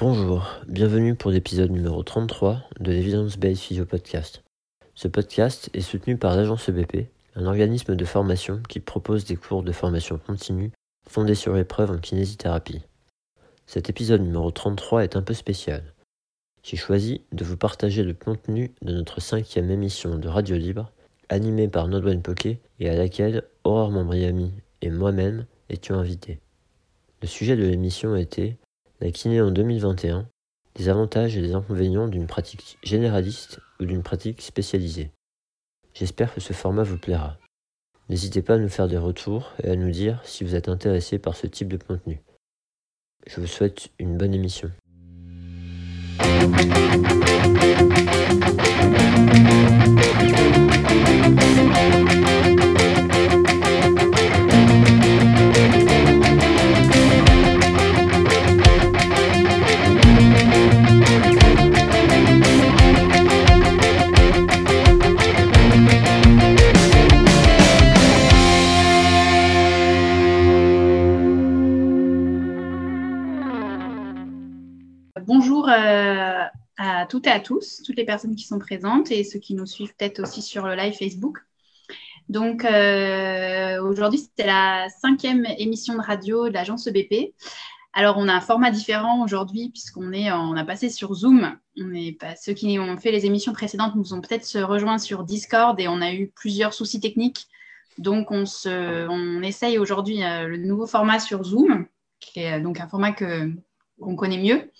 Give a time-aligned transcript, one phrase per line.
[0.00, 4.44] Bonjour, bienvenue pour l'épisode numéro 33 de l'Evidence Based Physio Podcast.
[4.94, 9.64] Ce podcast est soutenu par l'agence EBP, un organisme de formation qui propose des cours
[9.64, 10.70] de formation continue
[11.08, 12.84] fondés sur l'épreuve en kinésithérapie.
[13.66, 15.82] Cet épisode numéro 33 est un peu spécial.
[16.62, 20.92] J'ai choisi de vous partager le contenu de notre cinquième émission de Radio Libre,
[21.28, 26.38] animée par Nodwen Poké et à laquelle Aurore Mambriami et moi-même étions invités.
[27.20, 28.58] Le sujet de l'émission était
[29.00, 30.28] la kiné en 2021,
[30.76, 35.10] les avantages et les inconvénients d'une pratique généraliste ou d'une pratique spécialisée.
[35.94, 37.38] J'espère que ce format vous plaira.
[38.08, 41.18] N'hésitez pas à nous faire des retours et à nous dire si vous êtes intéressé
[41.18, 42.20] par ce type de contenu.
[43.26, 44.70] Je vous souhaite une bonne émission.
[77.08, 79.94] Toutes et à tous, toutes les personnes qui sont présentes et ceux qui nous suivent
[79.96, 81.38] peut-être aussi sur le live Facebook.
[82.28, 87.34] Donc euh, aujourd'hui, c'était la cinquième émission de radio de l'agence EBP.
[87.94, 91.56] Alors on a un format différent aujourd'hui puisqu'on est, on a passé sur Zoom.
[91.76, 95.88] Ceux qui ont fait les émissions précédentes nous ont peut-être se rejoint sur Discord et
[95.88, 97.48] on a eu plusieurs soucis techniques.
[97.96, 101.86] Donc on, se, on essaye aujourd'hui euh, le nouveau format sur Zoom,
[102.20, 103.50] qui est donc un format que
[104.00, 104.70] qu'on connaît mieux.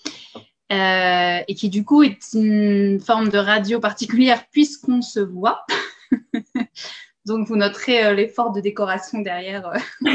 [0.71, 5.65] Euh, et qui du coup est une forme de radio particulière puisqu'on se voit.
[7.25, 10.09] Donc vous noterez euh, l'effort de décoration derrière euh,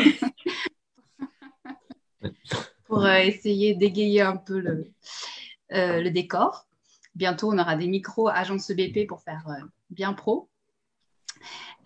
[2.86, 6.68] pour essayer d'égayer un peu le, décor.
[7.16, 9.44] Bientôt, on aura des micros agence BP pour faire
[9.90, 10.48] bien pro.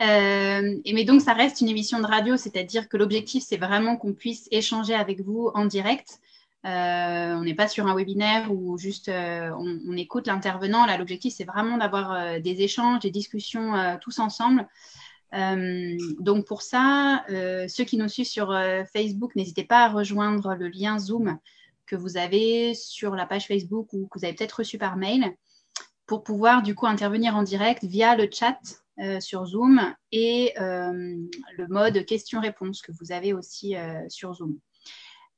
[0.01, 4.13] et mais donc, ça reste une émission de radio, c'est-à-dire que l'objectif, c'est vraiment qu'on
[4.13, 6.21] puisse échanger avec vous en direct
[6.67, 10.87] euh, on n'est pas sur un webinaire où juste euh, on, écoute l'intervenant.
[10.87, 14.67] Là, l'objectif, c'est vraiment d'avoir euh, des échanges, des discussions tous ensemble.
[15.33, 18.49] donc pour ça, ceux qui nous suivent sur
[18.93, 21.39] Facebook, n'hésitez pas à rejoindre le lien Zoom
[21.87, 25.35] que vous avez sur la page Facebook ou que vous avez peut-être reçu par mail
[26.07, 28.59] pour pouvoir du coup intervenir en direct via le chat
[29.21, 33.77] sur Zoom et le mode questions-réponses que vous avez aussi
[34.09, 34.59] sur Zoom.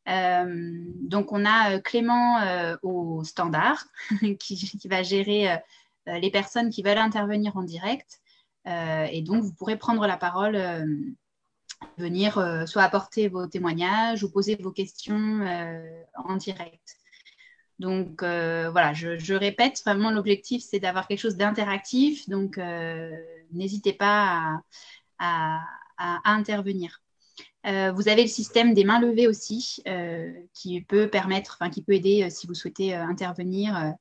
[0.08, 3.84] Euh, donc, on a euh, Clément euh, au standard
[4.38, 5.58] qui, va gérer
[6.06, 8.20] les personnes qui veulent intervenir en direct.
[8.66, 10.58] et donc, vous pourrez prendre la parole
[11.96, 12.34] venir
[12.66, 15.40] soit apporter vos témoignages ou poser vos questions
[16.14, 16.96] en direct.
[17.78, 22.58] Donc voilà, je, répète, vraiment l'objectif c'est d'avoir quelque chose d'interactif, donc
[23.52, 24.62] n'hésitez pas
[25.18, 25.60] à,
[26.24, 27.02] intervenir.
[27.66, 31.82] Euh, vous avez le système des mains levées aussi, euh, qui peut permettre, enfin qui
[31.82, 33.94] peut aider euh, si vous souhaitez intervenir,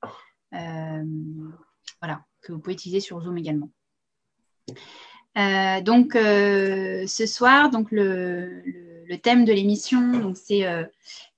[0.52, 3.70] voilà, que vous pouvez utiliser sur Zoom également.
[5.36, 8.64] donc ce soir, donc le,
[9.22, 10.66] thème de l'émission, donc c'est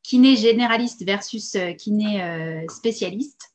[0.03, 3.53] kiné généraliste versus kiné spécialiste.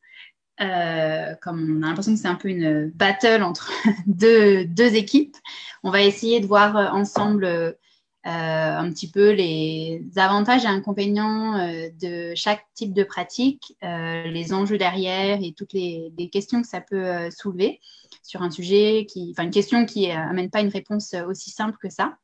[0.59, 3.71] comme on a l'impression que c'est un peu une battle entre
[4.06, 5.37] deux, équipes,
[5.84, 7.77] on va essayer de voir ensemble
[8.28, 14.53] un petit peu les avantages et inconvénients euh, de chaque type de pratique, euh, les
[14.53, 17.81] enjeux derrière et toutes les, questions que ça peut soulever
[18.22, 21.88] sur un sujet, qui, enfin une question qui n'amène pas une réponse aussi simple que
[21.88, 22.16] ça.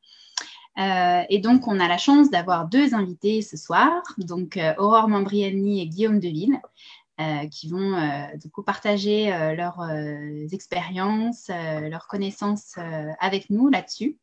[0.77, 5.87] et donc, on a la chance d'avoir deux invités ce soir, donc Aurore Mambriani et
[5.87, 6.59] Guillaume Deville,
[7.49, 7.95] qui vont
[8.35, 9.81] du partager leurs
[10.51, 12.75] expériences, leurs connaissances
[13.19, 14.17] avec nous là-dessus.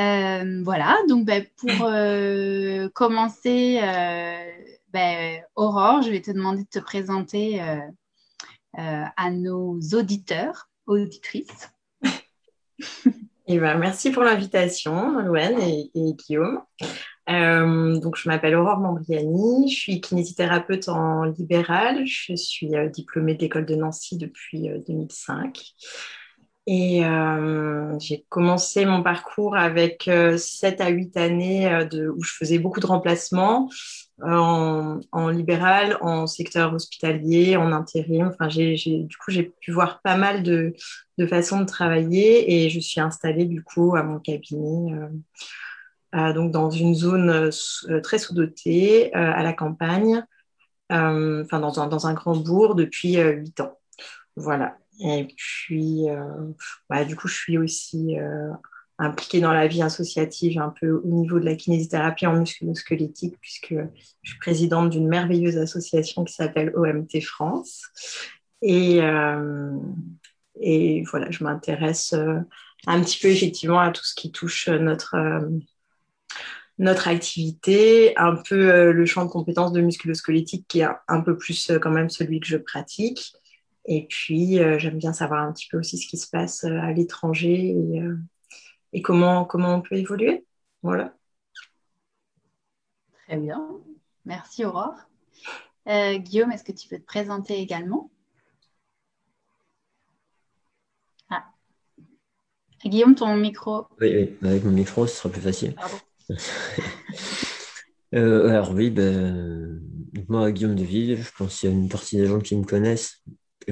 [0.00, 4.50] Euh, voilà, donc ben, pour euh, commencer, euh,
[4.92, 7.60] ben, Aurore, je vais te demander de te présenter
[8.74, 11.70] à nos auditeurs, auditrices.
[13.46, 16.62] Et eh ben, merci pour l'invitation, Louane et, Guillaume.
[17.26, 23.66] donc, je m'appelle Aurore Mambriani, je suis kinésithérapeute en libéral, je suis diplômée de l'école
[23.66, 25.60] de Nancy depuis 2005.
[26.66, 32.22] Et euh, j'ai commencé mon parcours avec 7 euh, à 8 années euh, de, où
[32.22, 33.68] je faisais beaucoup de remplacements
[34.22, 35.00] en,
[35.32, 38.28] libéral, en secteur hospitalier, en intérim.
[38.28, 40.74] Enfin, du coup, j'ai pu voir pas mal de,
[41.16, 44.92] de, façons de travailler et je suis installée du coup à mon cabinet.
[46.12, 47.50] donc dans une zone
[48.02, 50.22] très sous-dotée, à la campagne,
[50.90, 53.78] enfin dans, dans, un grand bourg depuis 8 ans.
[54.36, 54.79] Voilà.
[55.02, 56.06] Et puis,
[56.88, 58.16] bah, du coup, je suis aussi
[59.00, 63.74] impliquée dans la vie associative un peu au niveau de la kinésithérapie en musculo-squelettique, puisque
[64.22, 67.82] je suis présidente d'une merveilleuse association qui s'appelle OMT France.
[68.60, 69.72] Et, euh,
[70.60, 72.40] et voilà, je m'intéresse euh,
[72.86, 75.48] un petit peu effectivement à tout ce qui touche notre, euh,
[76.76, 81.72] notre activité, un peu le champ de compétences de musculo-squelettique qui est un peu plus
[81.80, 83.32] quand même celui que je pratique.
[83.86, 87.70] Et puis, j'aime bien savoir un petit peu aussi ce qui se passe à l'étranger
[87.70, 88.02] et,
[88.92, 90.44] et comment, comment on peut évoluer.
[90.82, 91.14] Voilà.
[93.26, 93.80] Très bien.
[94.24, 94.96] Merci Aurore.
[95.88, 98.10] Euh, Guillaume, est-ce que tu peux te présenter également?
[101.30, 101.44] Ah.
[102.84, 103.86] Guillaume, ton micro.
[104.00, 105.74] Oui, oui, avec mon micro, ce sera plus facile.
[108.14, 109.80] euh, alors oui, ben,
[110.28, 113.22] moi, Guillaume Deville, je pense qu'il y a une partie des gens qui me connaissent,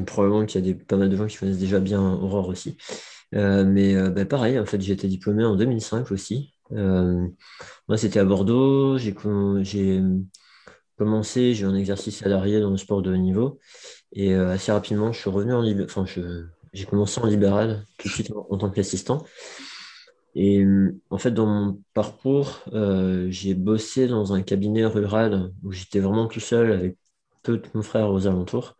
[0.04, 2.76] probablement qu'il y a des, pas mal de gens qui connaissent déjà bien Aurore aussi.
[3.34, 6.54] Euh, mais euh, bah, pareil, en fait, j'ai été diplômé en 2005 aussi.
[6.72, 7.26] Euh,
[7.88, 8.98] moi, c'était à Bordeaux.
[8.98, 10.02] J'ai commencé,
[11.54, 13.58] j'ai eu un exercice salarié dans le sport de haut niveau.
[14.12, 15.64] Et assez rapidement, je suis revenu en.
[15.84, 16.04] Enfin,
[16.72, 19.24] j'ai commencé en libéral tout de suite en, tant qu'assistant.
[20.34, 20.64] Et
[21.10, 22.64] en fait, dans mon parcours,
[23.28, 26.96] j'ai bossé dans un cabinet rural où j'étais vraiment tout seul avec
[27.42, 28.76] peu de mon frère aux alentours.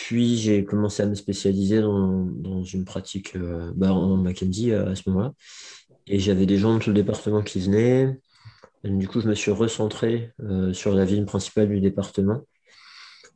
[0.00, 4.96] Puis j'ai commencé à me spécialiser dans, une pratique euh, bah, en Mackenzie euh, à
[4.96, 5.34] ce moment-là.
[6.06, 8.18] Et j'avais des gens de tout le département qui venaient.
[8.84, 12.40] du coup, je me suis recentré euh, sur la ville principale du département.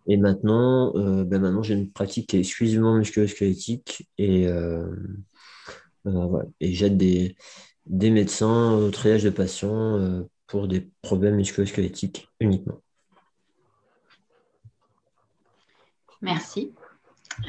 [0.08, 0.92] Et maintenant,
[1.24, 4.08] bah, maintenant j'ai une pratique qui est exclusivement musculo-squelettique.
[4.18, 4.46] Et,
[6.60, 7.36] et j'aide des,
[7.86, 12.83] des, médecins au triage de patients pour des problèmes musculo-squelettiques uniquement.
[16.24, 16.72] Merci.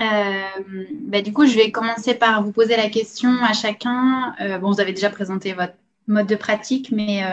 [0.01, 4.35] Euh, bah, du coup, je vais commencer par vous poser la question à chacun.
[4.41, 5.75] Euh, bon, vous avez déjà présenté votre
[6.07, 7.23] mode de pratique, mais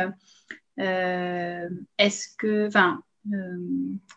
[0.78, 1.68] euh,
[1.98, 3.02] est-ce que, enfin,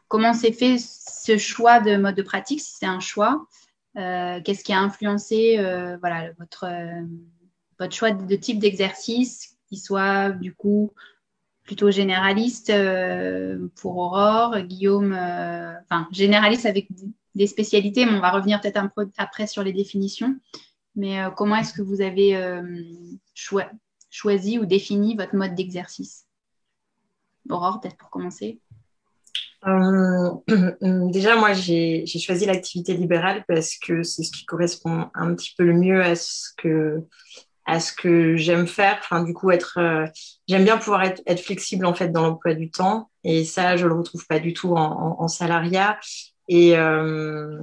[0.07, 3.48] comment s'est fait ce choix de mode de pratique, si c'est un choix?
[3.95, 5.57] Qu'est-ce qui a influencé,
[6.00, 6.68] voilà, votre
[7.80, 10.92] votre choix de type d'exercice, qui soit du coup
[11.66, 16.88] plutôt généraliste euh, pour Aurore, Guillaume, euh, enfin généraliste avec
[17.34, 20.36] des spécialités, mais on va revenir peut-être un peu après sur les définitions.
[20.96, 22.40] Mais euh, comment est-ce que vous avez
[23.34, 26.26] choisi ou défini votre mode d'exercice?
[27.50, 28.60] Aurore, peut-être pour commencer.
[31.12, 35.64] déjà, moi, j'ai choisi l'activité libérale parce que c'est ce qui correspond un petit peu
[35.64, 37.04] le mieux à ce que
[37.66, 38.98] à ce que j'aime faire.
[39.00, 40.06] Enfin, du coup, être, euh,
[40.48, 43.94] j'aime bien pouvoir être, flexible en fait dans l'emploi du temps, et ça, je le
[43.94, 46.00] retrouve pas du tout en, salariat.
[46.48, 47.60] Et, euh,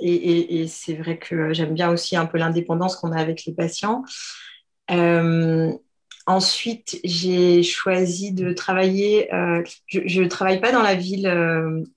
[0.00, 3.52] et, et, c'est vrai que j'aime bien aussi un peu l'indépendance qu'on a avec les
[3.52, 4.02] patients.
[4.90, 5.72] Euh,
[6.26, 9.28] ensuite, j'ai choisi de travailler.
[9.86, 11.30] je ne travaille pas dans la ville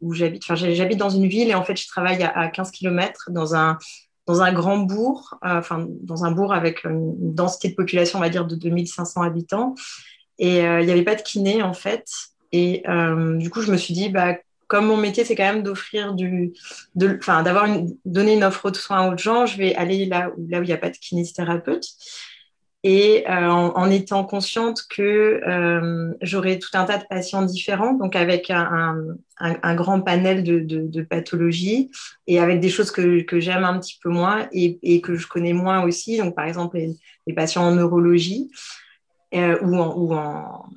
[0.02, 0.44] où j'habite.
[0.44, 3.56] Enfin, j'habite dans une ville et en fait, je travaille à, à 15 km dans
[3.56, 3.78] un
[4.28, 8.22] dans un grand bourg, euh, enfin dans un bourg avec une densité de population, on
[8.22, 9.76] va dire, de 2500 habitants.
[10.40, 12.08] Et euh, il n'y avait pas de kiné, en fait.
[12.52, 14.36] Et euh, du coup, je me suis dit, bah,
[14.68, 16.54] comme mon métier, c'est quand même d'offrir du,
[17.02, 20.48] enfin, d'avoir une, donner une offre de soins aux gens, je vais aller là où,
[20.50, 21.86] là où il n'y a pas de kinésithérapeute
[22.88, 28.16] et euh, en, étant consciente que euh, j'aurais tout un tas de patients différents, donc
[28.16, 29.16] avec un,
[29.74, 31.90] grand panel de, pathologies
[32.28, 35.84] et avec des choses que, j'aime un petit peu moins et, que je connais moins
[35.84, 38.52] aussi, donc par exemple les, patients en neurologie
[39.34, 40.70] euh, ou en, ou en,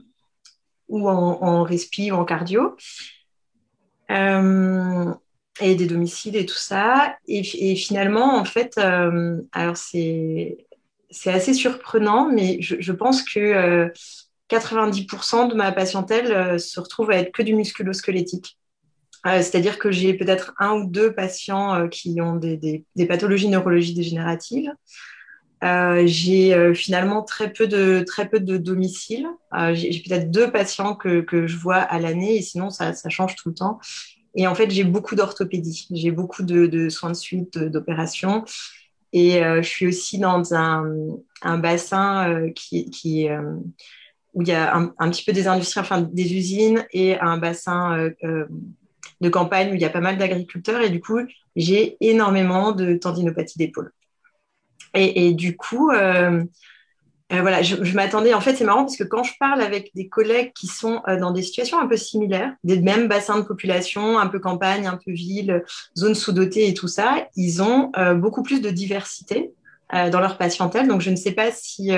[0.88, 2.74] ou en, respi ou en cardio.
[4.08, 7.18] et des domiciles et tout ça.
[7.26, 7.42] Et
[7.76, 8.78] finalement, en fait,
[9.52, 10.56] alors c'est
[11.10, 13.90] c'est assez surprenant, mais je, pense que
[14.50, 18.58] 90% euh, de ma patientèle euh, se retrouve à être que du musculo-squelettique.
[19.26, 24.70] Euh, c'est-à-dire que j'ai peut-être un ou deux patients qui ont des, pathologies neurologiques dégénératives.
[25.62, 29.26] j'ai finalement très peu de, très peu de domiciles.
[29.72, 33.54] j'ai peut-être deux patients que, je vois à l'année et sinon ça, change tout le
[33.54, 33.80] temps.
[34.36, 35.88] Et en fait, j'ai beaucoup d'orthopédie.
[35.90, 38.44] J'ai beaucoup de, de, soins de suite, d'opérations.
[39.12, 40.84] Et euh, je suis aussi dans un,
[41.58, 43.54] bassin euh, qui, euh,
[44.34, 48.10] où il y a un, petit peu des industries, enfin des usines et un bassin
[49.20, 50.82] de campagne où il y a pas mal d'agriculteurs.
[50.82, 51.18] Et du coup,
[51.56, 53.92] j'ai énormément de tendinopathie d'épaule.
[54.94, 55.90] Et, du coup,
[57.30, 58.32] voilà, je, m'attendais.
[58.32, 61.30] En fait, c'est marrant parce que quand je parle avec des collègues qui sont dans
[61.30, 65.12] des situations un peu similaires, des mêmes bassins de population, un peu campagne, un peu
[65.12, 65.62] ville,
[65.96, 69.52] zone sous-dotée et tout ça, ils ont beaucoup plus de diversité
[69.92, 70.88] dans leur patientèle.
[70.88, 71.92] Donc, je ne sais pas si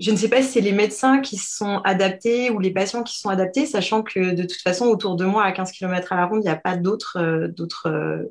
[0.00, 3.18] je ne sais pas si c'est les médecins qui sont adaptés ou les patients qui
[3.18, 6.26] sont adaptés, sachant que de toute façon, autour de moi, à 15 km à la
[6.26, 7.90] ronde, il n'y a pas d'autres euh, d'autres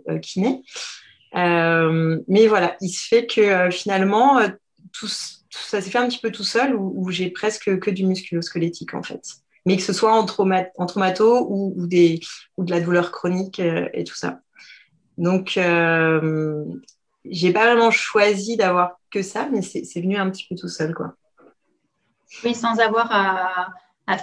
[0.10, 0.64] euh, kinés.
[1.36, 4.40] Euh, mais voilà, il se fait que finalement,
[4.92, 5.08] tout,
[5.50, 9.04] ça s'est fait un petit peu tout seul, où, j'ai presque que du musculo-squelettique en
[9.04, 9.22] fait.
[9.66, 14.40] Mais que ce soit en, en traumato ou, de la douleur chronique et tout ça.
[15.18, 15.60] Donc,
[17.26, 20.94] j'ai pas vraiment choisi d'avoir que ça, mais c'est venu un petit peu tout seul,
[20.94, 21.16] quoi.
[22.44, 24.18] Oui, sans avoir à,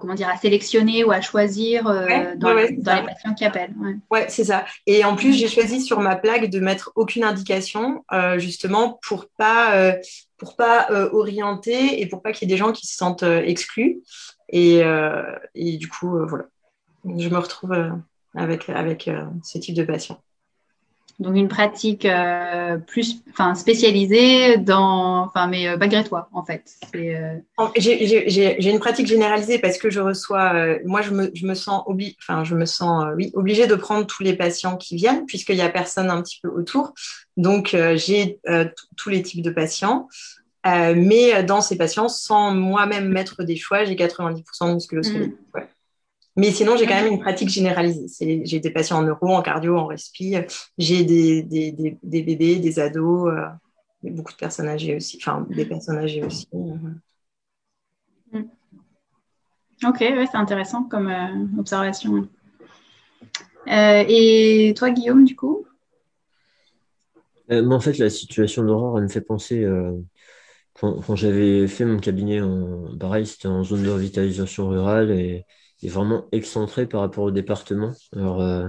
[0.00, 3.74] comment dire, à sélectionner ou à choisir euh, dans, les patients qui appellent.
[4.10, 4.64] Ouais, c'est ça.
[4.86, 9.26] Et en plus, j'ai choisi sur ma plaque de mettre aucune indication, euh, justement pour
[9.36, 9.94] pas euh,
[10.38, 14.02] pour pas orienter et pour pas qu'il y ait des gens qui se sentent exclus.
[14.48, 14.82] Et,
[15.54, 16.44] et, du coup, voilà,
[17.04, 17.74] je me retrouve
[18.34, 19.08] avec avec
[19.44, 20.20] ce type de patient.
[21.18, 26.74] Donc une pratique euh, plus, enfin spécialisée dans, enfin mais euh, malgré toi en fait.
[26.94, 27.36] Euh,
[27.76, 32.16] j'ai une pratique généralisée parce que je reçois, moi je me, je me sens obli...
[32.20, 35.62] enfin je me sens oui obligée de prendre tous les patients qui viennent puisqu'il y
[35.62, 36.94] a personne un petit peu autour.
[37.36, 38.40] Donc j'ai
[38.96, 40.08] tous les types de patients.
[40.64, 45.36] mais dans ces patients, sans moi-même mettre des choix, j'ai 90% de musculosquelettique.
[45.54, 45.60] Mmh.
[46.36, 48.42] Mais sinon, j'ai quand même une pratique généralisée.
[48.44, 50.34] J'ai des patients en neuro, en cardio, en respi.
[50.78, 53.46] J'ai des, des, des, des, bébés, des ados, euh,
[54.02, 55.18] beaucoup de personnes âgées aussi.
[55.20, 56.48] Enfin, des personnes âgées aussi.
[56.52, 58.44] Mm.
[59.84, 62.26] Ok, ouais, c'est intéressant comme euh, observation.
[63.68, 65.66] Euh, et toi, Guillaume, du coup?
[67.50, 69.68] Moi, en fait, la situation d'Aurore, elle me fait penser.
[70.72, 75.44] quand, quand j'avais fait mon cabinet, en, pareil, c'était en zone de revitalisation rurale et
[75.86, 77.92] est vraiment excentré par rapport au département.
[78.14, 78.68] Alors, euh,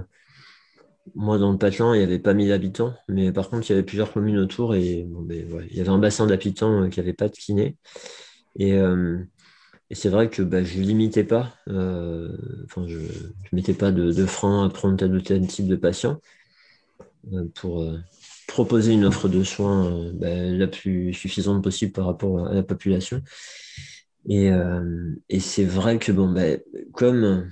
[1.15, 3.75] moi, dans le Patelin, il n'y avait pas 1000 habitants, mais par contre, il y
[3.75, 7.13] avait plusieurs communes autour et ben, il y avait un bassin d'habitants euh, qui n'avait
[7.13, 7.77] pas de kiné.
[8.57, 9.19] Et, euh,
[9.91, 13.07] c'est vrai que bah, je ne limitais pas, enfin, je ne
[13.51, 16.19] mettais pas de, de, frein à prendre tel ou tel type de patient
[17.53, 17.85] pour
[18.47, 23.21] proposer une offre de soins bah, la plus suffisante possible par rapport à la population.
[24.29, 26.59] Et, euh, et c'est vrai que, bon, ben,
[26.93, 27.49] comme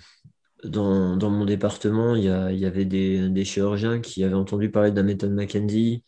[0.63, 4.95] dans, dans, mon département, il y, avait des, des, chirurgiens qui avaient entendu parler de
[4.95, 6.03] la méthode Mackenzie,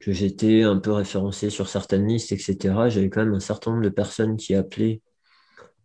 [0.00, 2.88] que j'étais un peu référencé sur certaines listes, etc.
[2.88, 5.02] J'avais quand même un certain nombre de personnes qui appelaient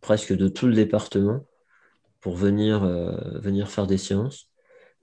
[0.02, 1.46] presque de tout le département
[2.22, 4.50] pour venir, euh, venir faire des séances.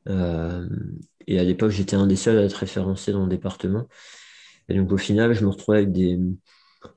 [0.08, 0.68] Euh,
[1.26, 3.88] et à l'époque, j'étais un des seuls à être référencé dans le département.
[4.68, 6.18] Et donc, au final, je me retrouvais avec des,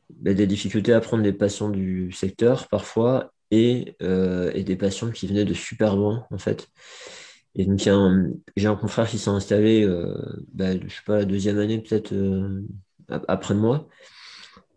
[0.10, 5.28] des difficultés à prendre des patients du secteur parfois et, euh, et, des patients qui
[5.28, 6.70] venaient de super loin en fait.
[7.56, 10.16] Et donc j'ai un, confrère qui s'est installé, euh,
[10.54, 12.62] bah, je sais pas, la deuxième année peut-être euh,
[13.28, 13.88] après moi.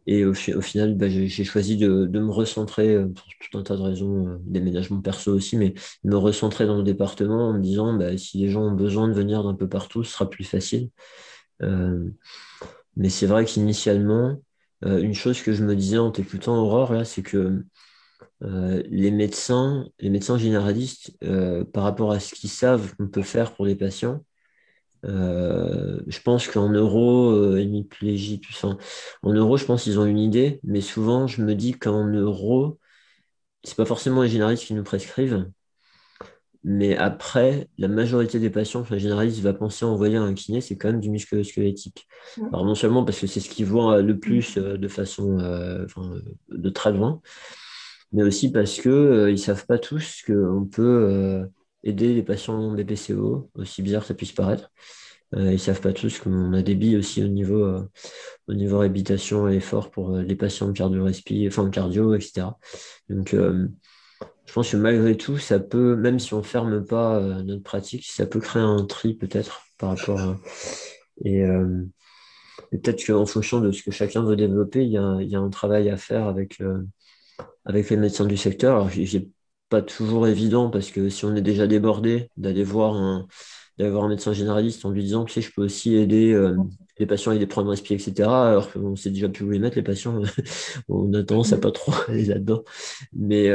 [0.09, 3.83] Et au, final, bah, j'ai choisi de, de, me recentrer pour tout un tas de
[3.83, 8.39] raisons, déménagement perso aussi, mais me recentrer dans le département en me disant bah, si
[8.39, 10.91] les gens ont besoin de venir d'un peu partout, ce sera plus facile.
[12.97, 14.39] mais c'est vrai qu'initialement,
[14.85, 17.65] euh, une chose que je me disais en t'écoutant Aurore, c'est que
[18.43, 23.23] euh, les médecins, les médecins généralistes, euh, par rapport à ce qu'ils savent qu'on peut
[23.23, 24.25] faire pour les patients,
[25.05, 28.41] je pense qu'en euro, hémiplégie,
[29.23, 32.81] en euro, je pense qu'ils ont une idée, mais souvent, je me dis qu'en euro,
[33.65, 35.51] c'est pas forcément les généralistes qui nous prescrivent,
[36.69, 40.89] mais après, la majorité des patients, enfin, généraliste, va penser envoyer un kiné, c'est quand
[40.89, 42.09] même du musculo-squelettique.
[42.53, 45.87] Alors, non seulement parce que c'est ce qu'ils voient le plus euh, de façon euh,
[46.49, 47.21] de très loin,
[48.11, 51.49] mais aussi parce qu'ils euh, ne savent pas tous qu'on peut
[51.85, 54.73] aider les patients BPCO, aussi bizarre que ça puisse paraître.
[55.35, 57.79] ils ne savent pas tous qu'on a des billes aussi au niveau,
[58.49, 62.49] au niveau réhabilitation et effort pour les patients de cardio-respi, enfin cardio, etc.
[63.09, 63.37] Donc,
[64.47, 67.63] je pense que malgré tout, ça peut, même si on ne ferme pas euh, notre
[67.63, 70.39] pratique, ça peut créer un tri peut-être par rapport à.
[71.25, 71.85] Et, euh,
[72.71, 75.97] peut-être qu'en fonction de ce que chacun veut développer, il y a, un travail à
[75.97, 76.83] faire avec, euh,
[77.65, 78.77] avec les médecins du secteur.
[78.77, 79.29] Alors, j'ai
[79.69, 83.27] pas toujours évident parce que si on est déjà débordé, d'aller voir un,
[83.81, 86.35] un médecin généraliste en lui disant que je peux aussi aider
[86.99, 88.31] les patients avec des problèmes respiratoires, etc.
[88.49, 90.23] Alors qu'on sait déjà plus où les mettre, les patients,
[90.89, 92.63] on a tendance à pas trop aller là-dedans.
[93.13, 93.51] Mais,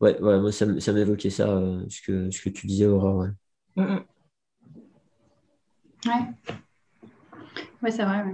[0.00, 3.18] Ouais, moi, ça, m'évoquait ça, euh, ce, que, ce que tu disais, Aurore.
[3.18, 3.28] Ouais,
[3.76, 4.00] mm,
[6.06, 6.34] mm.
[7.82, 7.90] ouais.
[7.90, 8.24] c'est vrai.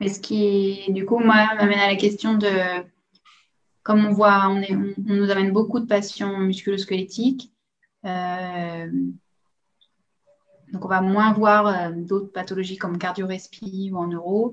[0.00, 2.48] Mais ce qui, du coup, moi, m'amène à la question de,
[3.84, 7.52] comme on voit, on, est, on, nous amène beaucoup de patients musculo-squelettiques.
[8.04, 8.90] Euh,
[10.72, 14.52] donc, on va moins voir euh, d'autres pathologies comme cardio-respi ou en neuro.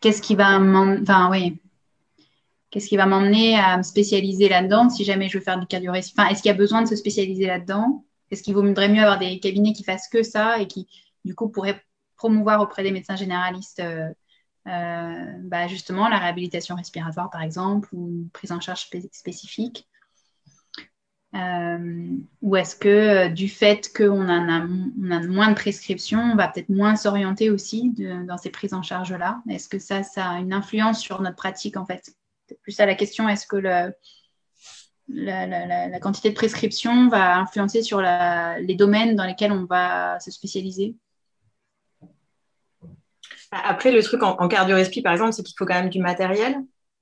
[0.00, 1.60] Qu'est-ce qui va enfin, oui.
[2.70, 5.92] Qu'est-ce qui va m'emmener à me spécialiser là-dedans si jamais je veux faire du cardio
[5.92, 8.04] enfin, Est-ce qu'il y a besoin de se spécialiser là-dedans?
[8.30, 10.86] Est-ce qu'il vaudrait mieux avoir des cabinets qui fassent que ça et qui,
[11.24, 11.82] du coup, pourraient
[12.16, 13.82] promouvoir auprès des médecins généralistes
[14.68, 19.88] euh, bah, justement la réhabilitation respiratoire, par exemple, ou une prise en charge spécifique?
[21.34, 26.48] Euh, ou est-ce que euh, du fait qu'on a, a, moins de prescriptions, on va
[26.48, 27.94] peut-être moins s'orienter aussi
[28.26, 29.42] dans ces prises en charge-là?
[29.48, 32.14] Est-ce que ça, ça a une influence sur notre pratique en fait?
[32.62, 33.92] Plus ça la question, est-ce que le,
[35.08, 40.96] la, quantité de prescriptions va influencer sur les domaines dans lesquels on va se spécialiser?
[43.50, 46.56] Après, le truc en, en cardio-respi, par exemple, c'est qu'il faut quand même du matériel.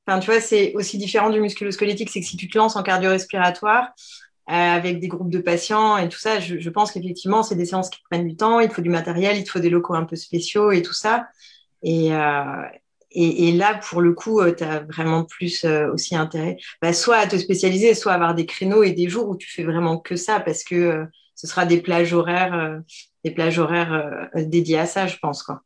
[0.06, 2.84] Enfin, tu vois, c'est aussi différent du musculo-squelettique, c'est que si tu te lances en
[2.84, 3.92] cardio-respiratoire,
[4.48, 7.90] euh, avec des groupes de patients et tout ça, je, pense qu'effectivement, c'est des séances
[7.90, 10.14] qui prennent du temps, il faut du matériel, il te faut des locaux un peu
[10.14, 11.26] spéciaux et tout ça.
[11.82, 12.62] Et, euh,
[13.18, 17.16] et, là, pour le coup, euh, tu as vraiment plus euh, aussi intérêt, bah, soit
[17.16, 20.16] à te spécialiser, soit avoir des créneaux et des jours où tu fais vraiment que
[20.16, 21.04] ça, parce que euh,
[21.34, 22.80] ce sera des plages horaires,
[23.24, 25.42] des plages horaires dédiées à ça, je pense.
[25.42, 25.62] Quoi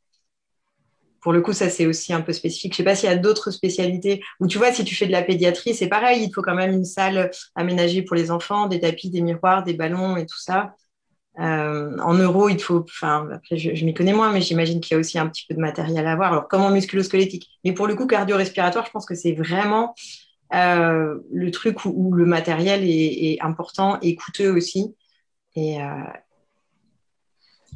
[1.20, 2.72] pour le coup, ça c'est aussi un peu spécifique.
[2.72, 5.12] Je sais pas s'il y a d'autres spécialités où tu vois, si tu fais de
[5.12, 8.80] la pédiatrie, c'est pareil, il faut quand même une salle aménagée pour les enfants, des
[8.80, 10.74] tapis, des miroirs, des ballons et tout ça.
[11.38, 14.96] Euh, en euro, il faut, enfin, après je, m'y connais moins, mais j'imagine qu'il y
[14.96, 16.32] a aussi un petit peu de matériel à avoir.
[16.32, 17.48] Alors, comme en musculo-squelettique?
[17.64, 19.94] Mais pour le coup, cardio-respiratoire, je pense que c'est vraiment
[20.52, 24.94] euh, le truc où, le matériel est, important et coûteux aussi.
[25.54, 25.86] Et, euh,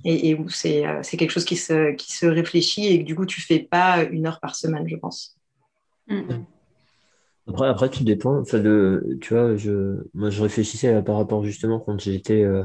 [0.05, 3.27] et, où euh, c'est quelque chose qui se, qui se réfléchit et que du coup,
[3.27, 5.39] tu fais pas une heure par semaine, je pense.
[6.09, 6.45] Mm-hmm.
[7.49, 8.39] Après, après, tout dépend.
[8.39, 12.65] Enfin, de, tu vois, je, moi, je réfléchissais par rapport justement quand j'étais euh,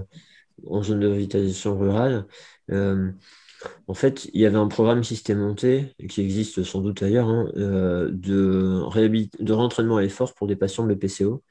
[0.67, 2.25] en zone de revitalisation rurale.
[2.71, 3.11] Euh,
[3.87, 8.83] en fait, il y avait un programme systémonté qui existe sans doute ailleurs hein, de,
[9.43, 11.43] de rentraînement à l'effort pour des patients BPCO.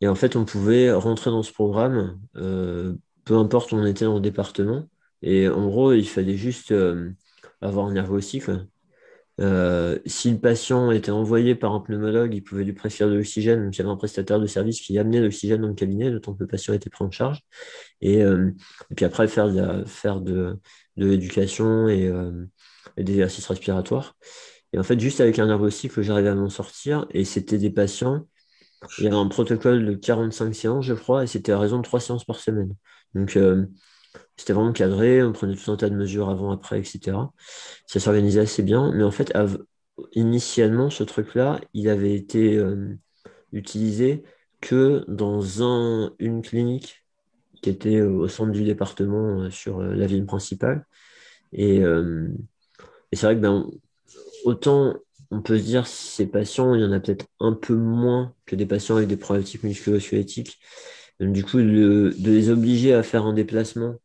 [0.00, 2.18] et en fait, on pouvait rentrer dans ce programme
[3.24, 4.88] peu importe où on était dans le département.
[5.22, 7.12] Et en gros, il fallait juste euh,
[7.60, 8.40] avoir un nerveux aussi.
[9.40, 13.70] Euh, si le patient était envoyé par un pneumologue, il pouvait lui prescrire de l'oxygène.
[13.72, 16.42] Il y avait un prestataire de service qui amenait l'oxygène dans le cabinet, temps que
[16.42, 17.40] le patient était pris en charge.
[18.00, 18.50] Et, euh,
[18.94, 20.58] puis après, faire de, faire de,
[20.96, 22.12] l'éducation et,
[22.98, 24.16] des exercices respiratoires.
[24.72, 27.06] Et en fait, juste avec un que j'arrivais à m'en sortir.
[27.10, 28.26] Et c'était des patients.
[28.98, 31.82] Il y avait un protocole de 45 séances, je crois, et c'était à raison de
[31.82, 32.74] 3 séances par semaine.
[33.14, 33.66] Donc, euh,
[34.36, 37.32] c'était vraiment cadré, on prenait tout un tas de mesures avant, après, etc.
[37.86, 39.32] Ça s'organisait assez bien, mais en fait,
[40.12, 42.96] initialement, ce truc-là, il avait été euh,
[43.52, 44.24] utilisé
[44.60, 47.04] que dans un, une clinique
[47.62, 50.86] qui était au centre du département euh, sur la ville principale.
[51.52, 51.82] Et,
[53.12, 53.66] et c'est vrai que ben,
[54.44, 54.94] autant
[55.30, 58.56] on peut se dire ces patients, il y en a peut-être un peu moins que
[58.56, 60.58] des patients avec des problématiques musculo-squelettiques
[61.20, 63.96] du coup, de les obliger à faire un déplacement,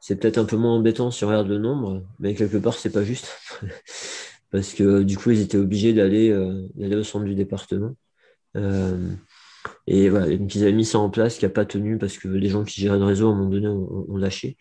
[0.00, 2.92] c'est peut-être un peu moins embêtant si on regarde le nombre, mais quelque part, c'est
[2.92, 3.28] pas juste.
[4.52, 7.96] Parce que du coup, ils étaient obligés d'aller euh, au centre du département.
[8.56, 9.10] Euh,
[9.88, 12.28] et voilà, donc ils avaient mis ça en place qui n'a pas tenu parce que
[12.28, 14.56] les gens qui géraient le réseau, à un moment donné, ont, lâché.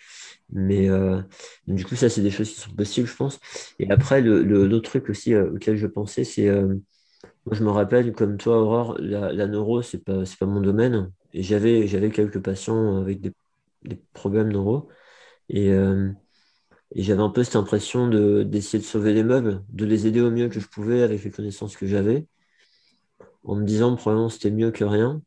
[0.52, 1.22] Mais euh,
[1.68, 3.40] du coup, ça, c'est des choses qui sont possibles, je pense.
[3.78, 6.50] Et après, l'autre le, truc aussi auquel je pensais, c'est
[7.46, 11.12] moi, je me rappelle, comme toi, Aurore, la, la neuro, c'est pas, pas mon domaine.
[11.34, 13.34] Et j'avais, j'avais quelques patients avec des,
[13.84, 14.90] des problèmes neuro.
[15.50, 16.12] Et, euh,
[16.96, 20.22] et j'avais un peu cette impression de, d'essayer de sauver les meubles, de les aider
[20.22, 22.28] au mieux que je pouvais avec les connaissances que j'avais.
[23.46, 25.22] En me disant, probablement, c'était mieux que rien.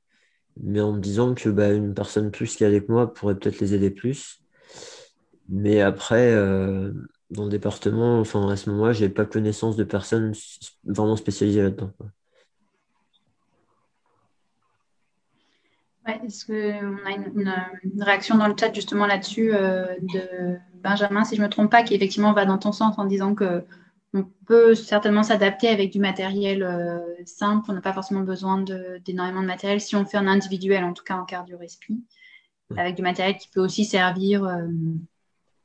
[0.62, 3.61] Mais en me disant que bah, une personne plus qui est avec moi pourrait peut-être
[3.61, 4.42] les aider plus.
[5.48, 6.92] Mais après, euh,
[7.31, 10.33] dans le département, enfin à ce moment-là, je n'avais pas connaissance de personnes
[10.85, 11.93] vraiment spécialisées là-dedans.
[16.25, 21.41] est-ce qu'on a une, réaction dans le chat justement là-dessus euh, de Benjamin, si je
[21.41, 23.64] ne me trompe pas, qui effectivement va dans ton sens en disant que
[24.14, 27.71] on peut certainement s'adapter avec du matériel euh, simple.
[27.71, 28.64] On n'a pas forcément besoin
[29.05, 32.03] d'énormément de, matériel si on fait un individuel, en tout cas en cardio-respi,
[32.77, 34.67] avec du matériel qui peut aussi servir euh,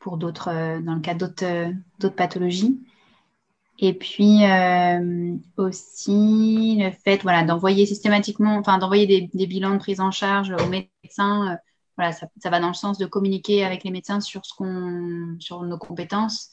[0.04, 2.86] pour d'autres, euh, dans le cas d'autres, euh, d'autres pathologies.
[3.80, 10.00] Et puis euh, aussi le fait voilà, d'envoyer systématiquement, enfin d'envoyer des, bilans de prise
[10.00, 11.58] en charge aux médecins
[11.96, 15.64] voilà, ça, va dans le sens de communiquer avec les médecins sur, ce qu'on, sur
[15.64, 16.50] nos compétences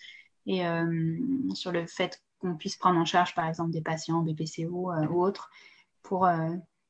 [0.46, 0.62] et
[1.54, 5.50] sur le fait qu'on puisse prendre en charge, par exemple, des patients BPCO ou autres,
[6.02, 6.28] pour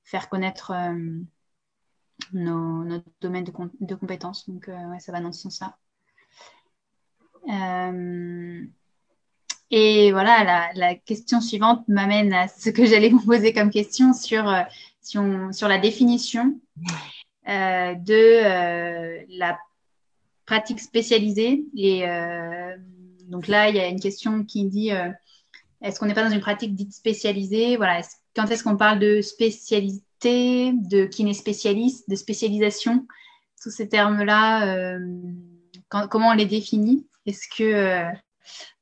[0.02, 0.72] faire connaître
[2.32, 4.48] nos, notre domaine de, compétences.
[4.48, 4.68] Donc,
[4.98, 5.76] ça va dans ce sens-là.
[9.70, 14.48] Et voilà, la, question suivante m'amène à ce que j'allais vous poser comme question sur,
[14.48, 14.62] euh,
[15.52, 16.58] sur, la définition
[17.48, 19.58] euh, de euh, la
[20.44, 21.64] pratique spécialisée.
[21.76, 22.04] Et
[23.28, 24.90] donc là, il y a une question qui dit
[25.80, 27.76] est-ce qu'on n'est pas dans une pratique dite spécialisée?
[27.76, 28.00] Voilà,
[28.34, 33.06] quand est-ce qu'on parle de spécialité, de kiné spécialiste, de spécialisation?
[33.62, 34.98] Tous ces termes-là,
[35.88, 37.06] comment on les définit?
[37.30, 38.10] Est-ce que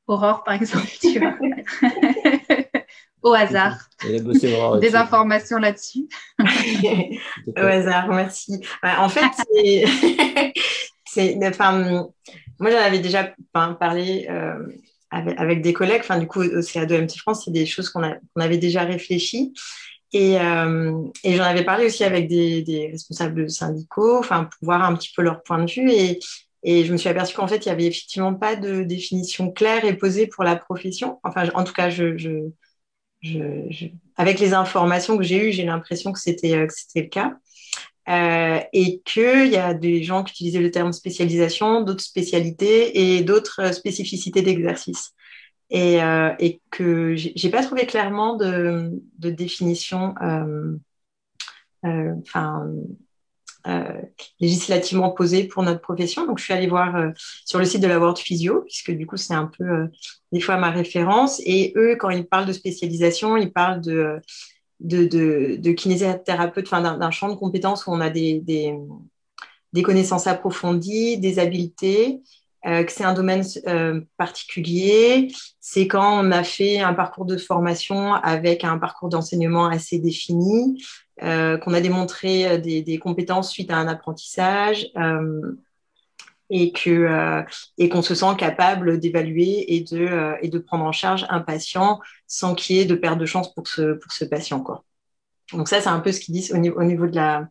[0.08, 1.36] Aurore, par exemple, tu vois.
[3.22, 3.76] Au hasard.
[4.80, 6.08] Des informations là-dessus.
[7.56, 8.60] Au hasard, merci.
[8.82, 9.84] en fait,
[11.12, 11.36] c'est.
[11.46, 12.06] enfin,
[12.58, 14.66] moi, j'en avais déjà parlé euh,
[15.10, 16.00] avec, des collègues.
[16.00, 18.02] Enfin, du coup, au CA2MT France, c'est des choses qu'on
[18.36, 19.52] avait déjà réfléchi.
[20.14, 24.82] Et, euh, et j'en avais parlé aussi avec des, des, responsables syndicaux, enfin, pour voir
[24.84, 25.90] un petit peu leur point de vue.
[25.90, 26.18] Et,
[26.62, 29.84] et je me suis aperçue qu'en fait, il n'y avait effectivement pas de définition claire
[29.84, 31.20] et posée pour la profession.
[31.22, 32.50] Enfin, en tout cas, je, je,
[33.22, 37.36] je, avec les informations que j'ai eues, j'ai l'impression que c'était euh, le cas.
[38.08, 43.22] Euh, et qu'il y a des gens qui utilisaient le terme spécialisation, d'autres spécialités et
[43.22, 45.12] d'autres spécificités d'exercice.
[45.70, 50.14] Et, euh, et que j'ai pas trouvé clairement de, définition
[51.84, 52.82] euh, enfin, euh,
[54.40, 56.26] législativement posé pour notre profession.
[56.26, 57.10] Donc, je suis allée voir euh,
[57.44, 59.86] sur le site de la World Physio, puisque du coup, c'est un peu euh,
[60.32, 61.40] des fois ma référence.
[61.44, 64.20] Et eux, quand ils parlent de spécialisation, ils parlent de,
[64.80, 68.42] de, kinésithérapeute, enfin, d'un champ de compétences où on a des
[69.82, 72.20] connaissances approfondies, des habiletés,
[72.66, 75.32] euh, que c'est un domaine euh, particulier.
[75.60, 80.76] C'est quand on a fait un parcours de formation avec un parcours d'enseignement assez défini,
[81.22, 85.56] euh, qu'on a démontré euh, des, compétences suite à un apprentissage euh,
[86.48, 87.44] et que
[87.76, 92.00] et qu'on se sent capable d'évaluer et de et de prendre en charge un patient
[92.26, 94.84] sans qu'il y ait de perte de chance pour ce pour ce patient quoi.
[95.52, 97.48] Donc ça c'est un peu ce qu'ils disent au niveau au niveau de la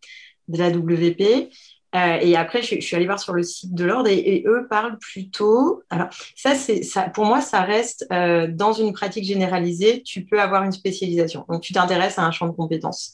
[0.47, 1.51] de la WP.
[1.93, 5.81] Et après, je, suis allée voir sur le site de l'ordre et, eux parlent plutôt.
[5.89, 6.81] Alors, ça, c'est.
[7.13, 10.03] Pour moi, ça reste dans une pratique généralisée.
[10.03, 11.45] Tu peux avoir une spécialisation.
[11.49, 13.13] Donc, tu t'intéresses à un champ de compétences.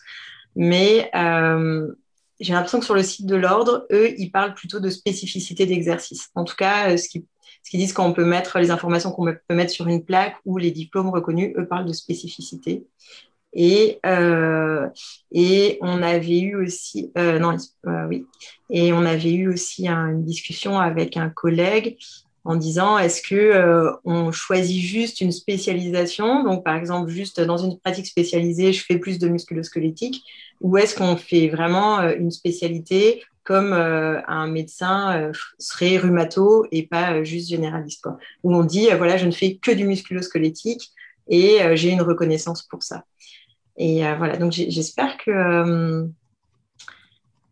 [0.55, 1.93] Mais euh,
[2.39, 6.29] j'ai l'impression que sur le site de l'ordre, eux, ils parlent plutôt de spécificité d'exercice.
[6.35, 7.23] En tout cas, euh, ce qu'ils
[7.73, 10.71] disent quand on peut mettre les informations qu'on peut mettre sur une plaque ou les
[10.71, 12.85] diplômes reconnus, eux parlent de spécificité.
[13.55, 14.87] Et, euh,
[15.31, 18.25] et on avait eu aussi, euh, non, euh, oui,
[18.69, 21.97] et on avait eu aussi une discussion avec un collègue
[22.45, 27.57] en disant est-ce que euh, on choisit juste une spécialisation, donc par exemple juste dans
[27.57, 30.23] une pratique spécialisée, je fais plus de musculosquelettique,
[30.61, 36.87] ou est-ce qu'on fait vraiment euh, une spécialité comme euh, un médecin serait rhumato et
[36.87, 38.17] pas juste généraliste, quoi?
[38.43, 40.91] Où on dit voilà je ne fais que du musculosquelettique
[41.27, 43.03] et j'ai une reconnaissance pour ça.
[43.77, 46.07] Et voilà donc j'espère que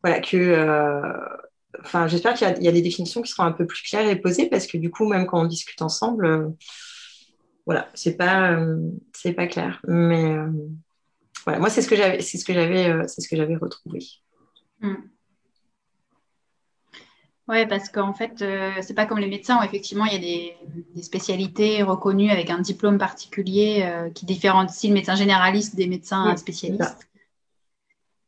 [0.04, 1.40] voilà que
[1.84, 4.48] enfin, j'espère qu'il y, a des définitions qui seront un peu plus claires et posées
[4.50, 6.50] parce que du coup, même quand on discute ensemble, euh,
[7.66, 8.78] voilà, c'est pas, euh,
[9.14, 9.82] c'est pas clair.
[9.88, 10.50] Mais euh,
[11.44, 14.00] voilà, moi, c'est ce que j'avais, c'est ce que j'avais, c'est ce que j'avais retrouvé.
[14.82, 14.96] Hmm.
[17.52, 18.44] Oui, parce qu'en fait,
[18.82, 20.20] c'est pas comme les médecins où effectivement il y a
[20.96, 23.86] des, spécialités reconnues avec un diplôme particulier
[24.16, 27.10] qui différencie le médecin généraliste des médecins spécialistes.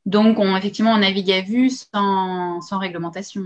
[0.05, 3.43] Donc, on, effectivement, on navigue à vue sans, réglementation.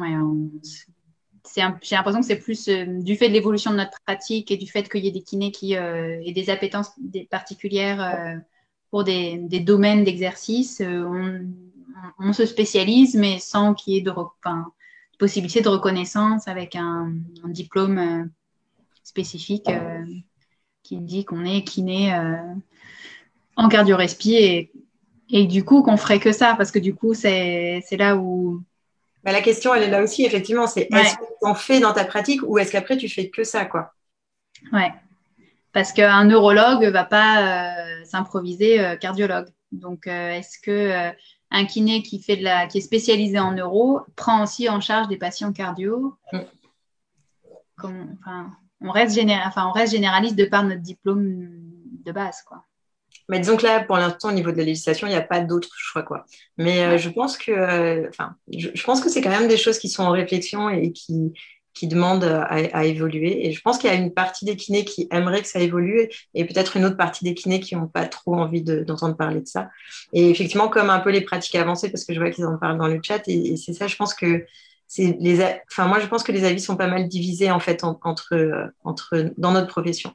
[1.55, 4.67] j'ai l'impression que c'est plus euh, du fait de l'évolution de notre pratique et du
[4.67, 6.91] fait qu'il y ait des kinés qui euh, et des appétences
[7.29, 8.35] particulières euh,
[8.89, 10.81] pour des, domaines d'exercice.
[12.19, 14.11] On, se spécialise, mais sans qu'il y ait de,
[15.17, 17.13] possibilité de reconnaissance avec un,
[17.45, 18.29] diplôme
[19.03, 19.69] spécifique
[20.83, 22.13] qui dit qu'on est kiné
[23.55, 24.71] en cardio-respi et
[25.29, 28.63] et du coup, qu'on ferait que ça, parce que du coup, c'est là où.
[29.23, 30.67] Bah, la question, elle est là aussi, effectivement.
[30.67, 33.43] C'est est-ce que tu en fais dans ta pratique ou est-ce qu'après, tu fais que
[33.43, 33.93] ça, quoi?
[34.71, 34.91] Ouais.
[35.73, 39.47] Parce qu'un neurologue ne va pas euh, s'improviser euh, cardiologue.
[39.71, 41.11] Donc, euh, est-ce que
[41.51, 45.07] un kiné qui, fait de la, qui est spécialisé en neuro prend aussi en charge
[45.07, 46.15] des patients cardio
[47.77, 51.47] enfin, on, reste enfin, on reste généraliste de par notre diplôme
[52.05, 52.63] de base, quoi.
[53.29, 55.41] Mais disons que là, pour l'instant, au niveau de la législation, il n'y a pas
[55.41, 56.03] d'autre choix.
[56.03, 56.25] Quoi.
[56.57, 58.09] Mais euh, je pense que, euh,
[58.47, 61.33] je, pense que c'est quand même des choses qui sont en réflexion et qui,
[61.77, 63.47] qui demandent à, évoluer.
[63.47, 66.09] Et je pense qu'il y a une partie des kinés qui aimeraient que ça évolue
[66.33, 69.47] et peut-être une autre partie des kinés qui n'ont pas trop envie d'entendre parler de
[69.47, 69.69] ça.
[70.13, 72.77] Et effectivement, comme un peu les pratiques avancées, parce que je vois qu'ils en parlent
[72.77, 74.45] dans le chat, et, c'est ça, je pense que
[74.87, 77.83] c'est les, enfin, moi, je pense que les avis sont pas mal divisés en fait
[77.83, 80.13] entre, entre dans notre profession.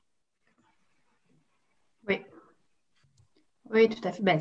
[3.72, 4.22] Oui, tout à fait.
[4.22, 4.38] Ben,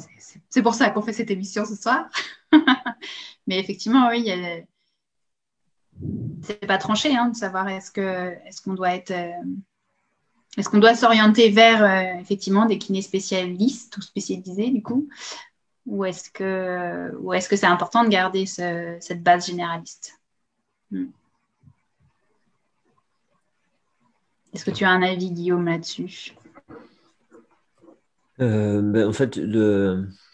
[0.49, 2.09] c'est pour ça qu'on fait cette émission ce soir.
[3.47, 4.29] Mais effectivement, oui,
[6.41, 9.31] c'est pas tranché hein, de savoir est-ce que est-ce qu'on doit être euh,
[10.57, 15.07] est-ce qu'on doit s'orienter vers euh, effectivement des kinés spécialistes ou spécialisés du coup
[15.85, 20.19] ou est-ce que ou est-ce que c'est important de garder cette base généraliste?
[20.91, 21.07] Hmm.
[24.53, 26.33] Est-ce que tu as un avis Guillaume là-dessus?
[28.41, 30.27] Euh, ben, en fait, il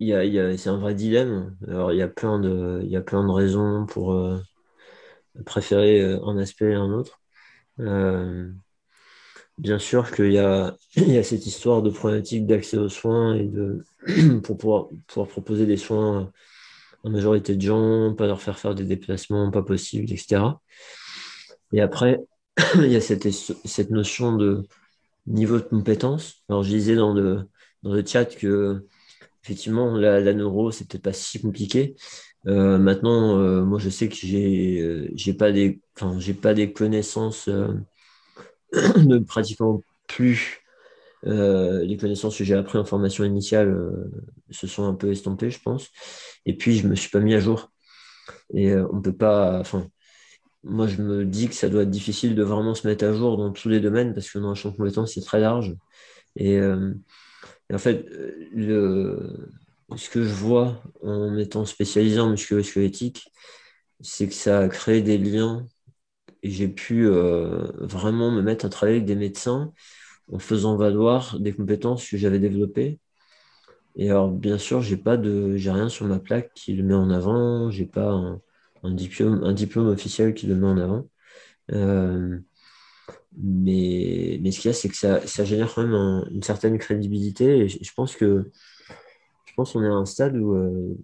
[0.00, 1.56] y a, c'est un vrai dilemme.
[1.68, 4.12] Alors, il y a plein de, il y a plein de raisons pour
[5.46, 7.20] préférer euh, un aspect et un autre.
[9.58, 13.34] bien sûr qu'il y a, il y a cette histoire de problématique d'accès aux soins
[13.36, 13.84] et de,
[14.42, 16.32] pour pouvoir, pouvoir proposer des soins
[17.04, 20.60] à majorité de gens, pas leur faire faire des déplacements pas possibles, etc.
[21.72, 22.18] Et après,
[22.76, 24.66] il y a cette, cette notion de
[25.26, 26.44] niveau de compétence.
[26.48, 27.48] Alors, je disais dans le,
[27.82, 28.86] dans le chat que,
[29.44, 31.96] effectivement, la, la neuro, c'est peut-être pas si compliqué.
[32.46, 35.80] Euh, maintenant, euh, moi, je sais que j'ai, euh, j'ai pas des,
[36.18, 37.48] j'ai pas des connaissances
[38.72, 40.60] de pratiquement plus.
[41.24, 43.76] les connaissances que j'ai appris en formation initiale
[44.50, 45.88] se sont un peu estompées, je pense.
[46.46, 47.70] Et puis, je me suis pas mis à jour.
[48.54, 49.86] Et on peut pas, enfin,
[50.64, 53.36] moi, je me dis que ça doit être difficile de vraiment se mettre à jour
[53.36, 55.74] dans tous les domaines parce que dans un champ de compétences, c'est très large.
[56.36, 56.94] Et, euh,
[57.72, 58.06] en fait,
[58.52, 59.50] le,
[59.96, 63.30] ce que je vois en m'étant spécialisé en musculo-squelettique,
[64.00, 65.66] c'est que ça a créé des liens
[66.42, 69.72] et j'ai pu euh, vraiment me mettre à travailler avec des médecins
[70.32, 73.00] en faisant valoir des compétences que j'avais développées.
[73.96, 76.94] Et alors, bien sûr, j'ai pas de, j'ai rien sur ma plaque qui le met
[76.94, 78.12] en avant, j'ai pas
[78.82, 81.08] un, diplôme, un diplôme officiel qui le met en avant.
[81.72, 82.38] Euh,
[83.38, 86.78] mais, mais ce qu'il y a, c'est que ça, ça, génère quand même une certaine
[86.78, 87.58] crédibilité.
[87.60, 88.50] Et je, pense que
[89.52, 90.96] je pense qu'on est à un stade où, euh,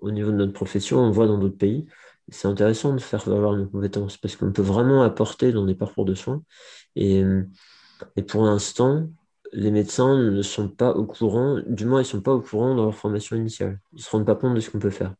[0.00, 1.86] au niveau de notre profession, on voit dans d'autres pays,
[2.28, 6.04] c'est intéressant de faire valoir nos compétences parce qu'on peut vraiment apporter dans des parcours
[6.04, 6.42] de soins.
[6.94, 7.22] Et,
[8.16, 9.08] et pour l'instant,
[9.52, 12.76] les médecins ne sont pas au courant, du moins ils ne sont pas au courant
[12.76, 13.80] dans leur formation initiale.
[13.92, 15.14] Ils ne se rendent pas compte de ce qu'on peut faire.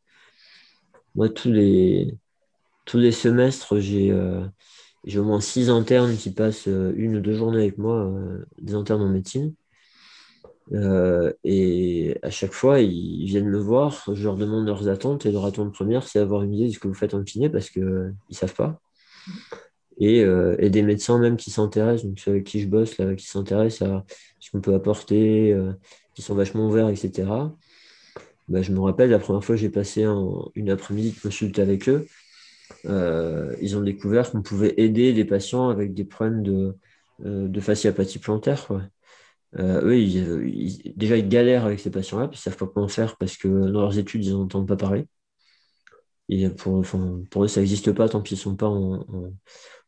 [1.17, 2.17] Moi, tous les,
[2.95, 4.47] les semestres, j'ai euh,
[5.15, 8.75] au moins six internes qui passent euh, une ou deux journées avec moi, euh, des
[8.75, 9.55] internes en médecine.
[10.73, 15.45] Et à chaque fois, ils viennent me voir, je leur demande leurs attentes, et leur
[15.47, 17.85] attente première, c'est avoir une idée de ce que vous faites en kiné parce qu'ils
[17.85, 18.81] ne savent pas.
[19.99, 20.25] Et,
[20.59, 23.89] et, des médecins même qui s'intéressent, donc ceux avec qui je bosse, là, qui s'intéressent
[23.89, 24.05] à
[24.41, 25.57] ce qu'on peut apporter,
[26.15, 27.25] qui sont vachement ouverts, etc.
[28.49, 30.05] Bah, je me rappelle, la première fois j'ai passé
[30.55, 32.07] une après-midi de consulte avec eux,
[32.87, 36.77] euh, ils ont découvert qu'on pouvait aider les patients avec des problèmes de,
[37.25, 38.69] euh, de fasciapathie plantaire.
[39.59, 40.43] Euh, eux,
[40.97, 43.49] déjà, ils galèrent avec ces patients-là, puis ils ne savent pas comment faire parce que
[43.49, 45.07] dans leurs études, ils n'entendent pas parler.
[46.29, 49.05] Et pour, eux, ça n'existe pas tant qu'ils ne sont pas en,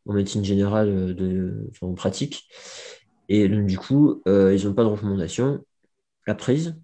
[0.07, 2.48] médecine générale, de, en pratique.
[3.28, 5.64] Et donc, du coup, ils n'ont pas de recommandation.
[6.26, 6.76] La prise,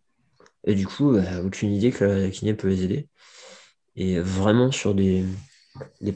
[0.64, 3.09] et du coup, bah, aucune idée que la kiné peut les aider.
[3.97, 5.25] Et vraiment, sur des,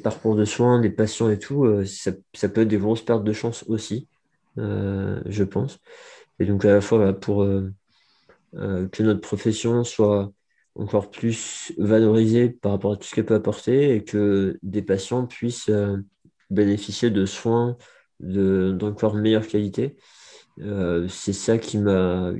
[0.02, 3.32] parcours de soins, des patients et tout, euh, ça, peut être des grosses pertes de
[3.32, 4.08] chance aussi,
[4.58, 5.78] euh, je pense.
[6.38, 7.70] Et donc, à la fois, bah, pour euh,
[8.52, 10.32] que notre profession soit
[10.74, 15.26] encore plus valorisée par rapport à tout ce qu'elle peut apporter et que des patients
[15.26, 15.70] puissent
[16.50, 17.76] bénéficier de soins
[18.20, 19.96] d'encore meilleure qualité.
[21.08, 22.32] c'est ça qui m'a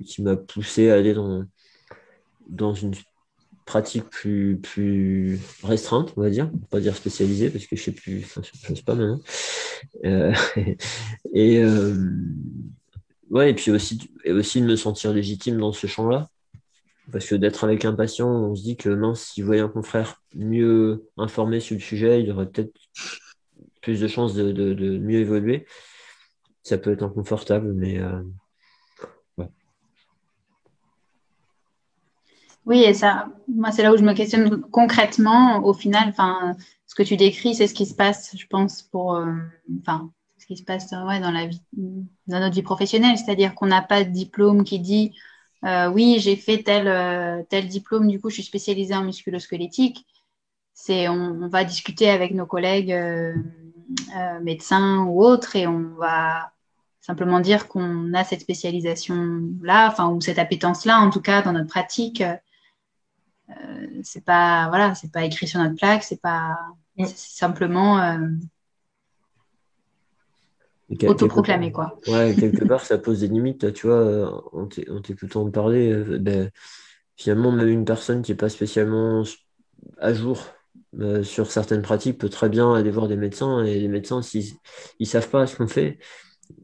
[0.46, 1.44] poussé à aller dans,
[2.48, 2.94] dans une
[3.68, 8.26] pratique plus, plus restreinte, on va dire, pas dire spécialisée, parce que je sais plus,
[8.62, 9.20] je sais pas maintenant.
[10.06, 10.32] Euh,
[11.34, 11.94] et, euh,
[13.30, 16.28] ouais, et puis aussi, et aussi de me sentir légitime dans ce champ-là.
[17.10, 20.22] Parce que d'être avec un patient, on se dit que mince, s'il voyait un confrère
[20.34, 22.72] mieux informé sur le sujet, il aurait peut-être
[23.80, 25.66] plus de chances de, de, mieux évoluer.
[26.62, 28.22] Ça peut être inconfortable, mais euh,
[32.68, 35.64] Oui, et ça, moi, c'est là où je me questionne concrètement.
[35.64, 36.12] Au final,
[36.86, 39.32] ce que tu décris, c'est ce qui se passe, je pense, pour, euh,
[40.48, 41.62] qui se passe ouais, dans la vie,
[42.26, 43.16] dans notre vie professionnelle.
[43.18, 45.14] C'est-à-dire qu'on n'a pas de diplôme qui dit
[45.62, 50.06] oui, j'ai fait tel, tel diplôme, du coup, je suis spécialisée en musculosquelettique.
[50.72, 52.94] C'est, on, va discuter avec nos collègues
[54.42, 56.52] médecins ou autres et on va
[57.08, 61.68] simplement dire qu'on a cette spécialisation-là, enfin, ou cette appétence-là, en tout cas, dans notre
[61.68, 62.22] pratique.
[63.50, 66.58] Euh, c'est pas voilà, c'est pas écrit sur notre plaque, c'est pas
[66.98, 67.06] mm.
[67.06, 68.28] simplement euh,
[71.07, 71.96] autoproclamé quoi.
[72.09, 73.72] Ouais, quelque part ça pose des limites.
[73.72, 76.51] Tu vois, euh, en t'écoutant parler, ben,
[77.16, 79.22] finalement même une personne qui est pas spécialement
[79.98, 80.44] à jour
[81.22, 84.55] sur certaines pratiques peut très bien aller voir des médecins et les médecins s'ils
[84.98, 85.98] ils savent pas ce qu'on fait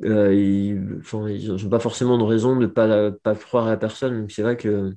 [0.02, 4.28] ils n'ont pas forcément de raison de ne pas, pas croire à la personne.
[4.28, 4.94] C'est vrai que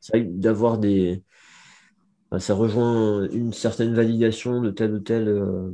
[0.00, 1.22] c'est vrai d'avoir des.
[2.38, 5.70] ça rejoint une certaine validation de telle ou telle euh,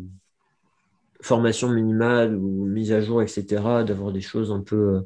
[1.22, 3.44] formation minimale ou mise à jour, etc.,
[3.86, 5.02] d'avoir des choses un peu,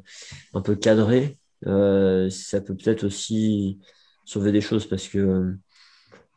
[0.53, 1.37] un peu cadrées.
[1.65, 3.79] Euh, ça peut peut-être aussi
[4.25, 5.53] sauver des choses parce que,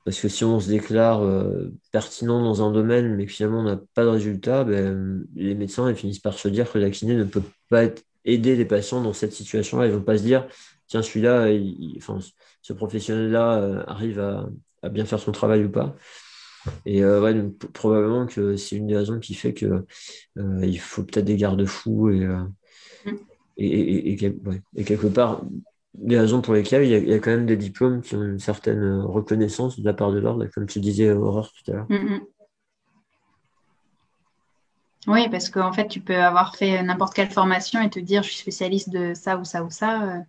[0.05, 3.65] parce que si on se déclare euh, pertinent dans un domaine mais que finalement on
[3.65, 7.15] n'a pas de résultat, ben, les médecins ils finissent par se dire que la kiné
[7.15, 7.85] ne peut pas
[8.25, 9.87] aider les patients dans cette situation-là.
[9.87, 10.47] Ils ne vont pas se dire,
[10.89, 11.47] tiens, celui-là,
[12.61, 14.49] ce professionnel-là euh, arrive à,
[14.89, 15.97] bien faire son travail ou pas.
[16.85, 17.35] Et euh, ouais,
[17.72, 19.85] probablement que c'est une des raisons qui fait qu'il
[20.38, 22.29] euh, il faut peut-être des garde-fous et,
[23.57, 25.42] et, et, quelque part,
[25.94, 29.00] des raisons pour lesquelles il y, a, quand même des diplômes qui ont une certaine
[29.00, 31.87] reconnaissance de la part de l'ordre, comme tu disais, Aurore, tout à l'heure.
[31.88, 32.20] Mm, mm.
[35.09, 38.31] Oui, parce qu'en fait, tu peux avoir fait n'importe quelle formation et te dire je
[38.31, 40.24] suis spécialiste de ça ou ça ou ça.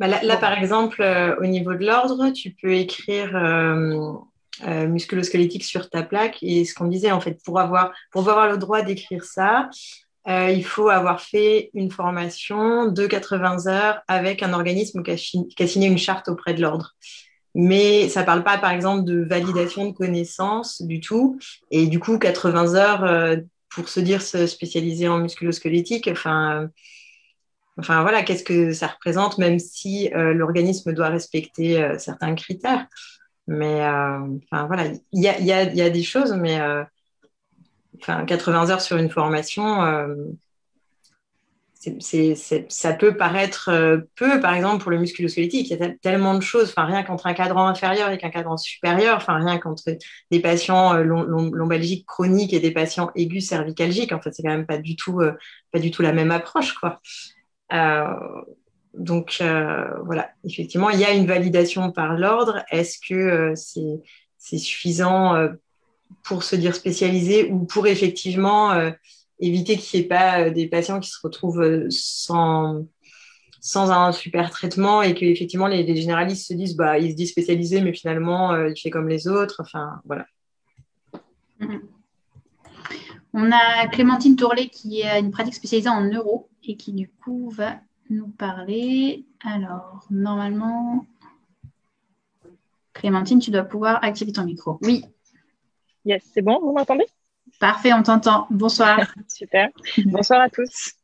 [0.00, 4.14] Bah, là, par exemple, euh, au niveau de l'ordre, tu peux écrire euh,
[4.66, 6.38] euh, musculosquelettique sur ta plaque.
[6.42, 9.70] Et ce qu'on disait, en fait, pour avoir, pour avoir le droit d'écrire ça,
[10.26, 15.88] il faut avoir fait une formation de 80 heures avec un organisme qui a, signé
[15.88, 16.94] une charte auprès de l'ordre.
[17.56, 21.40] Mais ça ne parle pas, par exemple, de validation de connaissances du tout.
[21.72, 26.70] Et du coup, 80 heures pour se dire se spécialiser en musculosquelettique, enfin
[27.80, 32.86] Enfin voilà, qu'est-ce que ça représente, même si euh, l'organisme doit respecter euh, certains critères.
[33.52, 36.60] Mais euh, voilà, il y a, y, a, y a, des choses, mais
[38.00, 39.82] enfin 80 heures sur une formation,
[42.68, 45.68] ça peut paraître peu, par exemple pour le musculo-squelettique.
[45.68, 49.20] Il y a tellement de choses, rien qu'entre un cadran inférieur et qu'un cadran supérieur,
[49.26, 49.82] rien qu'entre
[50.30, 54.12] des patients lombalgiques chroniques et des patients aigus cervicalgiques.
[54.12, 55.20] En fait, c'est quand même pas du tout,
[55.72, 57.00] pas du tout la même approche, quoi.
[57.72, 58.14] Euh,
[58.94, 62.64] donc euh, voilà, effectivement, il y a une validation par l'ordre.
[62.70, 63.54] Est-ce que euh,
[64.36, 65.48] c'est suffisant
[66.24, 68.72] pour se dire spécialisé ou pour effectivement
[69.38, 72.86] éviter qu'il n'y ait pas des patients qui se retrouvent sans,
[73.74, 77.26] un super traitement et que effectivement les, les, généralistes se disent bah il se dit
[77.26, 80.26] spécialisé mais finalement il fait comme les autres enfin voilà
[81.60, 81.80] mm-hmm.
[83.34, 87.50] on a Clémentine Tourlet qui a une pratique spécialisée en neuro et qui du coup
[87.50, 87.78] va
[88.10, 89.24] nous parler.
[89.44, 91.06] Alors, normalement,
[92.92, 94.78] Clémentine, tu dois pouvoir activer ton micro.
[94.82, 95.04] Oui.
[96.04, 97.06] Yes, c'est bon, vous m'entendez?
[97.58, 98.46] Parfait, on t'entend.
[98.50, 99.00] Bonsoir.
[99.28, 99.68] Super.
[100.04, 100.94] Bonsoir à tous.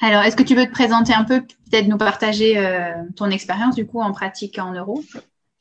[0.00, 3.74] Alors, est-ce que tu veux te présenter un peu, peut-être nous partager euh, ton expérience
[3.74, 5.02] du coup en pratique en euro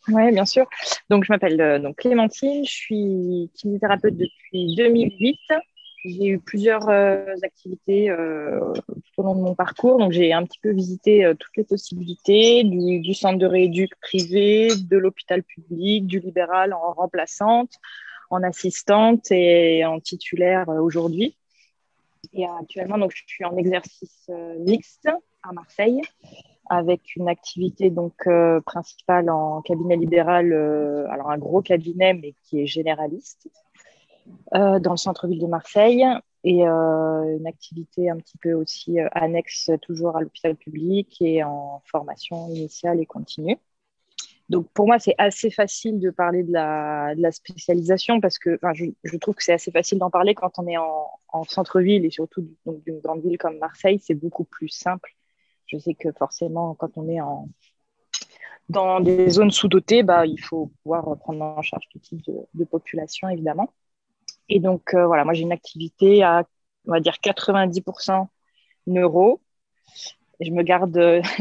[0.09, 0.65] Oui, bien sûr.
[1.09, 5.39] Donc, je m'appelle euh, donc Clémentine, je suis kinésithérapeute depuis 2008.
[6.05, 9.99] J'ai eu plusieurs euh, activités euh, tout au long de mon parcours.
[9.99, 14.67] Donc, j'ai un petit peu visité euh, toutes les possibilités du, centre de rééduc privé,
[14.75, 17.71] de l'hôpital public, du libéral en remplaçante,
[18.29, 21.37] en assistante et en titulaire aujourd'hui.
[22.33, 25.07] Et actuellement, donc, je suis en exercice mixte
[25.43, 26.01] à Marseille
[26.69, 28.27] avec une activité donc
[28.65, 30.53] principale en cabinet libéral,
[31.09, 33.49] alors un gros cabinet mais qui est généraliste
[34.55, 36.05] euh, dans le centre-ville de Marseille
[36.43, 41.43] et euh, une activité un petit peu aussi euh, annexe toujours à l'hôpital public et
[41.43, 43.57] en formation initiale et continue.
[44.49, 49.17] Donc pour moi, c'est assez facile de parler de la, spécialisation parce que je, je,
[49.17, 52.45] trouve que c'est assez facile d'en parler quand on est en, en centre-ville et surtout
[52.65, 55.15] d'une grande ville comme Marseille, c'est beaucoup plus simple.
[55.65, 57.47] Je sais que forcément, quand on est en,
[58.69, 62.63] dans des zones sous-dotées, bah, il faut pouvoir prendre en charge tout type de, de
[62.65, 63.73] population, évidemment.
[64.49, 66.45] Et donc, euh, voilà, moi, j'ai une activité à,
[66.87, 68.27] on va dire, 90%
[68.87, 69.41] neuro.
[70.39, 70.95] Je me garde,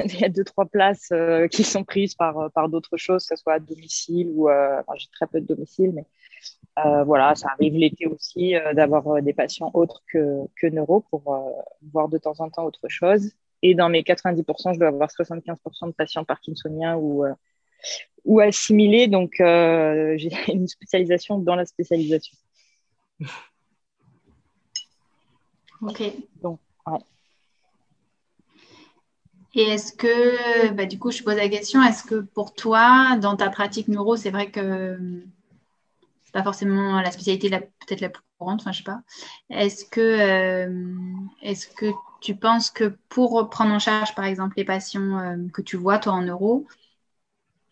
[0.05, 3.37] il y a deux, trois places euh, qui sont prises par, par d'autres choses, que
[3.37, 6.07] ce soit à domicile ou, euh, j'ai très peu de domicile, mais
[7.05, 11.23] voilà, ça arrive l'été aussi d'avoir des patients autres que, que neuro pour
[11.93, 13.33] voir de temps en temps autre chose.
[13.63, 17.33] Et dans mes 90%, je dois avoir 75% de patients parkinsoniens ou, euh,
[18.25, 19.07] ou assimilés.
[19.07, 22.37] Donc, euh, j'ai une spécialisation dans la spécialisation.
[25.81, 26.03] Ok.
[26.43, 26.61] Donc,
[29.55, 33.37] Et est-ce que, bah, du coup, je pose la question, est-ce que pour toi, dans
[33.37, 34.99] ta pratique neuro, c'est vrai que
[36.25, 39.03] c'est pas forcément la spécialité peut-être la plus courante, enfin, je sais pas.
[39.51, 40.95] Est-ce que, euh,
[41.43, 41.87] est-ce que
[42.23, 45.99] tu penses que pour prendre en charge, par exemple, les patients euh, que tu vois,
[45.99, 46.67] toi, en neuro,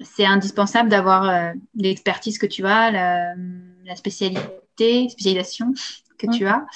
[0.01, 4.41] c'est indispensable d'avoir euh, l'expertise que tu as, la, spécialité,
[5.09, 5.73] spécialisation
[6.19, 6.67] que tu as.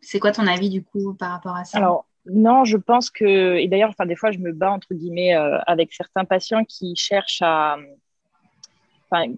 [0.00, 1.78] c'est quoi ton avis, du coup, par rapport à ça?
[1.78, 5.34] Alors, non, je pense que, et d'ailleurs, enfin, des fois, je me bats entre guillemets
[5.66, 7.76] avec certains patients qui cherchent à,
[9.10, 9.32] enfin,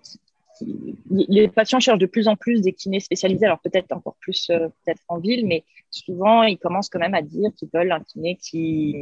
[1.10, 4.68] les patients cherchent de plus en plus des kinés spécialisés, alors peut-être encore plus euh,
[4.84, 8.36] peut-être en ville, mais souvent ils commencent quand même à dire qu'ils veulent un kiné
[8.36, 8.94] qui,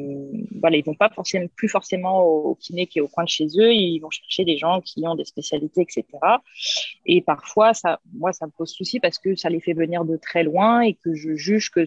[0.61, 3.47] voilà, ils vont pas forcément plus forcément au, kiné qui est au coin de chez
[3.59, 6.05] eux, ils vont chercher des gens qui ont des spécialités, etc.
[7.07, 10.17] Et parfois, ça, moi, ça me pose souci parce que ça les fait venir de
[10.17, 11.87] très loin et que je juge que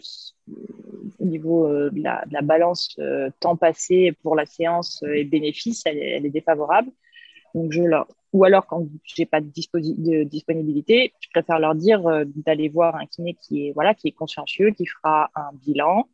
[1.19, 5.97] au niveau euh, de, la, balance euh, temps passé pour la séance et bénéfice, elle,
[5.97, 6.89] elle est défavorable.
[7.53, 12.05] Donc je leur ou alors quand j'ai pas de, de, disponibilité, je préfère leur dire
[12.07, 16.07] euh, d'aller voir un kiné qui est voilà qui est consciencieux, qui fera un bilan,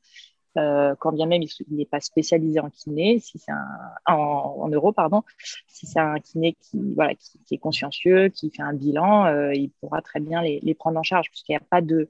[0.57, 3.67] euh, quand bien même il n'est pas spécialisé en kiné, si c'est un
[4.07, 5.23] en, en, euro pardon,
[5.67, 9.53] si c'est un kiné qui voilà qui, qui, est consciencieux, qui fait un bilan, euh,
[9.53, 12.09] il pourra très bien les, les prendre en charge puisqu'il n'y a pas de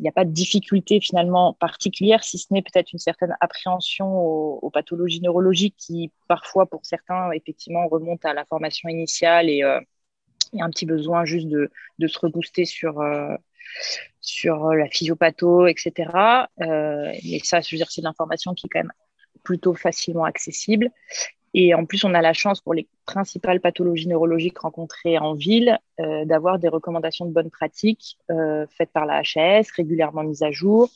[0.00, 4.08] il n'y a pas de difficulté finalement particulière, si ce n'est peut-être une certaine appréhension
[4.08, 9.78] aux, pathologies neurologiques qui parfois pour certains effectivement remontent à la formation initiale et, euh,
[10.54, 11.70] il y a un petit besoin juste de,
[12.06, 13.36] se rebooster sur, euh,
[14.22, 16.10] sur la physiopatho, etc.
[16.62, 18.92] Euh, mais ça, je veux dire, c'est de l'information qui est quand même
[19.44, 20.90] plutôt facilement accessible.
[21.52, 25.78] Et en plus, on a la chance pour les principales pathologies neurologiques rencontrées en ville
[25.98, 30.52] euh, d'avoir des recommandations de bonnes pratiques euh, faites par la HAS, régulièrement mises à
[30.52, 30.88] jour,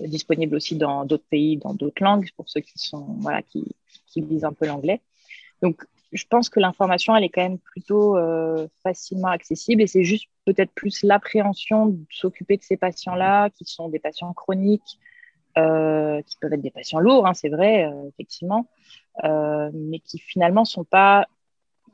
[0.00, 3.76] euh, disponibles aussi dans d'autres pays, dans d'autres langues, pour ceux qui sont voilà qui,
[4.06, 5.02] qui lisent un peu l'anglais.
[5.60, 8.16] Donc, je pense que l'information, elle est quand même plutôt
[8.84, 13.88] facilement accessible et c'est juste peut-être plus l'appréhension de s'occuper de ces patients-là, qui sont
[13.88, 15.00] des patients chroniques,
[15.56, 18.68] euh, qui peuvent être des patients lourds, hein, c'est vrai, euh, effectivement,
[19.22, 21.26] euh, mais qui finalement sont pas.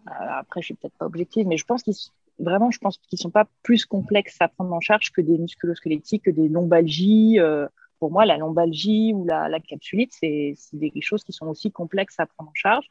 [0.06, 1.94] après, je suis peut-être pas objective, mais je pense qu'ils
[2.38, 6.24] vraiment, je pense qu'ils sont pas plus complexes à prendre en charge que des musculosquelettiques,
[6.24, 7.38] que des lombalgies.
[7.98, 12.18] pour moi, la lombalgie ou la, la capsulite, c'est des choses qui sont aussi complexes
[12.18, 12.86] à prendre en charge.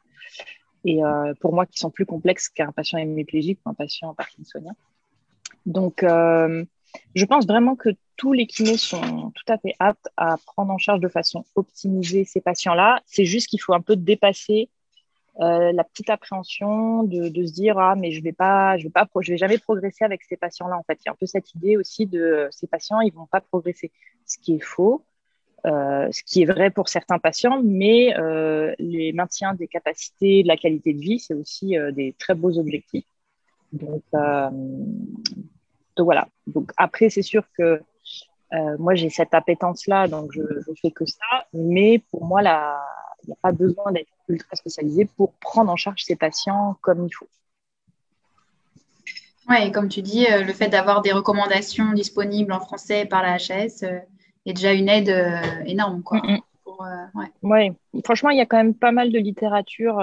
[0.84, 1.00] Et
[1.40, 4.76] pour moi, qui sont plus complexes qu'un patient hémiplégique ou un patient parkinsonien.
[5.66, 6.04] Donc,
[7.14, 10.78] je pense vraiment que tous les kinés sont tout à fait aptes à prendre en
[10.78, 13.00] charge de façon optimisée ces patients-là.
[13.06, 14.68] C'est juste qu'il faut un peu dépasser
[15.40, 19.08] euh, la petite appréhension de, se dire ah mais je vais pas je vais pas
[19.20, 20.98] je vais jamais progresser avec ces patients-là en fait.
[21.02, 23.90] Il y a un peu cette idée aussi de ces patients ils vont pas progresser.
[24.26, 25.04] Ce qui est faux
[25.66, 30.48] euh, ce qui est vrai pour certains patients mais euh, les maintiens des capacités de
[30.48, 33.04] la qualité de vie c'est aussi euh, des très beaux objectifs.
[33.72, 34.02] Donc
[36.00, 36.28] donc voilà.
[36.46, 37.82] Donc après, c'est sûr que
[38.54, 41.44] euh, moi, j'ai cette appétence-là, donc je ne fais que ça.
[41.52, 46.02] Mais pour moi, il n'y a pas besoin d'être ultra spécialisé pour prendre en charge
[46.02, 47.28] ces patients comme il faut.
[49.50, 53.22] Oui, et comme tu dis, euh, le fait d'avoir des recommandations disponibles en français par
[53.22, 53.98] la HAS euh,
[54.46, 55.14] est déjà une aide
[55.66, 56.02] énorme.
[56.02, 56.22] Quoi,
[57.42, 57.72] ouais.
[58.02, 60.00] franchement, il y a quand même pas mal de littérature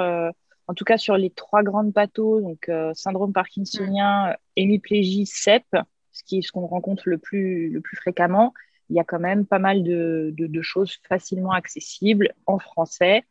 [0.68, 4.36] en tout cas sur les trois grandes pathos, donc euh, syndrome parkinsonien, mm.
[4.58, 5.66] Hémiplégie, CEP,
[6.12, 8.54] ce qu'on rencontre le plus, fréquemment,
[8.90, 13.24] il y a quand même pas mal de, choses facilement accessibles en français.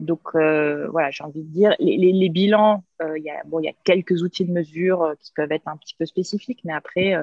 [0.00, 3.64] Donc euh, voilà, j'ai envie de dire, les, bilans, euh, il, y a, bon, il
[3.64, 7.14] y a quelques outils de mesure qui peuvent être un petit peu spécifiques, mais après,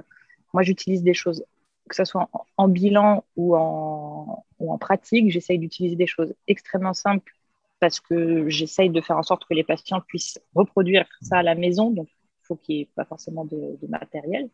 [0.54, 1.44] moi j'utilise des choses,
[1.90, 6.94] que ce soit en, bilan ou en, ou en pratique, j'essaye d'utiliser des choses extrêmement
[6.94, 7.34] simples
[7.80, 11.56] parce que j'essaye de faire en sorte que les patients puissent reproduire ça à la
[11.56, 11.92] maison.
[11.92, 12.08] Donc,
[12.50, 14.50] faut qu'il n'y ait pas forcément de, matériel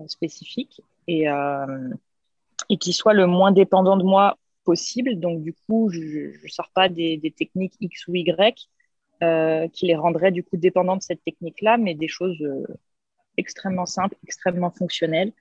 [0.00, 1.88] euh, spécifique et, euh,
[2.68, 5.18] et qu'il soit le moins dépendant de moi possible.
[5.18, 8.68] Donc, du coup, je ne sors pas des, techniques X ou Y
[9.22, 12.42] euh, qui les rendraient du coup dépendants de cette technique-là, mais des choses
[13.36, 15.32] extrêmement simples, extrêmement fonctionnelles.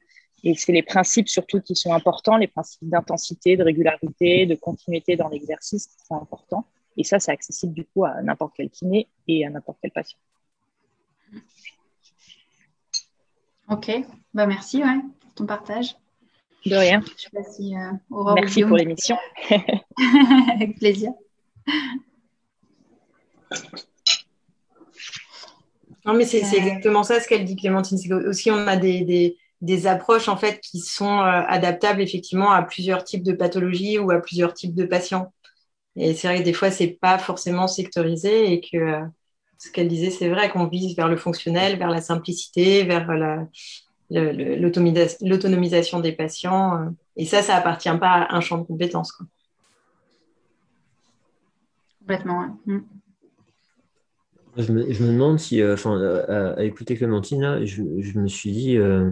[0.43, 5.17] Et c'est les principes surtout qui sont importants, les principes d'intensité, de régularité, de continuité
[5.17, 6.65] dans l'exercice qui sont importants.
[6.95, 10.19] Et ça, c'est accessible du coup à n'importe quel kiné et à n'importe quel patient.
[13.69, 13.91] Ok,
[14.33, 15.95] bah merci ouais, pour ton partage.
[16.65, 17.01] De rien.
[17.17, 17.75] Je sais pas si,
[18.35, 19.17] Merci pour l'émission.
[20.53, 21.11] Avec plaisir.
[26.05, 27.97] Non, mais c'est exactement ça ce qu'elle dit, Clémentine.
[27.97, 33.03] C'est aussi on a des, des, approches en fait qui sont adaptables effectivement à plusieurs
[33.03, 35.31] types de pathologies ou à plusieurs types de patients.
[35.95, 39.03] Et c'est vrai que des fois, c'est pas forcément sectorisé et que
[39.59, 43.07] ce qu'elle disait, c'est vrai qu'on vise vers le fonctionnel, vers la simplicité, vers
[44.09, 46.95] l'autonomisation des patients.
[47.17, 49.13] Et ça, ça appartient pas à un champ de compétences.
[51.99, 52.79] Complètement, mm.
[54.57, 58.51] Je me, je me, demande si, euh, enfin, à, écouter Clémentine, je, je, me suis
[58.51, 59.11] dit, euh,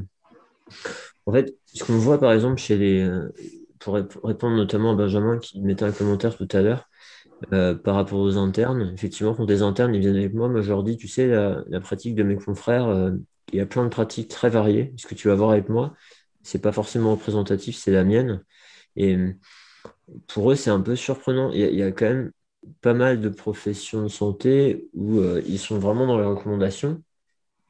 [1.26, 3.32] en fait, ce qu'on voit par exemple chez les, euh,
[3.80, 6.90] pour répondre notamment à Benjamin qui mettait un commentaire tout à l'heure,
[7.54, 10.70] euh, par rapport aux internes, effectivement, quand des internes ils viennent avec moi, moi je
[10.70, 13.12] leur dis, tu sais, la, pratique de mes confrères, euh,
[13.54, 14.94] il y a plein de pratiques très variées.
[14.98, 15.94] Ce que tu vas voir avec moi,
[16.44, 18.44] c'est pas forcément représentatif, c'est la mienne.
[18.96, 19.18] Et
[20.28, 21.52] pour eux, c'est un peu surprenant.
[21.52, 22.32] Il y, a, quand même
[22.82, 27.04] pas mal de professions de santé où euh, ils sont vraiment dans les recommandations.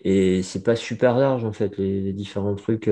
[0.02, 2.90] Et c'est pas super large, en fait, les, les différents trucs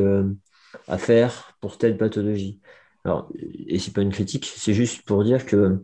[0.87, 2.59] à faire pour telle pathologie.
[3.03, 3.29] Alors,
[3.67, 5.83] et c'est pas une critique, c'est juste pour dire que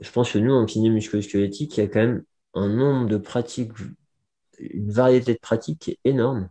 [0.00, 2.24] je pense que nous, en kiné musculo-squelettique, il y a quand même
[2.54, 3.72] un nombre de pratiques,
[4.58, 6.48] une variété de pratiques énorme,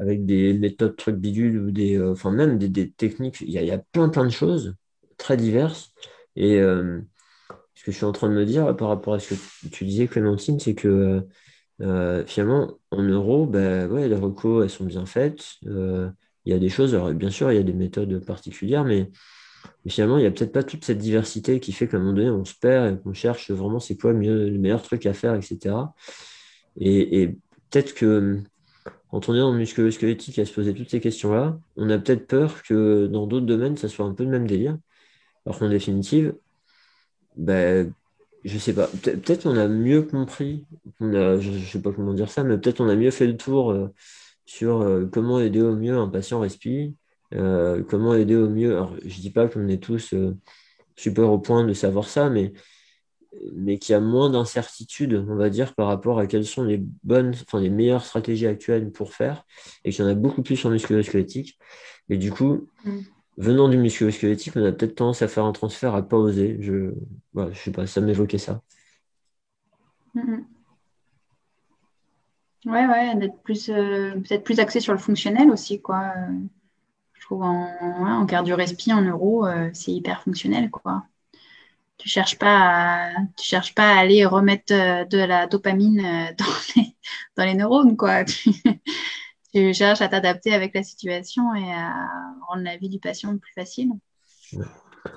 [0.00, 3.40] avec des méthodes trucs bidules ou des, euh, enfin même des, techniques.
[3.40, 4.74] Il y, a, plein plein de choses
[5.16, 5.92] très diverses.
[6.36, 7.00] Et euh,
[7.74, 9.84] ce que je suis en train de me dire par rapport à ce que tu
[9.84, 11.26] disais, Clémentine, c'est que
[11.80, 15.56] euh, finalement, en euro, ben, ouais, les recos, elles sont bien faites.
[15.62, 16.12] il
[16.46, 19.10] y a des choses, alors, bien sûr, il y a des méthodes particulières, mais
[19.84, 22.12] mais finalement, il n'y a peut-être pas toute cette diversité qui fait qu'à un moment
[22.14, 25.34] donné, on se perd et qu'on cherche vraiment c'est quoi le meilleur truc à faire,
[25.34, 25.74] etc.
[26.80, 27.36] Et,
[27.70, 28.40] peut-être que
[29.10, 32.62] en tournant dans le musculo-squelettique à se poser toutes ces questions-là, on a peut-être peur
[32.62, 34.76] que dans d'autres domaines, ça soit un peu le même délire.
[35.46, 36.34] Alors qu'en définitive,
[37.36, 37.92] ben,
[38.44, 40.66] je sais pas, peut-être qu'on a mieux compris,
[41.00, 43.36] on je ne sais pas comment dire ça, mais peut-être on a mieux fait le
[43.36, 43.88] tour euh,
[44.46, 46.94] sur euh, comment aider au mieux un patient respi,
[47.34, 48.72] euh, comment aider au mieux?
[48.72, 50.36] Alors, je dis pas qu'on est tous euh,
[50.96, 52.52] super au point de savoir ça, mais,
[53.54, 56.82] mais qu'il y a moins d'incertitude, on va dire, par rapport à quelles sont les
[57.04, 59.44] bonnes, enfin les meilleures stratégies actuelles pour faire,
[59.84, 61.58] et qu'il y en a beaucoup plus en musculo-squelettique.
[62.08, 62.98] Et du coup, mm.
[63.36, 66.56] venant du musculo-squelettique, on a peut-être tendance à faire un transfert à pas oser.
[66.60, 66.94] Je,
[67.34, 68.62] voilà, je sais pas, ça m'évoquait ça.
[70.14, 70.44] Mm-hmm.
[72.66, 76.12] Ouais, ouais, d'être plus, euh, peut-être plus axé sur le fonctionnel aussi, quoi
[77.30, 81.04] en, cardio-respi, en neuro, euh, c'est hyper fonctionnel, quoi.
[81.98, 86.32] Tu cherches pas tu cherches pas à aller remettre euh, de la dopamine euh,
[87.36, 88.24] dans les, neurones, quoi.
[89.54, 91.94] Tu, cherches à t'adapter avec la situation et à
[92.46, 93.90] rendre la vie du patient plus facile.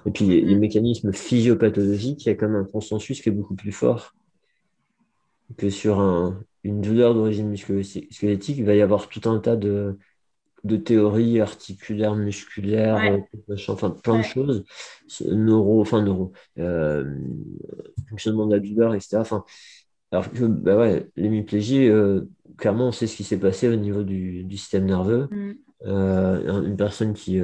[0.05, 0.59] Et puis les, mm.
[0.59, 4.16] mécanismes physiopathologiques, il y a quand même un consensus qui est beaucoup plus fort
[5.57, 5.99] que sur
[6.64, 8.57] une douleur d'origine musculo-squelettique.
[8.57, 9.97] Il va y avoir tout un tas de,
[10.64, 12.97] de théories articulaires, musculaires,
[13.49, 14.64] euh, enfin plein de choses,
[15.26, 17.16] neuro, enfin neuro, euh,
[18.09, 19.18] fonctionnement de la douleur, etc.
[19.18, 19.43] Enfin,
[20.12, 22.22] alors que bah ouais, l'hémiplégie, euh,
[22.57, 25.28] clairement, on sait ce qui s'est passé au niveau du, système nerveux.
[25.32, 25.53] Mm.
[25.86, 27.39] une personne qui,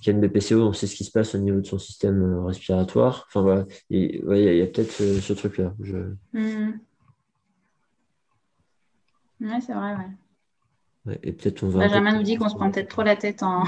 [0.00, 2.44] qui a une BPCO, on sait ce qui se passe au niveau de son système
[2.44, 3.26] respiratoire.
[3.28, 5.74] Enfin voilà, il y a, peut-être ce, truc-là.
[5.82, 5.96] Je...
[6.32, 6.78] Mm.
[9.40, 10.23] Ouais, c'est vrai, ouais
[11.22, 11.86] et peut-être on va.
[11.86, 13.64] Benjamin nous dit qu'on se prend peut-être trop la tête en,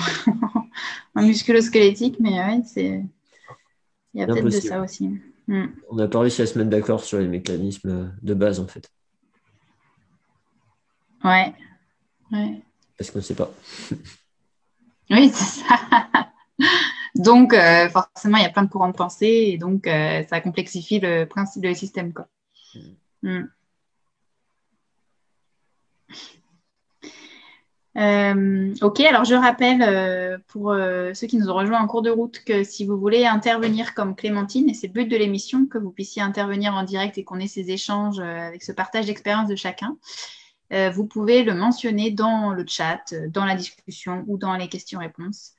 [1.15, 3.03] en musculo-squelettique, mais ouais, c'est.
[4.15, 5.11] Il y a peut-être de ça aussi.
[5.47, 5.67] Hmm.
[5.91, 8.91] On n'a pas réussi à se mettre d'accord sur les mécanismes de base, en fait.
[11.23, 11.53] Ouais.
[12.33, 12.63] ouais.
[12.97, 13.51] Parce qu'on ne sait pas.
[15.11, 16.09] oui, c'est ça.
[17.15, 20.41] donc, euh, forcément, il y a plein de courants de pensée et donc, euh, ça
[20.41, 22.13] complexifie le principe, le système.
[22.13, 22.29] Quoi.
[22.75, 22.81] Hmm.
[23.23, 23.47] Hmm.
[27.97, 32.03] Euh, ok, alors je rappelle euh, pour euh, ceux qui nous ont rejoints en cours
[32.03, 35.67] de route que si vous voulez intervenir comme Clémentine, et c'est le but de l'émission,
[35.67, 39.49] que vous puissiez intervenir en direct et qu'on ait ces échanges avec ce partage d'expérience
[39.49, 39.97] de chacun,
[40.71, 45.55] vous pouvez le mentionner dans le chat, dans la discussion ou dans les questions-réponses.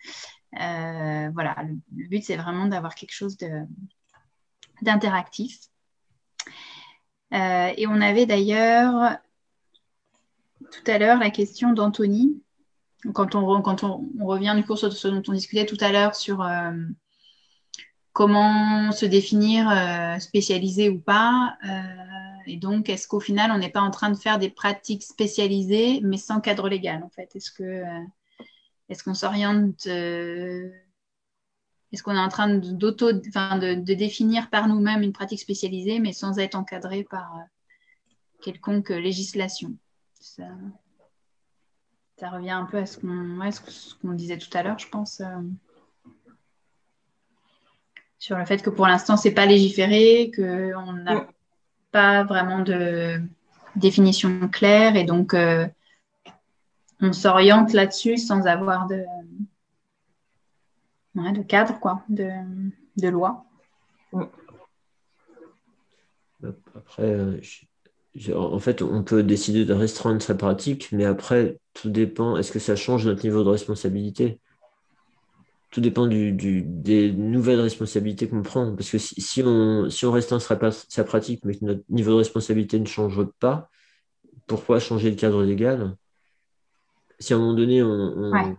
[0.51, 1.55] voilà,
[1.95, 3.37] le, but c'est vraiment d'avoir quelque chose
[4.81, 5.59] d'interactif.
[7.31, 9.17] et on avait d'ailleurs
[10.71, 12.41] tout à l'heure la question d'Anthony,
[13.13, 13.61] quand, on,
[14.25, 16.71] revient du coup sur ce dont on discutait tout à l'heure sur euh,
[18.13, 21.57] comment se définir euh, spécialisé ou pas.
[21.67, 21.83] Euh,
[22.47, 25.99] et donc, est-ce qu'au final, on n'est pas en train de faire des pratiques spécialisées,
[26.03, 27.35] mais sans cadre légal, en fait?
[27.35, 30.71] Est-ce qu'on s'oriente Est-ce
[32.03, 36.55] qu'on est en train d'auto, de, définir par nous-mêmes une pratique spécialisée, mais sans être
[36.55, 37.35] encadré par
[38.41, 39.75] quelconque législation?
[40.37, 40.45] Ça,
[42.17, 45.21] ça, revient un peu à ce qu'on disait tout à l'heure, je pense
[48.19, 51.27] sur le fait que pour l'instant, c'est pas légiféré, qu'on n'a
[51.91, 53.21] pas vraiment de
[53.75, 55.67] définition claire et donc euh,
[56.99, 59.03] on s'oriente là-dessus sans avoir de,
[61.15, 62.29] de cadre, quoi, de,
[62.97, 63.45] de loi.
[66.75, 67.39] Après, euh,
[68.35, 72.37] en fait, on peut décider de restreindre sa pratique, mais après, tout dépend.
[72.37, 74.39] Est-ce que ça change notre niveau de responsabilité?
[75.71, 78.75] Tout dépend du, des nouvelles responsabilités qu'on prend.
[78.75, 82.79] Parce que si, on, si on restreint sa pratique, mais que notre niveau de responsabilité
[82.79, 83.69] ne change pas,
[84.47, 85.95] pourquoi changer le cadre légal?
[87.19, 88.55] Si à un moment donné, on,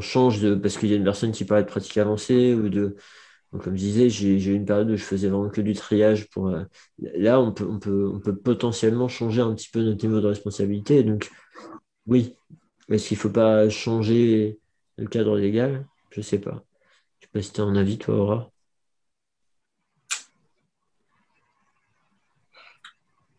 [0.00, 2.96] change de, parce qu'il y a une personne qui parle de pratique avancée, ou de.
[3.62, 6.28] Comme je disais, j'ai eu une période où je faisais vraiment que du triage.
[6.30, 6.64] Pour, euh,
[6.98, 11.02] là, on peut, potentiellement changer un petit peu notre niveau de responsabilité.
[11.02, 11.30] Donc,
[12.06, 12.36] oui.
[12.90, 14.58] Est-ce qu'il ne faut pas changer
[14.98, 15.86] le cadre légal?
[16.10, 16.64] Je sais pas.
[17.20, 18.50] Je sais pas si tu as un avis, toi, Aura.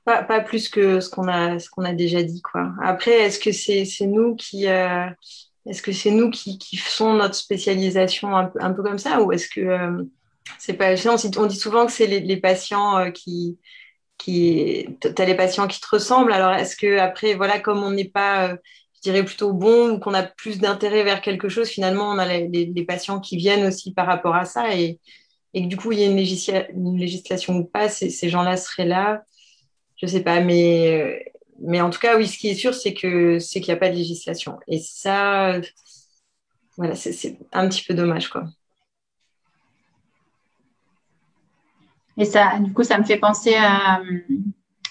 [0.05, 2.41] Pas, plus que ce qu'on a, ce qu'on a déjà dit.
[2.41, 2.73] Quoi.
[2.83, 4.67] Après, est-ce que c'est nous qui.
[4.67, 5.07] Euh,
[5.65, 9.49] est-ce que c'est nous qui, qui faisons notre spécialisation un, peu comme ça ou est-ce
[9.49, 10.03] que euh,
[10.59, 13.57] c'est pas on, dit souvent que c'est les, patients euh, qui
[14.17, 14.87] qui
[15.17, 18.57] as les patients qui te ressemblent alors est-ce que après voilà comme on n'est pas
[19.05, 22.85] dirais plutôt bon ou qu'on a plus d'intérêt vers quelque chose, finalement, on a les,
[22.85, 24.99] patients qui viennent aussi par rapport à ça et,
[25.53, 29.23] et que du coup, il y a une, législation ou pas, ces, gens-là seraient là.
[29.97, 33.39] Je sais pas, mais, mais en tout cas, oui, ce qui est sûr, c'est que
[33.39, 34.59] c'est qu'il n'y a pas de législation.
[34.67, 35.59] Et ça,
[36.77, 38.45] voilà, c'est un petit peu dommage, quoi.
[42.17, 44.01] Et ça, du coup, ça me fait penser à,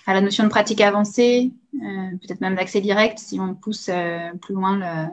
[0.07, 4.31] à la notion de pratique avancée, euh, peut-être même d'accès direct si on pousse euh,
[4.43, 5.11] plus loin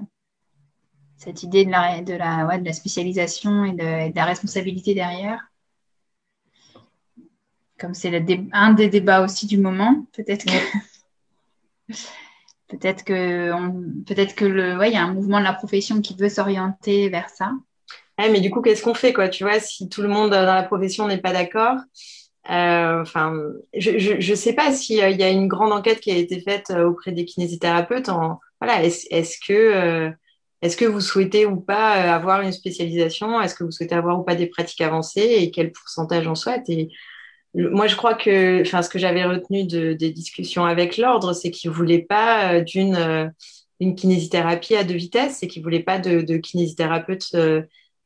[1.17, 5.39] cette idée de la, de la, de la spécialisation et de, la responsabilité derrière.
[7.77, 10.51] Comme c'est un des débats aussi du moment, peut-être que
[12.67, 13.51] peut-être que
[14.93, 17.51] y a un mouvement de la profession qui veut s'orienter vers ça.
[18.17, 20.63] mais du coup, qu'est-ce qu'on fait quoi Tu vois, si tout le monde dans la
[20.63, 21.77] profession n'est pas d'accord,
[22.49, 23.03] euh,
[23.73, 26.87] je ne sais pas s'il y a une grande enquête qui a été faite euh,
[26.87, 28.09] auprès des kinésithérapeutes.
[28.59, 30.09] Voilà, est-ce que, euh,
[30.61, 33.39] est que vous souhaitez ou pas avoir une spécialisation?
[33.41, 35.35] Est-ce que vous souhaitez avoir ou pas des pratiques avancées?
[35.39, 36.89] Et quel pourcentage en soit Et
[37.53, 41.69] moi, je crois que, ce que j'avais retenu de, des discussions avec l'ordre, c'est qu'ils
[41.69, 43.33] ne voulaient pas d'une
[43.79, 47.35] une kinésithérapie à deux vitesses et qu'ils ne voulaient pas de, de kinésithérapeutes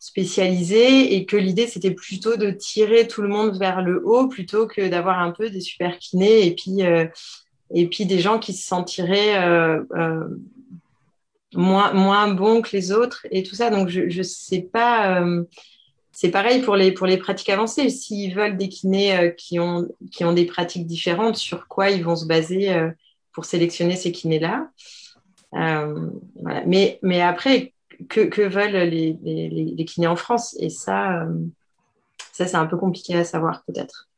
[0.05, 4.67] spécialisé et que l'idée c'était plutôt de tirer tout le monde vers le haut plutôt
[4.67, 7.07] que d'avoir un peu des super kinés et puis euh,
[7.73, 10.27] et puis des gens qui se sentiraient euh, euh,
[11.55, 13.71] moins moins bons que les autres et tout ça.
[13.71, 15.25] Donc je je sais pas
[16.15, 20.23] c'est pareil pour les pour les pratiques avancées s'ils veulent des kinés qui ont qui
[20.23, 22.73] ont des pratiques différentes sur quoi ils vont se baser
[23.33, 24.69] pour sélectionner ces kinés là
[25.51, 26.63] voilà.
[26.65, 27.73] mais mais après
[28.09, 30.55] que, veulent les, les, kinés en France?
[30.59, 31.45] Et ça, euh,
[32.31, 34.09] ça c'est un peu compliqué à savoir peut-être.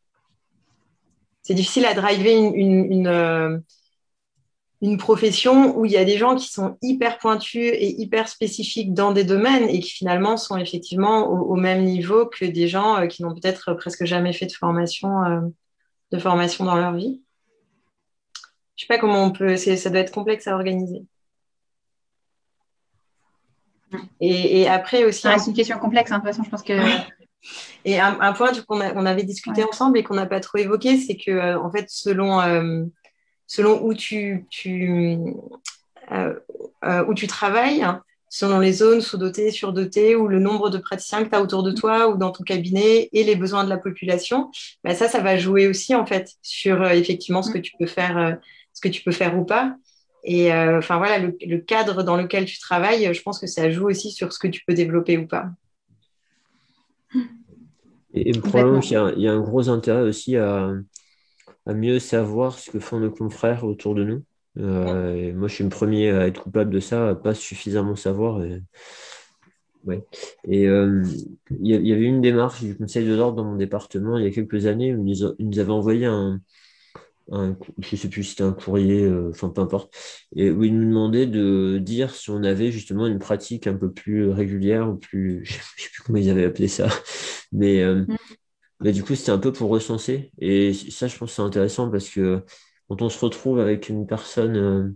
[1.43, 3.63] C'est difficile à driver euh, une,
[4.97, 9.11] profession où il y a des gens qui sont hyper pointus et hyper spécifiques dans
[9.11, 13.23] des domaines et qui finalement sont effectivement au, même niveau que des gens euh, qui
[13.23, 15.51] n'ont peut-être presque jamais fait de formation,
[16.11, 17.21] de formation dans leur vie.
[18.75, 21.01] Je sais pas comment on peut, ça doit être complexe à organiser.
[24.19, 25.21] Et, après aussi.
[25.21, 26.73] C'est une question complexe, hein, de toute façon, je pense que.
[27.85, 31.15] Et un, point qu'on on avait discuté ensemble et qu'on n'a pas trop évoqué, c'est
[31.15, 32.83] que, euh, en fait, selon, euh,
[33.47, 35.17] selon où tu, tu
[36.11, 37.85] euh, où tu travailles,
[38.29, 41.71] selon les zones sous-dotées, surdotées, ou le nombre de praticiens que tu as autour de
[41.71, 44.51] toi ou dans ton cabinet et les besoins de la population,
[44.83, 48.37] bah ça, ça va jouer aussi, en fait, sur effectivement ce que tu peux faire,
[48.73, 49.75] ce que tu peux faire ou pas.
[50.23, 53.87] Et euh, enfin voilà, le, cadre dans lequel tu travailles, je pense que ça joue
[53.87, 55.45] aussi sur ce que tu peux développer ou pas.
[58.13, 60.73] Et, probablement qu'il y, a un gros intérêt aussi à,
[61.73, 64.23] mieux savoir ce que font nos confrères autour de nous.
[64.59, 68.43] Euh, moi, je suis le premier à être coupable de ça, à pas suffisamment savoir.
[68.43, 68.61] Et,
[69.85, 70.03] ouais.
[70.45, 71.03] et euh,
[71.59, 74.31] il y, avait une démarche du Conseil de l'ordre dans mon département il y a
[74.31, 76.41] quelques années où ils nous avaient envoyé un,
[77.31, 79.93] un, je sais plus si c'était un courrier, euh, enfin peu importe,
[80.35, 83.91] et où il nous demandait de dire si on avait justement une pratique un peu
[83.91, 86.87] plus régulière, ou plus, je sais, sais plus comment ils avaient appelé ça,
[87.51, 88.07] mais, mm.
[88.81, 92.09] Mais du coup c'était un peu pour recenser, et ça je pense c'est intéressant parce
[92.09, 92.43] que
[92.89, 94.91] quand on se retrouve avec une personne euh,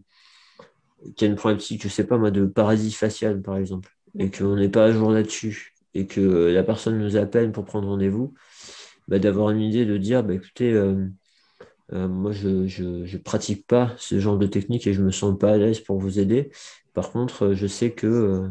[1.16, 4.56] qui a une problématique, je sais pas moi, de paralysie faciale par exemple, et qu'on
[4.56, 8.34] n'est pas à jour là-dessus, et que la personne nous appelle pour prendre rendez-vous,
[9.08, 10.74] bah, d'avoir une idée de dire, bah, écoutez,
[11.94, 15.38] euh, moi, je ne pratique pas ce genre de technique et je ne me sens
[15.38, 16.52] pas à l'aise pour vous aider.
[16.94, 18.50] Par contre, euh, je sais que euh,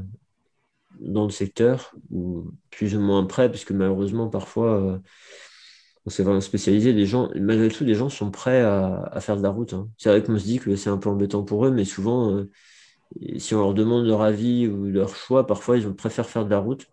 [1.01, 5.01] dans le secteur, ou plus ou moins près, parce que malheureusement, parfois,
[6.07, 9.43] on s'est vraiment spécialisé, les gens, malgré tout, les gens sont prêts à, faire de
[9.43, 9.75] la route.
[9.75, 9.89] Hein.
[9.99, 12.45] C'est vrai qu'on se dit que c'est un peu embêtant pour eux, mais souvent,
[13.39, 16.59] si on leur demande leur avis ou leur choix, parfois, ils préfèrent faire de la
[16.59, 16.87] route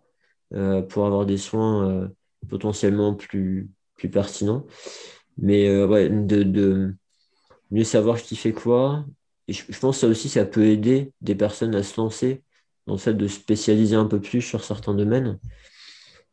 [0.88, 2.10] pour avoir des soins
[2.48, 4.64] potentiellement plus, plus pertinents.
[5.38, 6.94] Mais euh, ouais, de,
[7.70, 9.04] mieux savoir qui fait quoi.
[9.46, 12.42] Et je, pense que ça aussi, ça peut aider des personnes à se lancer
[12.88, 15.38] dans le fait de spécialiser un peu plus sur certains domaines,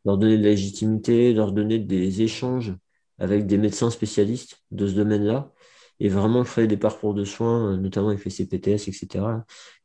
[0.06, 2.74] leur donner de la légitimité, leur donner des échanges
[3.18, 5.52] avec des médecins spécialistes de ce domaine-là,
[6.00, 9.24] et vraiment créer des parcours de soins, notamment avec les CPTS, etc.,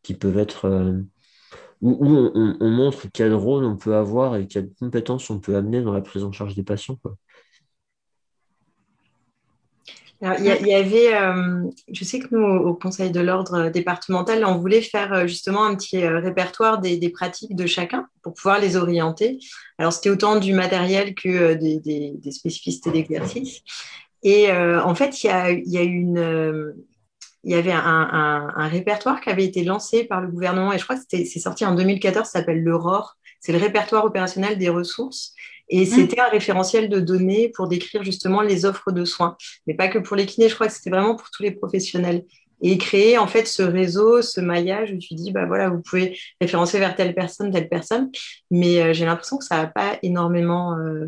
[0.02, 1.02] qui peuvent être euh,
[1.82, 5.82] où, on, on, montre quel rôle on peut avoir et quelles compétences on peut amener
[5.82, 7.00] dans la prise en charge des patients.
[10.22, 14.82] Il y, avait, euh, je sais que nous, au Conseil de l'ordre départemental, on voulait
[14.82, 19.40] faire euh, justement un petit euh, répertoire des, pratiques de chacun pour pouvoir les orienter.
[19.80, 23.62] Alors, c'était autant du matériel que des, spécificités d'exercice.
[24.22, 30.72] Et en fait, il y, avait un, répertoire qui avait été lancé par le gouvernement,
[30.72, 33.18] et je crois que c'est sorti en 2014, ça s'appelle l'Aurore.
[33.40, 35.34] C'est le répertoire opérationnel des ressources.
[35.72, 35.86] Et mmh.
[35.86, 39.38] c'était un référentiel de données pour décrire justement les offres de soins.
[39.66, 42.26] Mais pas que pour les kinés, je crois que c'était vraiment pour tous les professionnels.
[42.64, 46.16] Et créer en fait ce réseau, ce maillage où tu dis, bah voilà, vous pouvez
[46.40, 48.12] référencer vers telle personne, telle personne.
[48.52, 50.78] Mais euh, j'ai l'impression que ça n'a pas énormément.
[50.78, 51.08] Euh,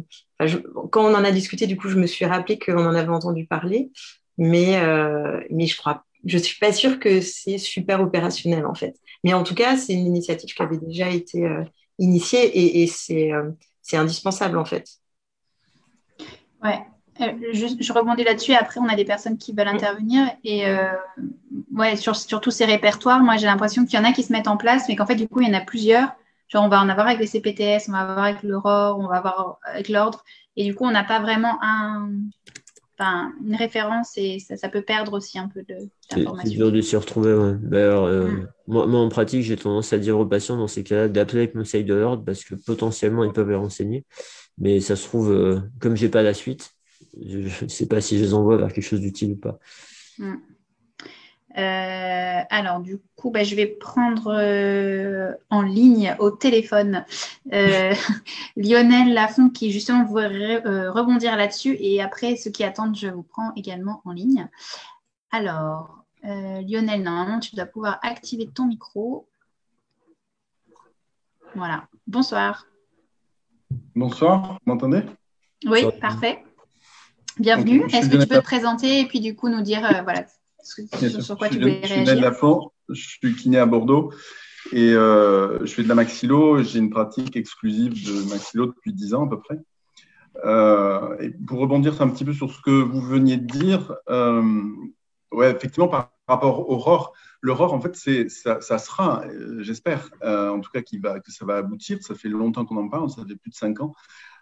[0.92, 3.46] quand on en a discuté, du coup, je me suis rappelé qu'on en avait entendu
[3.46, 3.92] parler.
[4.40, 8.96] Mais, euh, mais je crois je suis pas sûre que c'est super opérationnel en fait.
[9.26, 11.46] Mais en tout cas, c'est une initiative qui avait déjà été
[12.00, 13.32] initiée et, et c'est
[13.84, 14.90] c'est indispensable en fait.
[16.64, 16.80] Ouais,
[17.22, 18.54] euh, je, rebondis là-dessus.
[18.54, 20.28] Après, on a des personnes qui veulent intervenir.
[20.44, 20.88] Et euh,
[21.76, 24.48] ouais, sur, tous ces répertoires, moi, j'ai l'impression qu'il y en a qui se mettent
[24.48, 26.10] en place, mais qu'en fait, du coup, il y en a plusieurs.
[26.48, 29.18] Genre, on va en avoir avec les CPTS, on va avoir avec l'Aurore, on va
[29.18, 30.24] avoir avec l'Ordre.
[30.56, 32.10] Et du coup, on n'a pas vraiment un,
[33.00, 36.52] une référence et ça, peut perdre aussi un peu d'informations.
[36.52, 37.34] C'est dur de s'y retrouver.
[37.34, 37.56] Ouais.
[37.74, 38.48] Euh, mm.
[38.68, 41.84] moi, en pratique, j'ai tendance à dire aux patients dans ces cas-là d'appeler avec conseil
[41.84, 44.06] de l'ordre parce que potentiellement, ils peuvent les renseigner.
[44.58, 46.72] Mais ça se trouve, euh, comme j'ai pas la suite,
[47.20, 49.60] je ne sais pas si je les envoie vers quelque chose d'utile ou pas.
[50.20, 50.36] Mm.
[51.58, 57.06] Euh, alors, du coup, bah, je vais prendre euh, en ligne au téléphone
[57.52, 57.94] euh,
[58.56, 60.58] Lionel Lafont qui justement voudrait
[60.90, 61.78] rebondir là-dessus.
[61.80, 64.48] Et après, ceux qui attendent, je vous prends également en ligne.
[65.32, 69.28] Alors, Lionel, normalement, tu dois pouvoir activer ton micro.
[71.56, 71.88] Voilà.
[72.08, 72.66] Bonsoir.
[73.96, 75.04] Bonsoir, vous m'entendez?
[75.66, 76.44] Oui, parfait.
[77.40, 77.84] Bienvenue.
[77.92, 80.26] Est-ce que tu peux te présenter et puis du coup nous dire voilà,
[80.64, 82.32] sur, quoi tu voulais réagir?
[82.90, 84.12] Je suis kiné à Bordeaux
[84.72, 86.64] et euh, je fais de la maxillo.
[86.64, 89.60] J'ai une pratique exclusive de maxillo depuis 10 ans à peu près.
[90.46, 94.64] Euh, et pour rebondir un petit peu sur ce que vous veniez de dire, euh,
[95.32, 97.96] ouais, effectivement, par rapport au ROR, le ROR, en fait,
[98.30, 99.24] ça, ça sera,
[99.60, 102.00] j'espère, en tout cas, va, que ça va aboutir.
[102.02, 103.94] Ça fait longtemps qu'on en parle, ça fait plus de 5 ans.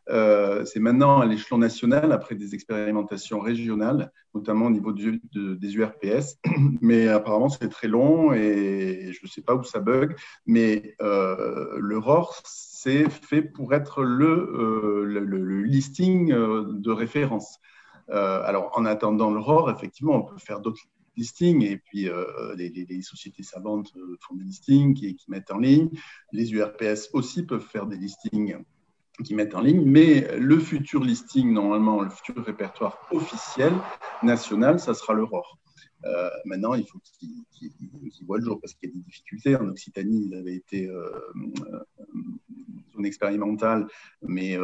[0.10, 6.38] Euh, c'est maintenant à l'échelon national, après des expérimentations régionales, notamment au niveau des URPS.
[6.82, 10.16] Mais apparemment, c'est très long et je ne sais pas où ça bug.
[10.46, 17.60] Mais euh, le ROR, c'est fait pour être le, euh, listing de référence.
[18.10, 20.82] alors, en attendant le ROR, effectivement, on peut faire d'autres
[21.18, 22.10] listings et puis
[22.56, 25.90] les, sociétés savantes font des listings qui, qui mettent en ligne.
[26.32, 28.58] Les URPS aussi peuvent faire des listings
[29.24, 33.74] qui mettent en ligne, mais le futur listing, normalement, le futur répertoire officiel
[34.24, 35.58] national, ça sera l'Aurore.
[36.06, 39.56] Euh, maintenant, il faut qu'il voit le jour parce qu'il y a des difficultés.
[39.56, 41.10] En Occitanie, il avait été euh,
[42.98, 43.88] en expérimental,
[44.22, 44.58] mais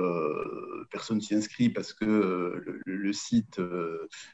[0.92, 3.60] personne s'y inscrit parce que le, site,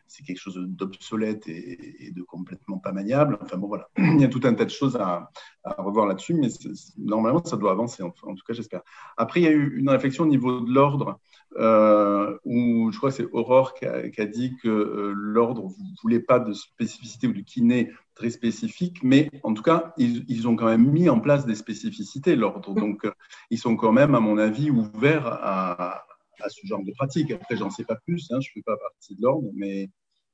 [0.07, 3.37] c'est quelque chose d'obsolète et, de complètement pas maniable.
[3.41, 5.29] Enfin bon, voilà, il y a tout un tas de choses à,
[5.77, 6.49] revoir là-dessus, mais
[6.97, 8.81] normalement, ça doit avancer, en, tout cas, j'espère.
[9.17, 11.19] Après, il y a eu une réflexion au niveau de l'ordre
[11.57, 16.19] euh, où je crois que c'est Aurore qui a, dit que euh, l'ordre ne voulait
[16.19, 20.67] pas de spécificité ou de kiné très spécifique, mais en tout cas, ils, ont quand
[20.67, 22.73] même mis en place des spécificités, l'ordre.
[22.73, 23.11] Donc, euh,
[23.49, 26.05] ils sont quand même, à mon avis, ouverts à,
[26.47, 27.31] ce genre de pratique.
[27.31, 29.89] Après, j'en sais pas plus, hein, je ne fais pas partie de l'ordre, mais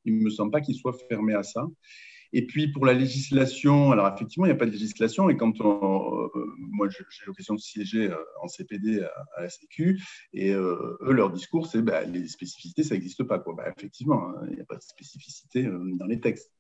[0.06, 1.68] il ne me semble pas qu'ils soient fermés à ça.
[2.32, 5.30] Et puis pour la législation, alors effectivement, il n'y a pas de législation.
[5.30, 10.02] Et quand on, euh, moi, j'ai l'occasion de siéger euh, en CPD à, la Sécu,
[10.34, 13.40] et euh, eux, leur discours, c'est bah, les spécificités, ça n'existe pas.
[13.40, 13.56] Quoi.
[13.56, 16.52] Bah, effectivement, hein, il n'y a pas de spécificité dans les textes.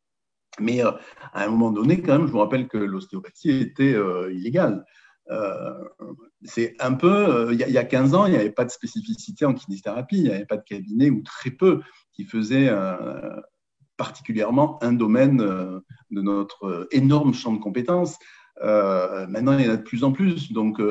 [0.62, 0.99] Mais à
[1.34, 3.95] un moment donné, quand même, je vous rappelle que l'ostéopathie était
[4.32, 4.86] illégale.
[6.43, 9.53] c'est un peu, il y, a 15 ans, il n'y avait pas de spécificité en
[9.53, 11.82] kinésithérapie, il n'y avait pas de cabinet ou très peu
[12.14, 12.70] qui faisait
[13.99, 18.18] particulièrement un domaine euh, de notre euh, énorme champ de compétences.
[18.64, 20.51] Euh, maintenant, il y en a de plus en plus.
[20.51, 20.82] Donc,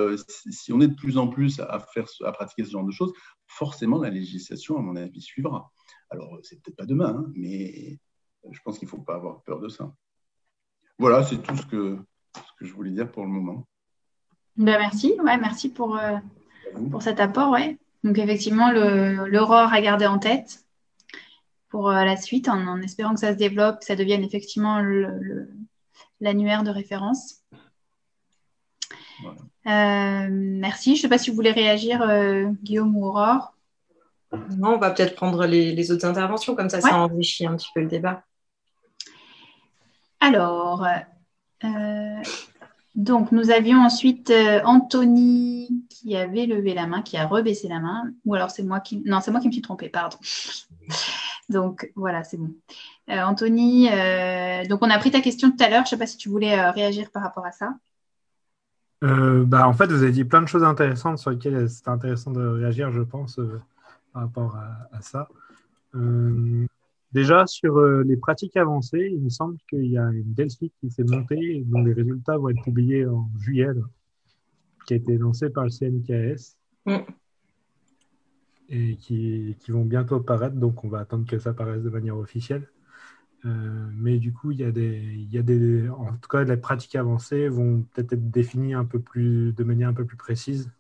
[0.51, 3.13] si on est de plus en plus à, faire, à pratiquer ce genre de choses,
[3.47, 5.71] forcément, la législation, à mon avis, suivra.
[6.11, 7.99] Alors, c'est peut-être pas demain, hein, mais
[8.51, 9.93] je pense qu'il ne faut pas avoir peur de ça.
[10.99, 11.99] Voilà, c'est tout ce que,
[12.35, 13.67] ce que je voulais dire pour le moment.
[14.57, 15.99] Ben merci, ouais, merci pour,
[16.91, 17.51] pour cet apport.
[17.51, 17.79] Ouais.
[18.05, 20.65] Donc, effectivement, l'aurore à garder en tête
[21.69, 24.81] pour euh, la suite, en, espérant que ça se développe, que ça devienne effectivement
[26.21, 27.43] l'annuaire de référence.
[29.67, 30.95] Euh, merci.
[30.95, 33.55] Je ne sais pas si vous voulez réagir, euh, Guillaume ou Aurore.
[34.57, 37.81] Non, on va peut-être prendre les, autres interventions, comme ça, ça enrichit un petit peu
[37.81, 38.25] le débat.
[40.21, 40.87] Alors,
[42.95, 44.33] donc nous avions ensuite
[44.65, 48.81] Anthony qui avait levé la main, qui a rebaissé la main, ou alors c'est moi
[48.81, 49.03] qui...
[49.05, 50.17] Non, c'est moi qui me suis trompée, pardon.
[51.49, 52.55] Donc voilà, c'est bon.
[53.09, 55.85] Euh, Anthony, euh, donc on a pris ta question tout à l'heure.
[55.85, 57.75] Je ne sais pas si tu voulais euh, réagir par rapport à ça.
[59.01, 62.47] bah, en fait, vous avez dit plein de choses intéressantes sur lesquelles c'était intéressant de
[62.47, 63.41] réagir, je pense,
[64.13, 64.57] par rapport
[64.93, 65.29] à, ça.
[67.13, 71.05] Déjà, sur les pratiques avancées, il me semble qu'il y a une Delphi qui s'est
[71.05, 73.69] montée, dont les résultats vont être publiés en juillet,
[74.87, 76.57] qui a été lancée par le CNKS.
[76.87, 76.99] Mm
[78.69, 82.17] et qui, qui, vont bientôt paraître, donc on va attendre que ça paraisse de manière
[82.17, 82.69] officielle.
[83.45, 86.43] Euh, mais du coup, il y, a des, il y a des, en tout cas,
[86.45, 90.17] les pratiques avancées vont peut-être être définies un peu plus, de manière un peu plus
[90.17, 90.71] précise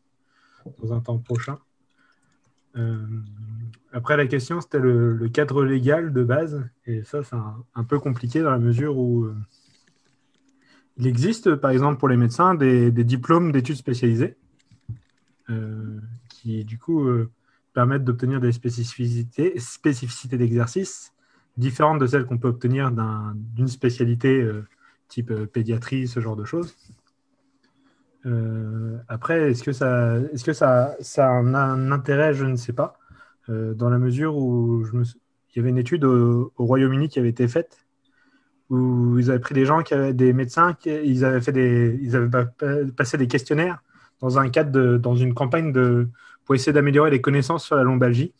[0.82, 1.58] dans un temps prochain.
[2.76, 2.96] Euh,
[3.92, 7.36] après, la question, c'était le, cadre légal de base, et ça, c'est
[7.74, 9.34] un, peu compliqué dans la mesure où euh,
[10.96, 14.36] il existe, par exemple, pour les médecins, des, diplômes d'études spécialisées
[16.28, 17.08] qui, du coup,
[17.72, 21.14] permettent d'obtenir des spécificités, spécificités d'exercice
[21.58, 22.90] différentes de celles qu'on peut obtenir
[23.34, 24.66] d'une spécialité euh,
[25.08, 26.76] type euh, pédiatrie, ce genre de choses.
[28.26, 32.34] Euh, après, est-ce que, ça, est -ce que ça, ça a un, intérêt?
[32.34, 32.98] Je ne sais pas.
[33.48, 37.30] dans la mesure où je me, il y avait une étude au, Royaume-Uni qui avait
[37.30, 37.86] été faite
[38.70, 41.98] où ils avaient pris des gens qui avaient des médecins, qui, ils avaient fait des,
[42.02, 42.46] ils avaient
[42.96, 43.82] passé des questionnaires
[44.20, 46.08] dans un cadre de, dans une campagne de,
[46.44, 48.34] pour essayer d'améliorer les connaissances sur la lombalgie.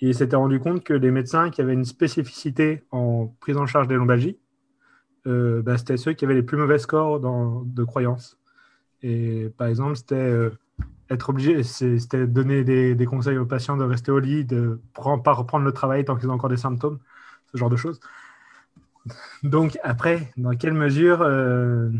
[0.00, 3.66] Et il s'était rendu compte que les médecins qui avaient une spécificité en prise en
[3.66, 4.38] charge des lombalgies,
[5.26, 8.38] euh, bah, c'était ceux qui avaient les plus mauvais scores de croyances.
[9.04, 10.50] Et par exemple, c'était euh,
[11.10, 15.32] être obligé, c'était donner des, conseils aux patients de rester au lit, de ne pas
[15.32, 16.98] reprendre le travail tant qu'ils ont encore des symptômes,
[17.52, 18.00] ce genre de choses.
[19.42, 21.90] Donc après, dans quelle mesure euh,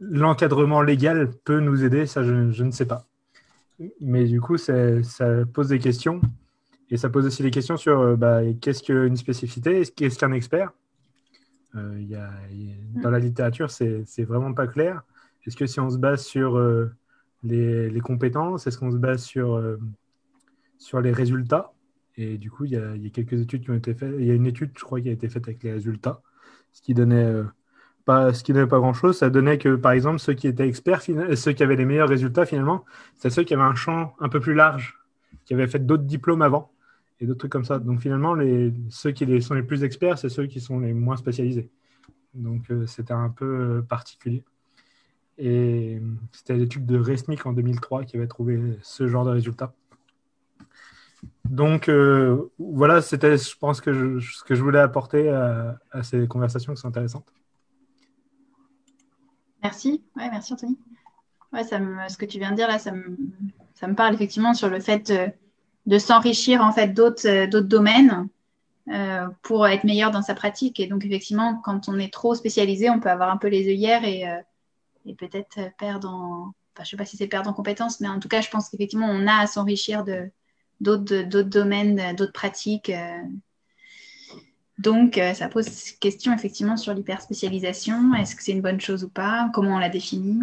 [0.00, 3.06] l'encadrement légal peut nous aider, ça je ne sais pas
[4.00, 4.74] mais du coup, ça,
[5.52, 6.20] pose des questions.
[6.90, 10.72] Et ça pose aussi des questions sur euh, bah, qu'est-ce qu'une spécificité, qu'est-ce qu'un expert?
[11.74, 15.02] Dans la littérature, c'est vraiment pas clair.
[15.46, 16.92] Est-ce que si on se base sur euh,
[17.42, 19.78] les, compétences, est-ce qu'on se base sur, euh,
[20.78, 21.72] sur les résultats?
[22.16, 24.14] Et du coup, il y, a, quelques études qui ont été faites.
[24.18, 26.20] Il y a une étude, je crois, qui a été faite avec les résultats,
[26.72, 27.42] ce qui donnait
[28.04, 29.16] pas, ce qui donnait pas grand-chose.
[29.18, 32.44] Ça donnait que, par exemple, ceux qui étaient experts, ceux qui avaient les meilleurs résultats,
[32.44, 32.84] finalement,
[33.16, 35.00] c'est ceux qui avaient un champ un peu plus large,
[35.44, 36.70] qui avaient fait d'autres diplômes avant
[37.20, 37.78] et d'autres trucs comme ça.
[37.78, 38.36] Donc, finalement,
[38.90, 41.70] ceux qui sont les plus experts, c'est ceux qui sont les moins spécialisés.
[42.34, 44.42] Donc, euh, c'était un peu euh, particulier.
[45.44, 49.74] Et c'était l'étude de Resnick en 2003 qui avait trouvé ce genre de résultats.
[51.44, 56.72] Donc euh, voilà, c'était, je pense, que ce que je voulais apporter à, ces conversations
[56.72, 57.26] qui sont intéressantes.
[59.64, 60.04] Merci.
[60.16, 60.78] Ouais, merci Anthony.
[61.52, 63.16] Ouais, ça me, ce que tu viens de dire là, ça me,
[63.74, 65.12] ça me parle effectivement sur le fait
[65.86, 68.28] de, s'enrichir en fait d'autres, d'autres domaines
[68.88, 70.78] euh, pour être meilleur dans sa pratique.
[70.78, 74.04] Et donc, effectivement, quand on est trop spécialisé, on peut avoir un peu les œillères
[74.04, 74.36] et, euh,
[75.06, 76.54] et peut-être perdre en.
[76.74, 78.70] Enfin, je sais pas si c'est perdre en compétences, mais en tout cas, je pense
[78.70, 80.30] qu'effectivement, on a à s'enrichir de,
[80.80, 82.90] d'autres, domaines, d'autres pratiques.
[82.90, 83.18] Euh.
[84.78, 88.14] Donc, ça pose question effectivement sur l'hyperspécialisation.
[88.14, 89.50] Est-ce que c'est une bonne chose ou pas?
[89.52, 90.40] Comment on la définit?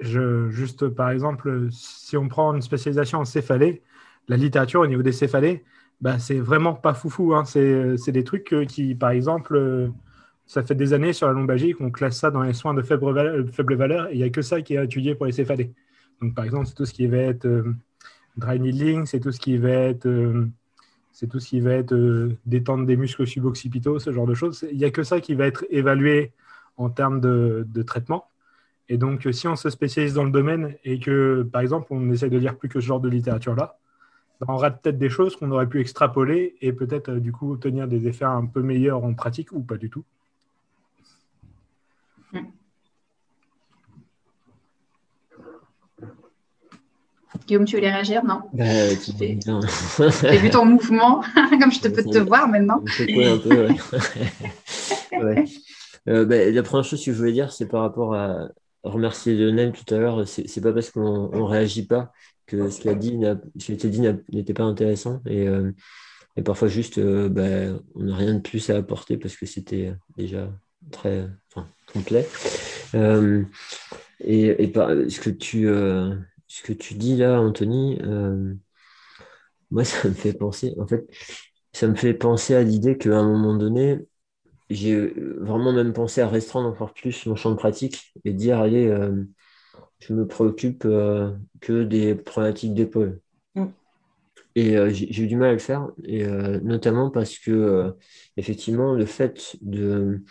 [0.00, 3.82] Juste par exemple, si on prend une spécialisation en céphalée,
[4.28, 5.64] la littérature au niveau des céphalées,
[6.00, 7.34] bah, c'est vraiment pas foufou.
[7.34, 7.44] Hein.
[7.44, 9.88] C'est des trucs qui, par exemple, euh,
[10.46, 13.12] ça fait des années sur la lombalgie qu'on classe ça dans les soins de faible
[13.12, 15.72] valeur, faible valeur et il n'y a que ça qui est étudié pour les céphalées.
[16.22, 17.74] Donc, par exemple, c'est tout ce qui va être euh,
[18.36, 20.48] dry needling, c'est tout ce qui va être, euh,
[21.30, 24.66] tout ce qui va être détendre des muscles suboccipitaux, ce genre de choses.
[24.70, 26.32] Il n'y a que ça qui va être évalué
[26.76, 28.26] en termes de, traitement.
[28.88, 32.30] Et donc, si on se spécialise dans le domaine et que, par exemple, on essaie
[32.30, 33.78] de lire plus que ce genre de littérature-là,
[34.46, 37.88] on rate peut-être des choses qu'on aurait pu extrapoler et peut-être euh, du coup obtenir
[37.88, 40.04] des effets un peu meilleurs en pratique ou pas du tout.
[47.46, 48.64] Guillaume, tu voulais réagir Non bah,
[49.18, 51.22] J'ai vu ton mouvement,
[51.60, 52.82] comme je te peux te voir maintenant.
[53.00, 53.68] un peu,
[55.24, 55.44] ouais.
[56.08, 58.48] Euh, bah, la première chose que je voulais dire, c'est par rapport à
[58.82, 60.26] remercier Lionel tout à l'heure.
[60.26, 62.12] C'est pas parce qu'on ne réagit pas
[62.46, 63.18] que ce qui a dit,
[63.58, 64.00] ce qui dit
[64.32, 65.72] n'était pas intéressant et, euh,
[66.36, 69.94] et parfois juste, euh, bah, on n'a rien de plus à apporter parce que c'était
[70.16, 70.50] déjà
[70.92, 71.26] très
[71.92, 72.28] complet.
[72.94, 73.42] Euh,
[74.20, 75.68] et, et par, ce que tu
[76.58, 77.98] ce que tu dis là, Anthony,
[79.70, 81.06] moi ça me fait penser, en fait,
[81.72, 83.98] ça me fait penser à l'idée qu'à un moment donné,
[84.70, 85.06] j'ai
[85.38, 88.90] vraiment même pensé à restreindre encore plus mon champ de pratique et dire allez
[89.98, 93.20] je me préoccupe euh, que des problématiques d'épaule.
[93.54, 93.66] Mm.
[94.54, 97.94] Et euh, j'ai eu du mal à le faire, et, euh, notamment parce que,
[98.36, 100.22] effectivement, le fait de,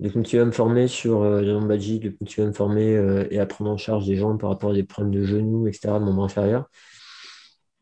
[0.00, 3.46] de, continuer à me former sur la lombalgie, de continuer à me former et à
[3.46, 6.24] prendre en charge des gens par rapport à des problèmes de genoux, etc., de membre
[6.24, 6.68] inférieur,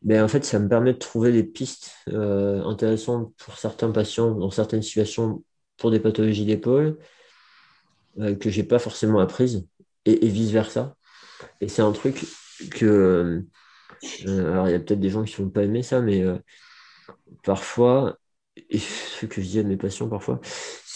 [0.01, 4.51] ben, en fait, ça me permet de trouver des pistes intéressantes pour certains patients dans
[4.51, 5.43] certaines situations
[5.77, 6.97] pour des pathologies d'épaule
[8.17, 9.67] que je n'ai pas forcément apprises
[10.05, 10.95] et, vice-versa.
[11.61, 12.25] Et c'est un truc
[12.71, 13.43] que.
[14.27, 16.21] Euh, alors, il y a peut-être des gens qui ne vont pas aimer ça, mais
[16.21, 16.37] euh,
[17.43, 18.17] parfois,
[18.71, 20.39] ce que je dis à mes patients parfois,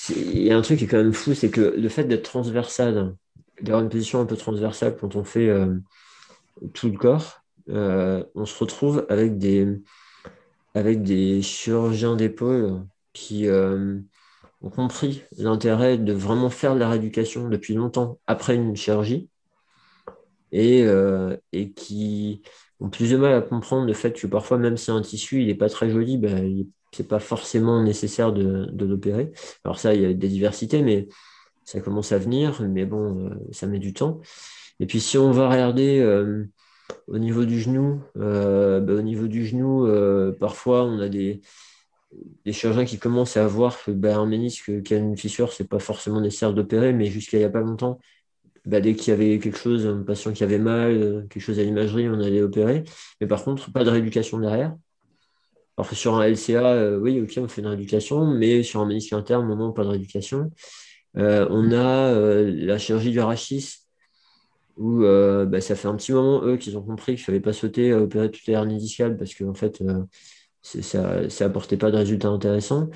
[0.10, 2.24] il y a un truc qui est quand même fou, c'est que le fait d'être
[2.24, 3.16] transversal,
[3.62, 5.76] d'avoir une position un peu transversale quand on fait euh,
[6.74, 9.82] tout le corps, on se retrouve avec des,
[10.76, 13.48] avec des chirurgiens d'épaule qui
[14.62, 19.30] ont compris l'intérêt de vraiment faire de la rééducation depuis longtemps après une chirurgie
[20.52, 22.42] et, euh, et qui
[22.80, 25.48] ont plus de mal à comprendre le fait que parfois, même si un tissu il
[25.48, 29.32] n'est pas très joli, ben, c'est pas forcément nécessaire de, l'opérer.
[29.64, 31.08] Alors ça, il y a des diversités, mais
[31.66, 34.22] ça commence à venir, mais bon, euh, ça met du temps.
[34.80, 36.46] Et puis si on va regarder euh,
[37.08, 39.88] au niveau du genou, ben, au niveau du genou,
[40.40, 41.42] parfois on a des,
[42.46, 45.68] des chirurgiens qui commencent à voir que ben, un ménisque qui a une fissure, c'est
[45.68, 48.00] pas forcément nécessaire d'opérer, mais jusqu'à il n'y a pas longtemps,
[48.66, 51.60] bah, dès qu'il y avait quelque chose, un patient qui avait mal, euh, quelque chose
[51.60, 52.84] à l'imagerie, on allait opérer.
[53.22, 54.76] Mais par contre, pas de rééducation derrière.
[55.80, 59.14] Alors sur un LCA, euh, oui, ok, on fait une rééducation, mais sur un ménisque
[59.14, 60.52] interne, non, pas de rééducation.
[61.18, 62.12] Euh, on a
[62.44, 63.78] la chirurgie du rachis,
[64.76, 67.54] où bah, ça fait un petit moment, eux, qu'ils ont compris qu'il ne fallait pas
[67.54, 69.82] sauter opérer toutes les hernies discales parce qu'en fait,
[70.62, 72.90] ça n'apportait pas de résultats intéressants.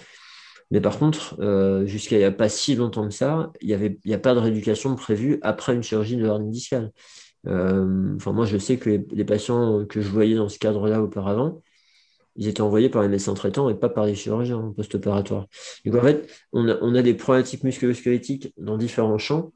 [0.71, 4.13] Mais par contre, euh, jusqu'à il n'y a pas si longtemps que ça, il n'y
[4.13, 6.91] a pas de rééducation prévue après une chirurgie de hernie discale.
[7.47, 11.61] Euh, enfin, moi, je sais que les, patients que je voyais dans ce cadre-là auparavant,
[12.35, 15.47] ils étaient envoyés par les médecins traitants et pas par les chirurgiens post-opératoires.
[15.85, 19.53] Donc, en fait, on a, des problématiques musculo-squelettiques dans différents champs.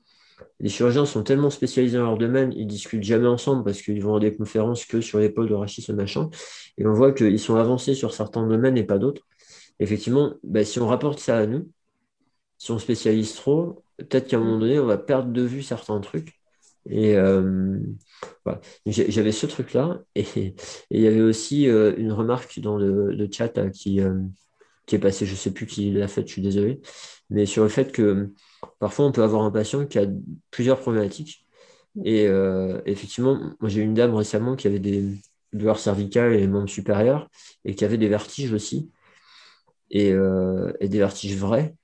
[0.59, 4.15] Les chirurgiens sont tellement spécialisés dans leur domaine, ils discutent jamais ensemble parce qu'ils vont
[4.15, 6.29] à des conférences que sur l'épaule de rachis machin.
[6.77, 9.23] Et on voit qu'ils sont avancés sur certains domaines et pas d'autres
[9.79, 11.69] effectivement, bah, si on rapporte ça à nous,
[12.57, 15.99] si on spécialise trop, peut-être qu'à un moment donné, on va perdre de vue certains
[15.99, 16.36] trucs.
[16.89, 17.79] Et euh,
[18.85, 20.01] j'avais ce truc-là.
[20.15, 20.55] Et,
[20.89, 23.99] il y avait aussi euh, une remarque dans le, chat euh, qui,
[24.85, 26.81] qui est passée, je ne sais plus qui l'a fait, je suis désolé,
[27.29, 28.31] mais sur le fait que
[28.79, 30.07] parfois on peut avoir un patient qui a
[30.51, 31.45] plusieurs problématiques.
[32.05, 32.27] Et
[32.85, 35.03] effectivement, moi j'ai eu une dame récemment qui avait des
[35.51, 37.27] douleurs cervicales et membres supérieurs
[37.65, 38.91] et qui avait des vertiges aussi.
[39.89, 41.75] Et, des vertiges vrais.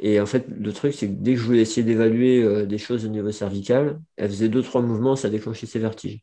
[0.00, 3.04] Et en fait, le truc, c'est que dès que je voulais essayer d'évaluer des choses
[3.04, 6.20] au niveau cervical, elle faisait deux, trois mouvements, ça déclenchait ses vertiges.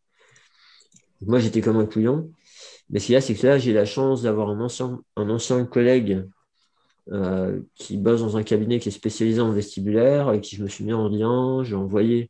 [1.21, 2.32] Moi, j'étais comme un couillon.
[2.89, 5.30] Mais ce qu'il y a, c'est que là, j'ai la chance d'avoir un ancien, un
[5.30, 6.25] ancien collègue
[7.11, 10.67] euh, qui bosse dans un cabinet qui est spécialisé en vestibulaire, avec qui je me
[10.67, 12.30] suis mis en lien, j'ai envoyé,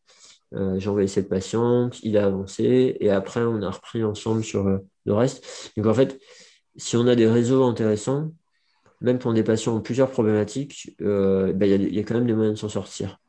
[0.54, 4.68] euh, j'ai envoyé cette patiente, il a avancé, et après, on a repris ensemble sur
[4.68, 5.72] euh, le reste.
[5.78, 6.20] Donc, en fait,
[6.76, 8.32] si on a des réseaux intéressants,
[9.02, 12.34] même pour des patients ont plusieurs problématiques, ben, il ben, y, a quand même des
[12.34, 13.20] moyens de s'en sortir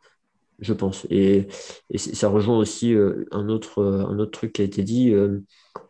[0.61, 1.07] je pense.
[1.09, 1.47] Et,
[1.95, 2.93] ça rejoint aussi
[3.31, 5.15] un, autre, un autre truc qui a été dit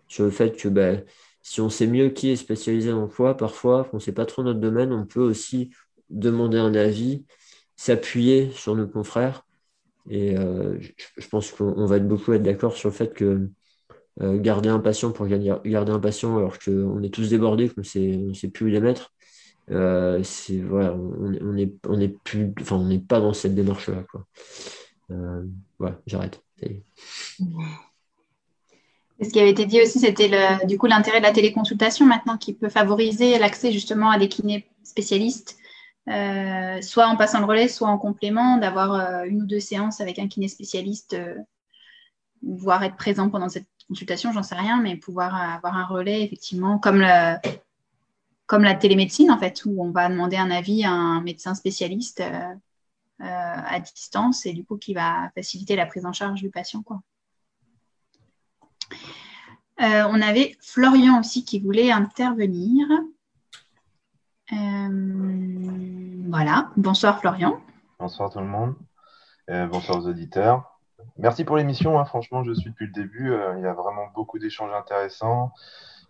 [0.09, 1.05] sur le fait que ben,
[1.43, 4.43] si on sait mieux qui est spécialisé dans quoi, parfois, on ne sait pas trop
[4.43, 5.71] notre domaine, on peut aussi
[6.11, 7.25] demander un avis,
[7.77, 9.47] s'appuyer sur nos confrères.
[10.11, 10.79] Et euh,
[11.17, 13.49] je, pense qu'on va beaucoup être d'accord sur le fait que
[14.21, 18.35] euh, garder un patient pour garder un patient alors qu'on est tous débordés, qu'on ne
[18.35, 19.13] sait plus où les mettre,
[19.71, 24.05] euh, c'est voilà, on n'est on est plus, enfin, on n'est pas dans cette démarche-là.
[25.79, 26.43] voilà, j'arrête.
[29.21, 30.31] Ce qui avait été dit aussi, c'était
[30.67, 34.69] du coup l'intérêt de la téléconsultation maintenant qui peut favoriser l'accès justement à des kinés
[34.85, 35.59] spécialistes,
[36.09, 40.01] euh, soit en passant le relais, soit en complément, d'avoir euh, une ou deux séances
[40.01, 41.35] avec un kiné spécialiste, euh,
[42.43, 46.79] voire être présent pendant cette consultation, j'en sais rien, mais pouvoir avoir un relais effectivement
[46.79, 47.37] comme, le,
[48.49, 52.23] comme la télémédecine en fait, où on va demander un avis à un médecin spécialiste
[53.21, 56.83] à distance et du coup qui va faciliter la prise en charge du patient.
[59.81, 62.89] Euh, on avait Florian aussi qui voulait intervenir.
[64.53, 64.89] Euh,
[66.29, 66.71] voilà.
[66.77, 67.61] Bonsoir Florian.
[68.01, 68.75] Bonsoir tout le monde.
[69.51, 70.81] Euh, bonsoir aux auditeurs.
[71.17, 71.99] Merci pour l'émission.
[71.99, 72.05] Hein.
[72.05, 73.33] Franchement, je suis depuis le début.
[73.57, 75.53] il y a vraiment beaucoup d'échanges intéressants.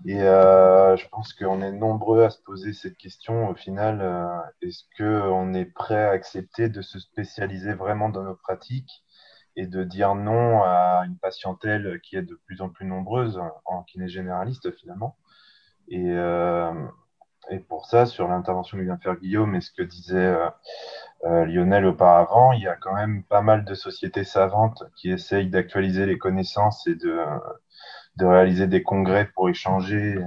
[0.07, 3.49] Et je pense qu'on est nombreux à se poser cette question.
[3.49, 4.01] Au final,
[4.63, 9.05] est-ce qu'on est prêt à accepter de se spécialiser vraiment dans nos pratiques
[9.57, 13.83] et de dire non à une patientèle qui est de plus en plus nombreuse en
[13.83, 15.17] kiné généraliste finalement?
[15.91, 16.73] Et, euh,
[17.51, 20.51] et pour ça, sur l'intervention que vient de faire Guillaume et ce que disait euh,
[21.25, 25.49] euh, Lionel auparavant, il y a quand même pas mal de sociétés savantes qui essayent
[25.49, 27.19] d'actualiser les connaissances et de,
[28.19, 30.19] de réaliser des congrès pour échanger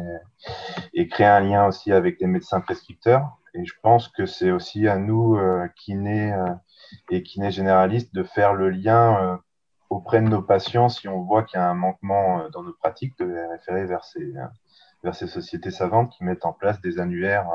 [0.93, 3.37] et, créer un lien aussi avec les médecins prescripteurs.
[3.53, 5.37] Et je pense que c'est aussi à nous,
[5.75, 6.33] kinés,
[7.09, 9.37] et kiné généraliste de faire le lien euh,
[9.89, 12.73] auprès de nos patients si on voit qu'il y a un manquement euh, dans nos
[12.73, 14.45] pratiques, de les référer vers ces, euh,
[15.03, 17.47] vers ces sociétés savantes qui mettent en place des annuaires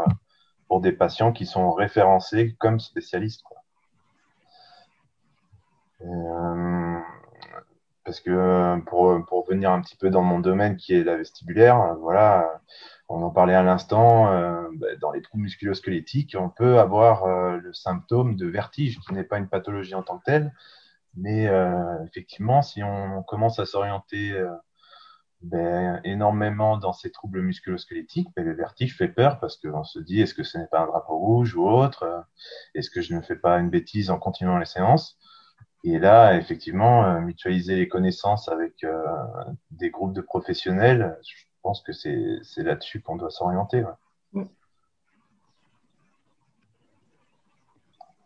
[0.68, 3.44] pour des patients qui sont référencés comme spécialistes.
[8.06, 11.96] Parce que pour, pour venir un petit peu dans mon domaine qui est la vestibulaire,
[12.00, 12.62] voilà,
[13.08, 17.56] on en parlait à l'instant, euh, bah, dans les troubles musculosquelettiques, on peut avoir euh,
[17.58, 20.52] le symptôme de vertige, qui n'est pas une pathologie en tant que telle,
[21.16, 24.34] mais euh, effectivement, si on, commence à s'orienter
[25.42, 30.20] ben, énormément dans ces troubles musculosquelettiques, ben, le vertige fait peur parce qu'on se dit
[30.20, 32.24] est-ce que ce n'est pas un drapeau rouge ou autre?
[32.74, 35.18] Est-ce que je ne fais pas une bêtise en continuant les séances?
[35.84, 38.84] Et là, effectivement, mutualiser les connaissances avec
[39.70, 43.84] des groupes de professionnels, je pense que c'est là-dessus qu'on doit s'orienter.
[44.32, 44.44] Mm.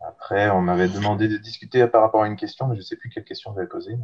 [0.01, 2.95] Après, on m'avait demandé de discuter par rapport à une question, mais je ne sais
[2.95, 3.95] plus quelle question vous avez posée.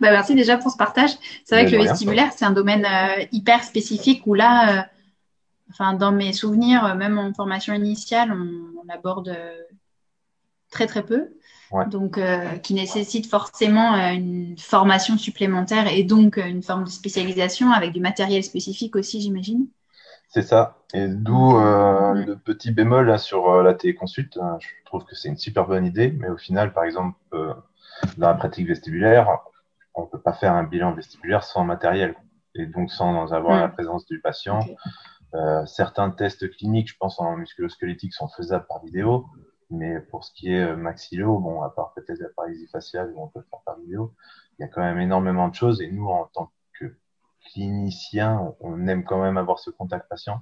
[0.00, 1.10] bah, merci déjà pour ce partage.
[1.44, 4.82] C'est vrai que le vestibulaire, c'est un domaine euh, hyper spécifique où là, euh,
[5.70, 9.36] enfin, dans mes souvenirs, euh, même en formation initiale, on, on aborde
[10.70, 11.30] très très peu
[11.90, 16.88] donc euh, qui nécessite forcément euh, une formation supplémentaire et donc euh, une forme de
[16.88, 19.66] spécialisation avec du matériel spécifique aussi, j'imagine.
[20.28, 20.78] C'est ça.
[20.92, 24.38] Et d'où le petit bémol sur la téléconsulte.
[24.60, 28.34] Je trouve que c'est une super bonne idée, mais au final, par exemple, dans la
[28.34, 29.38] pratique vestibulaire,
[29.94, 32.14] on ne peut pas faire un bilan vestibulaire sans matériel
[32.54, 34.60] et donc sans avoir la présence du patient.
[35.64, 39.24] certains tests cliniques, je pense en musculosquelettique, sont faisables par vidéo.
[39.70, 43.22] Mais pour ce qui est euh, maxillo, bon, à part peut-être la paralysie faciale où
[43.22, 44.14] on peut le faire par vidéo,
[44.58, 45.82] il y a quand même énormément de choses.
[45.82, 46.96] Et nous, en tant que
[47.44, 50.40] cliniciens, on aime quand même avoir ce contact patient.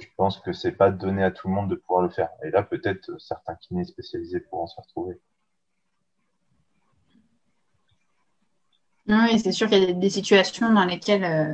[0.00, 2.28] Je pense que c'est pas donné à tout le monde de pouvoir le faire.
[2.44, 5.18] Et là, peut-être certains kinés spécialisés pourront se retrouver.
[9.08, 11.52] Oui, c'est sûr qu'il y a des situations dans lesquelles euh,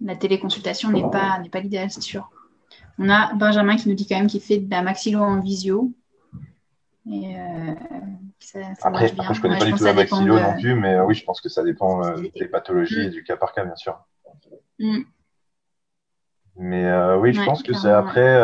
[0.00, 2.30] la téléconsultation n'est pas, pas l'idéal, c'est sûr.
[3.00, 5.92] On a Benjamin qui nous dit quand même qu'il fait maxillo en visio.
[7.10, 7.74] Euh,
[8.82, 11.24] après, je je connais pas du tout la maxillo non plus, mais euh, oui, je
[11.24, 13.12] pense que ça dépend euh, des pathologies et mm.
[13.12, 13.98] du cas par cas, bien sûr.
[14.78, 15.00] Mm.
[16.56, 18.42] Mais oui, je pense que c'est après,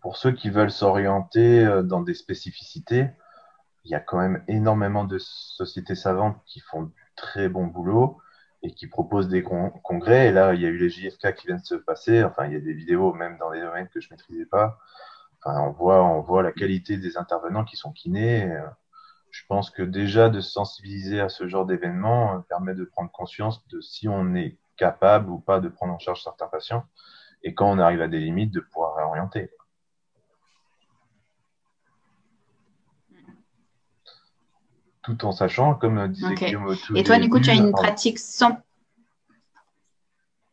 [0.00, 3.06] pour ceux qui veulent s'orienter dans des spécificités,
[3.84, 8.18] il y a quand même énormément de sociétés savantes qui font du très bon boulot
[8.64, 10.26] et qui proposent des congrès.
[10.26, 12.24] Et là, il y a eu les JFK qui viennent de se passer.
[12.24, 14.80] Enfin, il y a des vidéos même dans des domaines que je ne maîtrisais pas.
[15.46, 18.50] Enfin, on voit, on voit la qualité des intervenants qui sont kinés.
[18.50, 18.66] Euh,
[19.30, 23.12] je pense que déjà de se sensibiliser à ce genre d'événement euh, permet de prendre
[23.12, 26.84] conscience de si on est capable ou pas de prendre en charge certains patients
[27.44, 29.50] et quand on arrive à des limites de pouvoir réorienter.
[35.02, 38.58] Tout en sachant, comme disait Guillaume Et toi, du coup, tu as une pratique sans.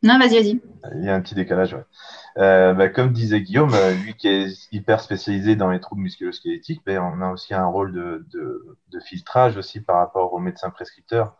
[0.04, 0.62] Non, vas-y, vas-y.
[0.96, 1.86] Il y a un petit décalage, ouais.
[2.38, 6.82] Euh, bah, comme disait Guillaume, euh, lui qui est hyper spécialisé dans les troubles musculo-squelettiques,
[6.86, 10.72] ben, on a aussi un rôle de, de, de, filtrage aussi par rapport aux médecins
[10.72, 11.38] prescripteurs.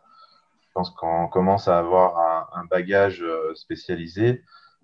[0.62, 4.42] Je pense qu'on commence à avoir un, un bagage euh, spécialisé.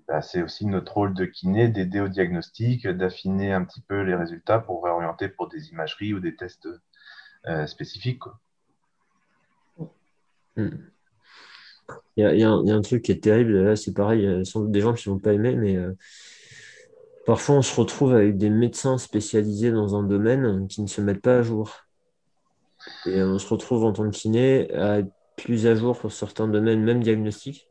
[0.09, 4.15] Ben, c'est aussi notre rôle de kiné d'aider au diagnostic, d'affiner un petit peu les
[4.15, 6.69] résultats pour réorienter pour des imageries ou des tests
[7.47, 8.19] euh, spécifiques.
[8.19, 8.39] Quoi.
[10.57, 10.69] Hmm.
[12.17, 14.93] Il y, a, un truc qui est terrible, c'est pareil, a sans doute des gens
[14.93, 15.93] qui ne vont pas aimer, mais euh,
[17.25, 21.23] parfois on se retrouve avec des médecins spécialisés dans un domaine qui ne se mettent
[21.23, 21.73] pas à jour.
[23.07, 26.49] Et on se retrouve en tant que kiné à être plus à jour pour certains
[26.49, 27.69] domaines, même diagnostiques.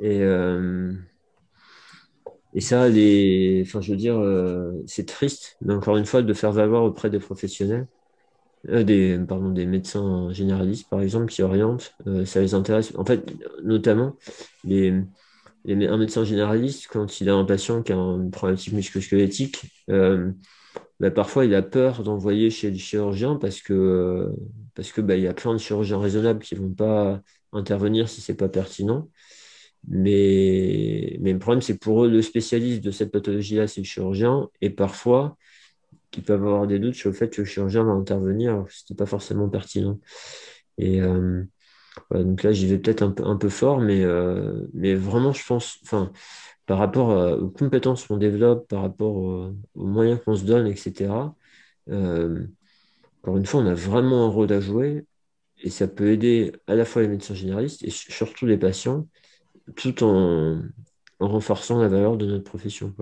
[0.00, 0.92] Et, euh,
[2.54, 6.34] et ça, les, enfin, je veux dire, euh, c'est triste, mais encore une fois, de
[6.34, 7.86] faire valoir auprès des professionnels
[8.68, 12.92] euh, des, pardon, des médecins généralistes, par exemple, qui orientent, euh, ça les intéresse.
[12.96, 13.32] En fait,
[13.64, 14.16] notamment,
[14.64, 14.92] les,
[15.66, 20.32] un médecin généraliste, quand il a un patient qui a une problématique musculo-squelettique, euh,
[21.00, 24.30] bah, parfois il a peur d'envoyer chez le chirurgien parce que,
[24.74, 27.20] parce que bah, y a plein de chirurgiens raisonnables qui vont pas
[27.52, 29.08] intervenir si c'est pas pertinent.
[29.88, 34.48] Mais, mais le problème, c'est pour eux, le spécialiste de cette pathologie-là, c'est le chirurgien.
[34.60, 35.36] Et parfois,
[36.12, 38.94] qui peuvent avoir des doutes sur le fait que le chirurgien va intervenir ce n'était
[38.98, 39.98] pas forcément pertinent.
[40.78, 41.44] Et euh,
[42.10, 46.12] donc là, j'y vais peut-être un peu, fort, mais, euh, mais vraiment, je pense, enfin,
[46.66, 47.08] par rapport
[47.40, 51.34] aux compétences qu'on développe, par rapport aux, moyens qu'on se donne, etc.,
[51.90, 52.46] euh,
[53.22, 55.06] encore une fois, on a vraiment un rôle à jouer
[55.62, 59.08] et ça peut aider à la fois les médecins généralistes et surtout les patients,
[59.76, 60.60] tout en,
[61.20, 62.94] en renforçant la valeur de notre profession.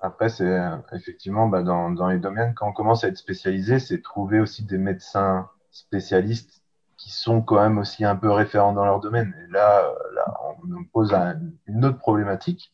[0.00, 3.78] Après, c'est euh, effectivement bah, dans, dans, les domaines, quand on commence à être spécialisé,
[3.80, 6.62] c'est trouver aussi des médecins spécialistes
[6.96, 9.34] qui sont quand même aussi un peu référents dans leur domaine.
[9.44, 11.14] Et là, euh, là on nous pose
[11.66, 12.70] une autre problématique.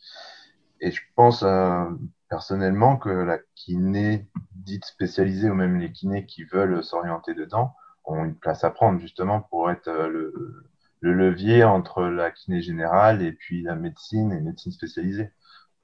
[0.80, 1.84] Et je pense euh,
[2.28, 7.74] personnellement que la kiné dite spécialisée, ou même les kinés qui veulent s'orienter dedans,
[8.04, 10.64] ont une place à prendre justement pour être le,
[11.00, 15.32] le levier entre la kiné générale et puis la médecine et médecine spécialisée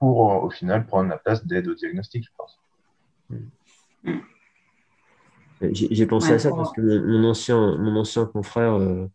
[0.00, 2.58] pour euh, au final prendre la place d'aide au diagnostic, je pense.
[3.28, 4.18] Mm.
[5.72, 9.06] J'ai pensé à ça parce que mon, ancien, mon ancien confrère euh,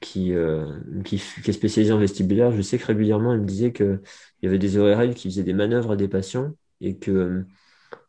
[0.00, 3.70] qui, euh, qui, qui, est spécialisé en vestibulaire, je sais que régulièrement il me disait
[3.70, 4.00] qu'il
[4.42, 7.44] y avait des ORL qui faisaient des manœuvres à des patients et que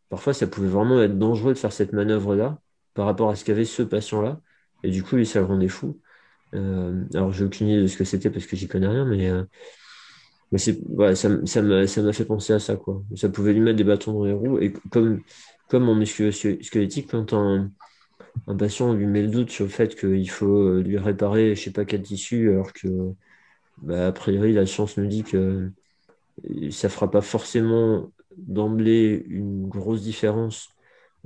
[0.07, 2.61] parfois ça pouvait vraiment être dangereux de faire cette manœuvre-là
[2.93, 4.39] par rapport à ce qu'avait ce patient-là.
[4.83, 5.99] Et du coup, lui, ça le rendait fou.
[6.53, 9.29] alors, j'ai aucune idée de ce que c'était parce que j'y connais rien, mais
[10.51, 10.79] mais c'est
[11.15, 14.13] ça ça m'a ça fait penser à ça quoi ça pouvait lui mettre des bâtons
[14.13, 15.21] dans les roues et comme
[15.69, 17.71] comme en muscu squelettique quand un,
[18.47, 21.63] un patient lui met le doute sur le fait qu'il faut euh, lui réparer je
[21.63, 22.87] sais pas quel tissu alors que
[23.77, 25.71] bah, a priori la science nous dit que
[26.71, 30.69] ça fera pas forcément d'emblée une grosse différence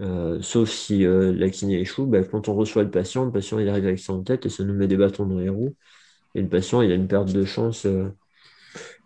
[0.01, 3.59] euh, sauf si euh, la kiné échoue, bah, quand on reçoit le patient, le patient
[3.59, 5.75] il arrive avec ça en tête et ça nous met des bâtons dans les roues.
[6.35, 8.09] Et le patient il a une perte de chance euh,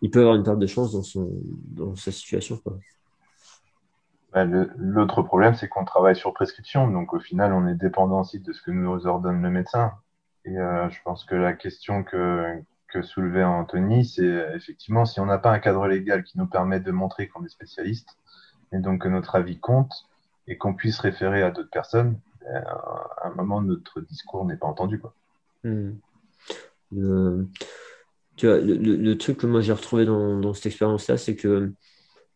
[0.02, 1.30] il peut avoir une perte de chance dans, son,
[1.72, 2.62] dans sa situation.
[4.34, 8.40] Bah, l'autre problème, c'est qu'on travaille sur prescription, donc au final, on est dépendant aussi
[8.40, 9.94] de ce que nous ordonne le médecin.
[10.46, 15.26] Et euh, je pense que la question que, que soulevait Anthony, c'est effectivement si on
[15.26, 18.18] n'a pas un cadre légal qui nous permet de montrer qu'on est spécialiste,
[18.72, 19.92] et donc que notre avis compte,
[20.48, 24.68] et qu'on puisse référer à d'autres personnes, ben, à un moment, notre discours n'est pas
[24.68, 25.00] entendu.
[25.00, 25.14] Quoi.
[25.64, 25.92] Hmm.
[26.98, 27.48] Euh,
[28.48, 31.72] le, truc que moi j'ai retrouvé dans, cette expérience-là, c'est que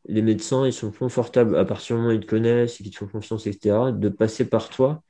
[0.05, 2.93] les médecins, ils sont confortables à partir du moment où ils te connaissent et qu'ils
[2.93, 5.03] te font confiance, etc., de passer par toi.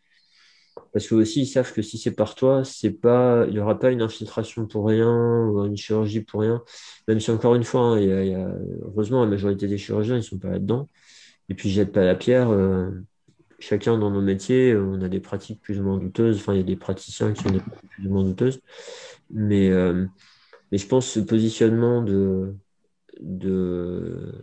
[0.92, 3.80] Parce que aussi, ils savent que si c'est par toi, c'est pas, il n'y aura
[3.80, 6.64] pas une infiltration pour rien ou une chirurgie pour rien.
[7.08, 10.38] Même si encore une fois, hein, y a, heureusement, la majorité des chirurgiens, ils sont
[10.38, 10.90] pas là-dedans.
[11.50, 12.50] Et puis, jette pas la pierre.
[12.52, 12.92] Euh,
[13.60, 16.38] chacun dans nos métiers, on a des pratiques plus ou moins douteuses.
[16.38, 18.62] Enfin, il y a des praticiens qui ont des pratiques plus ou moins douteuses.
[19.32, 20.06] Mais, euh,
[20.74, 22.56] mais je pense ce positionnement de
[23.20, 24.34] de,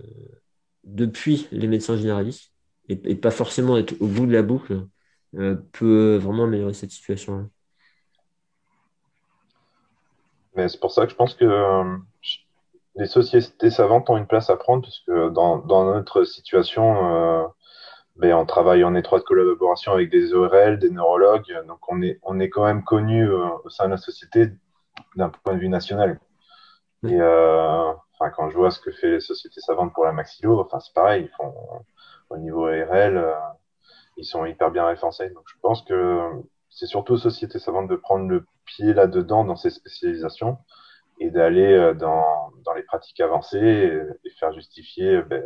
[0.84, 2.52] depuis les médecins généralistes
[2.88, 4.86] et, pas forcément être au bout de la boucle
[5.34, 7.50] euh, peut vraiment améliorer cette situation.
[10.54, 11.96] Mais c'est pour ça que je pense que euh,
[12.94, 17.44] les sociétés savantes ont une place à prendre, puisque dans, dans notre situation, euh,
[18.14, 22.38] ben, on travaille en étroite collaboration avec des ORL, des neurologues, donc on est, on
[22.38, 24.50] est quand même connu au sein de la société
[25.16, 26.20] d'un point de vue national.
[27.06, 30.60] Et euh, enfin, quand je vois ce que fait les sociétés savantes pour la maxillo,
[30.60, 31.54] enfin, c'est pareil, ils font
[32.30, 33.34] au niveau ARL, euh,
[34.16, 35.30] ils sont hyper bien référencés.
[35.30, 36.30] Donc je pense que
[36.68, 40.58] c'est surtout aux sociétés savantes de prendre le pied là-dedans dans ces spécialisations
[41.18, 43.58] et d'aller euh, dans, dans les pratiques avancées
[44.24, 45.44] et, faire justifier ben,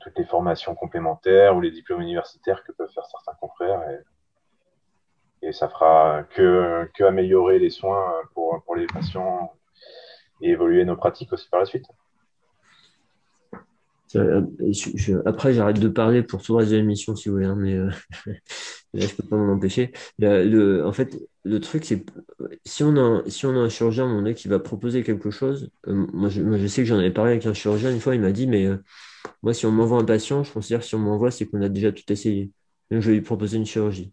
[0.00, 3.82] toutes les formations complémentaires ou les diplômes universitaires que peuvent faire certains confrères.
[3.90, 4.00] Et,
[5.42, 9.52] et ça fera que, que améliorer les soins pour, pour les patients
[10.42, 11.86] et évoluer nos pratiques aussi par la suite.
[14.16, 14.42] Euh,
[15.24, 17.74] après, j'arrête de parler pour tout le reste de l'émission, si vous voulez, hein, mais
[17.74, 17.90] euh,
[18.92, 19.92] là, je peux pas m'en empêcher.
[20.20, 22.04] En fait, le truc, c'est
[22.64, 26.28] si on a, si on a un chirurgien qui va proposer quelque chose, euh, moi,
[26.28, 28.32] je, moi, je, sais que j'en avais parlé avec un chirurgien une fois, il m'a
[28.32, 28.68] dit, mais
[29.42, 31.68] moi, si on m'envoie un patient, je considère que si on m'envoie, c'est qu'on a
[31.68, 32.50] déjà tout essayé.
[32.90, 34.10] Donc, je vais lui proposer une chirurgie.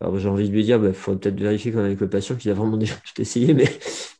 [0.00, 2.36] Alors j'ai envie de lui dire, il bah, peut-être vérifier quand même avec le patient
[2.36, 3.64] qu'il a vraiment déjà tout essayé, mais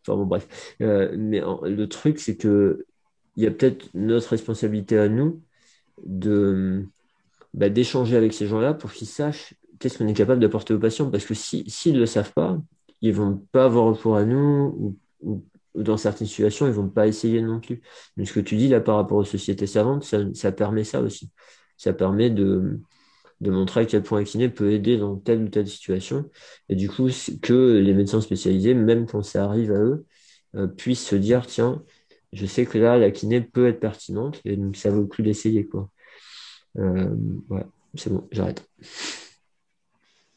[0.03, 0.49] enfin bon bref.
[0.81, 2.87] Euh, mais le truc, c'est que
[3.37, 5.43] il y a peut-être notre responsabilité à nous
[6.05, 6.87] de
[7.55, 11.11] bah, d'échanger avec ces gens-là pour qu'ils sachent qu'est-ce qu'on est capable d'apporter aux patients.
[11.11, 12.59] Parce que s'ils si, ne le savent pas,
[13.03, 15.45] ils vont pas avoir recours à nous ou,
[15.75, 17.83] dans certaines situations, ils vont pas essayer non plus.
[18.17, 20.05] Mais ce que tu dis là par rapport aux sociétés savantes,
[20.35, 21.31] ça permet ça aussi.
[21.77, 22.81] Ça permet de
[23.41, 26.31] de montrer à quel point la kiné peut aider dans telle ou telle situation.
[26.69, 27.09] Et du coup,
[27.43, 30.07] que les médecins spécialisés, même quand ça arrive à eux,
[30.55, 31.83] euh, puissent se dire, tiens,
[32.33, 35.23] je sais que là, la kiné peut être pertinente, et donc ça vaut le coup
[35.23, 35.67] d'essayer.
[35.67, 35.91] Quoi.
[36.79, 37.15] Euh,
[37.95, 38.67] c'est bon, j'arrête.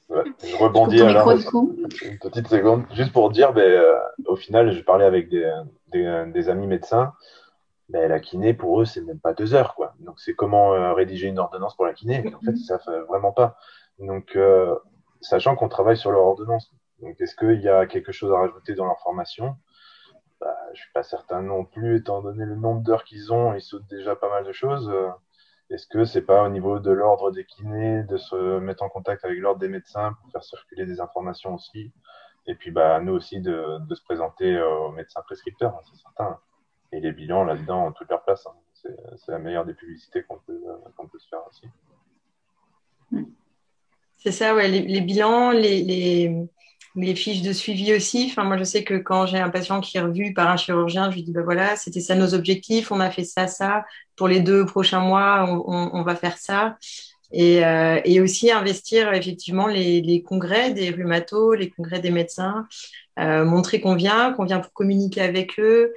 [0.09, 3.95] je rebondis alors une petite seconde, juste pour dire, ben, euh,
[4.25, 5.49] au final, je parlais avec des,
[5.91, 7.13] des amis médecins
[7.89, 9.73] ben, la kiné, pour eux, c'est même pas deux heures.
[9.73, 9.95] Quoi.
[9.99, 12.23] Donc, c'est comment euh, rédiger une ordonnance pour la kiné.
[12.35, 13.57] En fait, ça fait vraiment pas.
[13.97, 14.75] Donc, euh,
[15.21, 16.71] sachant qu'on travaille sur leur ordonnance.
[17.01, 19.55] Donc, est-ce qu'il y a quelque chose à rajouter dans leur formation?
[20.39, 23.61] Bah, Je suis pas certain non plus, étant donné le nombre d'heures qu'ils ont, ils
[23.61, 24.93] sautent déjà pas mal de choses.
[25.71, 29.25] Est-ce que c'est pas au niveau de l'ordre des kinés de se mettre en contact
[29.25, 31.91] avec l'ordre des médecins pour faire circuler des informations aussi?
[32.45, 36.39] Et puis, bah, nous aussi, de, de se présenter aux médecins prescripteurs, hein, c'est certain.
[36.91, 38.45] Et les bilans là-dedans ont toute leur place.
[38.47, 38.53] Hein.
[39.17, 40.59] C'est la meilleure des publicités qu'on peut,
[41.11, 41.67] peut, se faire aussi.
[44.17, 44.67] C'est ça, ouais.
[44.67, 46.47] Les, bilans, les,
[46.95, 48.27] les, fiches de suivi aussi.
[48.29, 51.11] Enfin, moi, je sais que quand j'ai un patient qui est revu par un chirurgien,
[51.11, 53.85] je lui dis ben voilà, c'était ça nos objectifs, on a fait ça, ça.
[54.15, 56.77] Pour les deux prochains mois, on, on, va faire ça.
[57.31, 62.67] Et, euh, et, aussi investir effectivement les, les, congrès des rhumatos, les congrès des médecins,
[63.19, 65.93] euh, montrer qu'on vient, qu'on vient pour communiquer avec eux,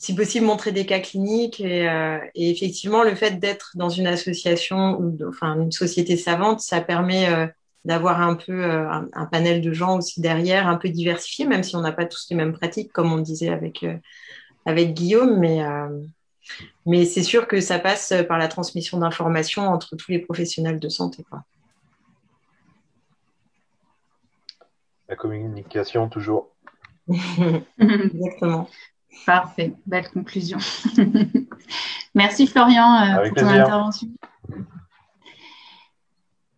[0.00, 1.60] si possible, montrer des cas cliniques.
[1.60, 6.80] Euh, et, effectivement, le fait d'être dans une association ou enfin une société savante, ça
[6.80, 7.46] permet euh,
[7.84, 11.76] d'avoir un peu euh, un, panel de gens aussi derrière, un peu diversifié, même si
[11.76, 13.84] on n'a pas tous les mêmes pratiques, comme on disait avec,
[14.64, 15.38] avec Guillaume.
[15.38, 15.60] Mais,
[16.86, 20.88] mais c'est sûr que ça passe par la transmission d'informations entre tous les professionnels de
[20.88, 21.26] santé.
[21.28, 21.44] Quoi.
[25.10, 26.48] La communication, toujours.
[27.78, 28.66] Exactement.
[29.26, 30.58] Parfait, belle conclusion.
[32.14, 34.08] Merci Florian euh, pour ton intervention.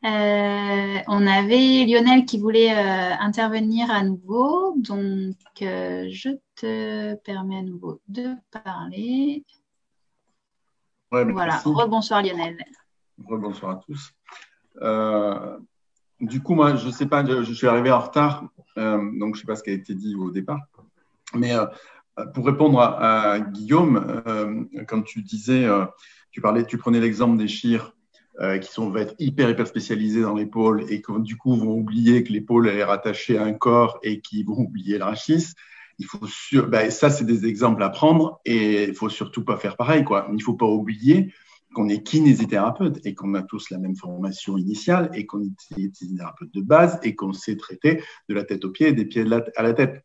[0.04, 7.62] Euh, on avait Lionel qui voulait euh, intervenir à nouveau, donc je te permets à
[7.62, 9.44] nouveau de parler.
[11.10, 12.56] voilà, rebonsoir Lionel.
[13.24, 14.12] Rebonsoir à tous.
[16.20, 18.44] du coup, moi, je ne sais pas, je, je, suis arrivé en retard,
[18.76, 20.60] donc je ne sais pas ce qui a été dit au départ,
[21.34, 21.66] mais euh,
[22.34, 25.84] pour répondre à, Guillaume, euh, quand tu disais, euh,
[26.30, 27.94] tu parlais, tu prenais l'exemple des chires
[28.62, 32.24] qui sont, vont être hyper, hyper spécialisés dans l'épaule et qui, du coup, vont oublier
[32.24, 35.52] que l'épaule est rattachée à un corps et qui vont oublier le rachis.
[36.68, 40.02] Ben, ça, c'est des exemples à prendre et il faut surtout pas faire pareil.
[40.02, 40.28] Quoi.
[40.32, 41.32] Il faut pas oublier
[41.74, 46.52] qu'on est kinésithérapeute et qu'on a tous la même formation initiale et qu'on est kinésithérapeute
[46.52, 49.24] de base et qu'on sait traiter de la tête aux pieds et des pieds
[49.56, 50.05] à la tête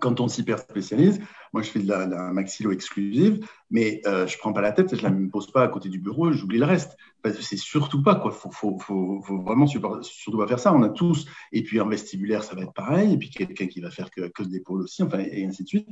[0.00, 1.20] quand on s'hyper spécialise,
[1.52, 5.02] moi je fais de la, maxillo exclusive, mais euh, je prends pas la tête, je
[5.02, 6.96] la me pose pas à côté du bureau, j'oublie le reste.
[7.40, 8.32] C'est surtout pas quoi.
[8.32, 10.74] Faut, faut, faut, vraiment surtout pas faire ça.
[10.74, 11.26] On a tous.
[11.52, 13.12] Et puis en vestibulaire, ça va être pareil.
[13.12, 15.88] Et puis quelqu'un qui va faire que, que d'épaule aussi, enfin et ainsi de suite.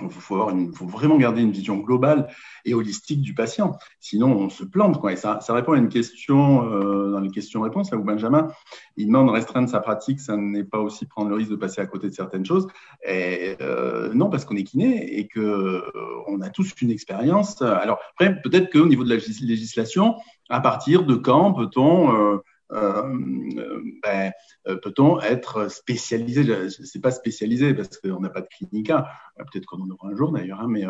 [0.00, 2.28] Il faut, vraiment garder une vision globale
[2.64, 3.76] et holistique du patient.
[3.98, 5.00] Sinon, on se plante.
[5.10, 8.48] Et ça, répond à une question euh, dans les questions-réponses, là où Benjamin,
[8.96, 11.80] il demande de restreindre sa pratique, ça n'est pas aussi prendre le risque de passer
[11.80, 12.68] à côté de certaines choses.
[13.08, 17.60] Euh, non, parce qu'on est kiné et qu'on euh, a tous une expérience.
[17.60, 20.14] Alors, après, peut-être qu'au niveau de la législation,
[20.48, 22.40] à partir de quand peut-on
[22.72, 24.32] ben,
[24.64, 26.44] peut-on être spécialisé?
[26.44, 29.08] Je ne pas spécialisé parce qu'on n'a pas de clinica.
[29.36, 30.84] Peut-être qu'on en aura un jour d'ailleurs, hein, mais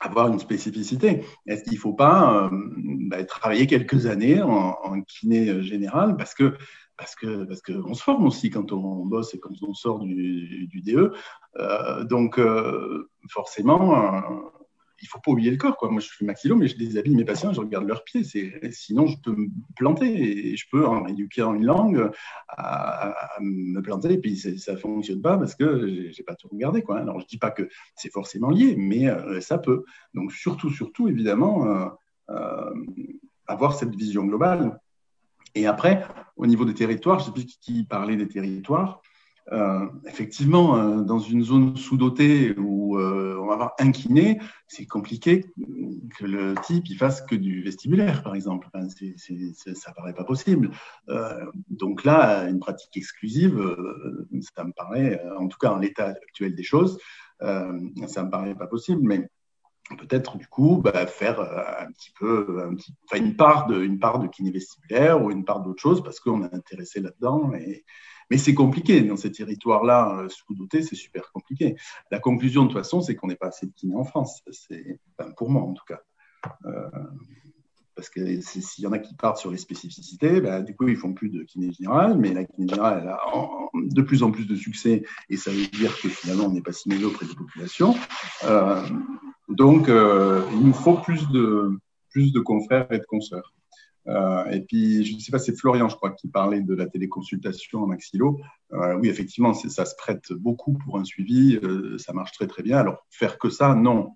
[0.00, 1.24] avoir une spécificité.
[1.46, 6.56] Est-ce qu'il ne faut pas ben, travailler quelques années en, kiné général parce que
[6.96, 10.68] parce que parce qu'on se forme aussi quand on bosse et quand on sort du,
[10.84, 11.12] DE.
[11.58, 12.40] Euh, donc
[13.28, 14.52] forcément,
[15.00, 15.76] il faut pas oublier le corps.
[15.76, 15.90] Quoi.
[15.90, 18.22] Moi, je suis maxillo, mais je déshabille mes patients, je regarde leurs pieds.
[18.70, 22.10] Sinon, je peux me planter et je peux, en éduquant une langue,
[22.48, 26.82] à, me planter et puis ça ne fonctionne pas parce que j'ai pas tout regardé.
[26.82, 26.98] Quoi.
[26.98, 29.84] Alors, je dis pas que c'est forcément lié, mais euh, ça peut.
[30.14, 31.88] Donc, surtout, surtout, évidemment, euh,
[32.30, 32.74] euh,
[33.46, 34.80] avoir cette vision globale.
[35.54, 36.06] Et après,
[36.36, 39.00] au niveau des territoires, je sais plus qui parlait des territoires.
[39.52, 44.84] Euh, effectivement, euh, dans une zone sous-dotée où euh, on va avoir un kiné, c'est
[44.84, 45.46] compliqué
[46.18, 48.68] que le type il fasse que du vestibulaire, par exemple.
[48.72, 49.14] Enfin, c
[49.74, 50.70] ça paraît pas possible.
[51.70, 53.76] donc là, une pratique exclusive,
[54.54, 56.98] ça me paraît, en tout cas en l'état actuel des choses,
[57.40, 59.00] ça me paraît pas possible.
[59.02, 59.28] Mais
[59.96, 64.26] peut-être du coup bah, faire un petit peu un une part de une part de
[64.26, 67.86] kiné vestibulaire ou une part d'autre chose parce qu'on est intéressé là-dedans et,
[68.30, 71.76] mais c'est compliqué dans ces territoires-là euh, sous-dotés, c'est super compliqué.
[72.10, 74.42] La conclusion, de toute façon, c'est qu'on n'est pas assez de kinés en France.
[74.50, 75.00] C'est
[75.36, 76.00] pour moi, en tout cas.
[76.66, 76.90] Euh,
[77.94, 80.96] parce que s'il y en a qui partent sur les spécificités, bah, du coup, ils
[80.96, 83.18] font plus de kiné générale, mais la kiné générale elle a
[83.74, 86.72] de plus en plus de succès, et ça veut dire que finalement, on n'est pas
[86.72, 87.96] si auprès des populations.
[88.44, 88.86] Euh,
[89.48, 91.76] donc, il nous faut plus de,
[92.10, 93.52] plus de confrères et de consoeurs.
[94.08, 96.86] Euh, et puis, je ne sais pas, c'est Florian, je crois, qui parlait de la
[96.86, 98.40] téléconsultation en maxillo.
[98.72, 101.58] Euh, oui, effectivement, ça se prête beaucoup pour un suivi.
[101.62, 102.78] Euh, ça marche très, très bien.
[102.78, 104.12] Alors, faire que ça, non.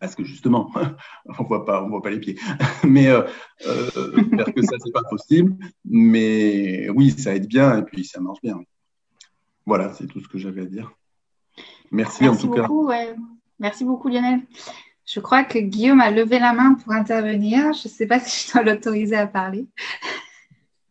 [0.00, 0.72] Parce que justement,
[1.38, 2.38] on voit pas, on voit pas les pieds.
[2.84, 5.56] Mais faire que ça, c'est pas possible.
[5.84, 8.60] Mais oui, ça aide bien et puis ça marche bien.
[9.66, 10.90] Voilà, c'est tout ce que j'avais à dire.
[11.90, 13.14] Merci, en tout beaucoup, cas.
[13.58, 14.40] Merci beaucoup, Lionel.
[15.08, 17.72] Je crois que Guillaume a levé la main pour intervenir.
[17.72, 19.66] Je ne sais pas si je dois l'autoriser à parler.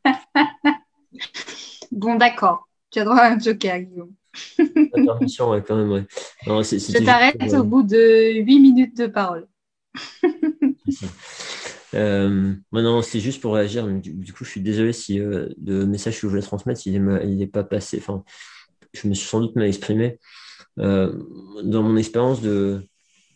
[1.91, 2.68] bon, d'accord.
[2.89, 4.14] Tu as droit à un joker, Guillaume.
[4.57, 6.06] Intervention, ouais, quand même, ouais.
[6.45, 9.48] je t'arrête au bout de 8 minutes de parole.
[11.94, 13.88] euh, non, c'est juste pour réagir.
[13.88, 17.03] Du, coup, je suis désolé si euh, le message que je voulais transmettre, il
[17.38, 17.99] n'est pas passé.
[18.02, 18.23] Enfin,
[18.95, 20.18] je me suis sans doute mal exprimé.
[20.80, 21.14] Euh,
[21.64, 22.88] dans mon expérience de,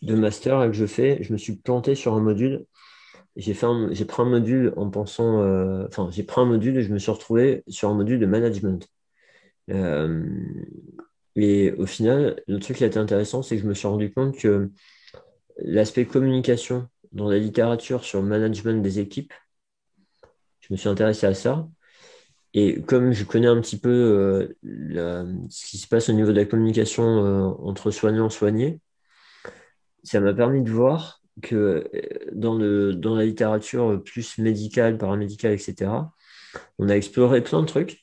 [0.02, 2.66] de master que je fais, je me suis planté sur un module.
[3.36, 3.54] J'ai
[3.92, 6.98] j'ai pris un module en pensant, euh, enfin, j'ai pris un module et je me
[6.98, 8.88] suis retrouvé sur un module de management.
[9.70, 10.24] Euh,
[11.36, 14.12] et au final, le truc qui a été intéressant, c'est que je me suis rendu
[14.12, 14.70] compte que
[15.58, 19.32] l'aspect communication dans la littérature sur le management des équipes,
[20.60, 21.68] je me suis intéressé à ça.
[22.54, 26.36] Et comme je connais un petit peu euh, ce qui se passe au niveau de
[26.36, 28.80] la communication entre soignants et soignés,
[30.02, 31.54] ça m'a permis de voir que
[31.94, 35.90] euh, dans, le, dans la littérature plus médicale, paramédicale, etc.,
[36.78, 38.02] on a exploré plein de trucs.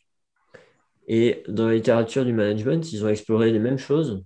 [1.08, 4.24] Et dans la littérature du management, ils ont exploré les mêmes choses,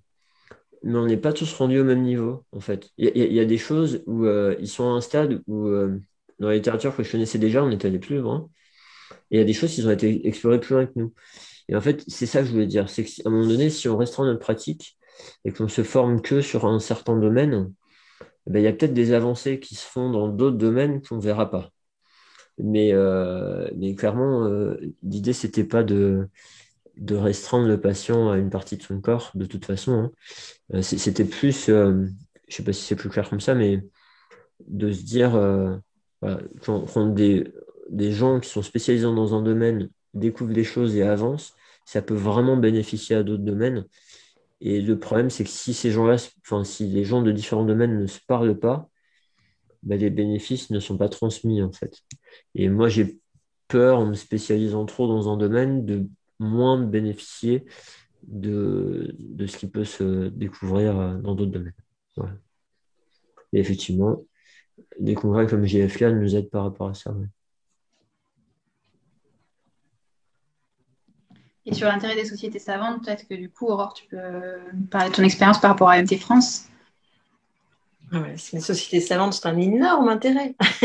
[0.83, 2.89] mais on n'est pas tous rendus au même niveau, en fait.
[2.97, 5.97] Il y, a des choses où euh, ils sont à un stade où, euh,
[6.39, 8.49] dans la littérature que je connaissais déjà, on est allé plus loin.
[9.31, 11.13] Et il y a des choses qui ont été explorées plus loin que nous.
[11.69, 12.89] Et en fait, c'est ça que je voulais dire.
[12.89, 14.97] C'est qu'à un moment donné, si on restreint notre pratique,
[15.45, 17.73] et qu'on se forme que sur un certain domaine,
[18.47, 21.17] eh ben, il y a peut-être des avancées qui se font dans d'autres domaines qu'on
[21.17, 21.69] ne verra pas.
[22.57, 26.27] Mais, euh, mais clairement, euh, l'idée, ce n'était pas de,
[26.97, 29.93] de restreindre le patient à une partie de son corps, de toute façon.
[29.93, 30.11] Hein.
[30.75, 32.07] Euh, c'était plus, je ne
[32.47, 33.81] sais pas si c'est plus clair comme ça, mais
[34.67, 35.31] de se dire,
[36.61, 37.51] quand, des,
[37.89, 41.53] des gens qui sont spécialisés dans un domaine découvrent des choses et avancent,
[41.85, 43.85] ça peut vraiment bénéficier à d'autres domaines.
[44.65, 46.15] Et le problème, c'est que si ces gens-là,
[46.45, 48.89] enfin, si les gens de différents domaines ne se parlent pas,
[49.83, 52.01] bah, les bénéfices ne sont pas transmis, en fait.
[52.55, 53.19] Et moi, j'ai
[53.67, 56.07] peur, en me spécialisant trop dans un domaine, de
[56.39, 57.65] moins bénéficier
[58.23, 59.13] de,
[59.45, 61.73] ce qui peut se découvrir euh, dans d'autres domaines.
[63.51, 64.23] Et effectivement,
[64.97, 67.13] des congrès comme GFK nous aident par rapport à ça.
[71.65, 74.17] Et sur l'intérêt des sociétés savantes, peut-être que du coup, Aurore, tu peux
[74.91, 76.67] parler de ton expérience par rapport à MT France?
[78.11, 80.55] Ouais, les sociétés savantes, c'est un énorme intérêt.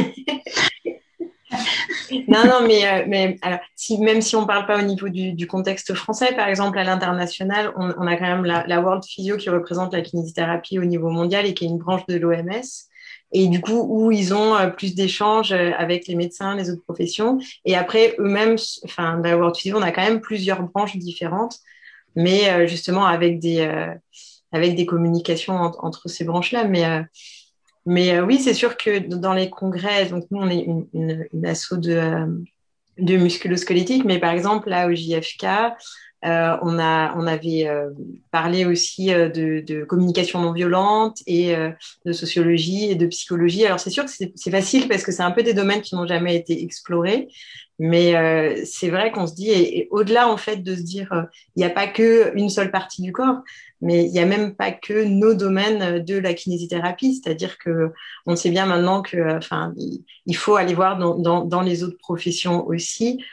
[2.29, 5.09] non, non, mais, euh, mais alors, si, même si on ne parle pas au niveau
[5.09, 9.51] du, contexte français, par exemple, à l'international, on, a quand même la, World Physio qui
[9.51, 12.88] représente la kinésithérapie au niveau mondial et qui est une branche de l'OMS.
[13.33, 16.83] Et du coup, où ils ont euh, plus d'échanges euh, avec les médecins, les autres
[16.83, 17.39] professions.
[17.65, 21.59] Et après, eux-mêmes, enfin, la World on a quand même plusieurs branches différentes,
[22.17, 23.61] mais justement avec des,
[24.51, 26.65] avec des communications entre ces branches-là.
[26.65, 27.05] Mais
[27.89, 31.47] mais euh, oui, c'est sûr que dans les congrès, donc nous, on est une, une,
[31.47, 32.27] asso de, euh,
[32.99, 35.47] de musculosquelettique, mais par exemple, là, au JFK,
[36.25, 37.69] euh, on, a, on avait
[38.31, 41.55] parlé aussi de, de, communication non violente et
[42.05, 43.65] de sociologie et de psychologie.
[43.65, 46.07] Alors, c'est sûr que c'est facile parce que c'est un peu des domaines qui n'ont
[46.07, 47.29] jamais été explorés.
[47.79, 51.65] Mais c'est vrai qu'on se dit, et, au-delà en fait de se dire, il n'y
[51.65, 53.43] a pas qu'une seule partie du corps,
[53.81, 57.93] mais il n'y a même pas que nos domaines de la kinésithérapie, c'est-à-dire que
[58.27, 59.73] on sait bien maintenant que, enfin,
[60.27, 63.25] il faut aller voir dans, dans, dans les autres professions aussi euh,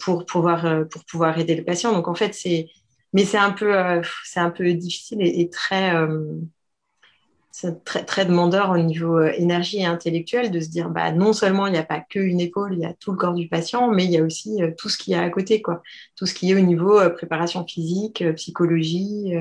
[0.00, 1.92] pour pouvoir euh, pour pouvoir aider le patient.
[1.92, 2.68] Donc en fait, c'est,
[3.12, 6.40] mais c'est un peu euh, c'est un peu difficile et, et très euh,
[7.84, 11.66] très, très demandeur au niveau euh, énergie et intellectuel de se dire bah, non seulement
[11.66, 14.04] il n'y a pas qu'une épaule, il y a tout le corps du patient, mais
[14.04, 15.82] il y a aussi euh, tout ce qu'il y a à côté, quoi.
[16.16, 19.32] tout ce qui est au niveau euh, préparation physique, psychologie,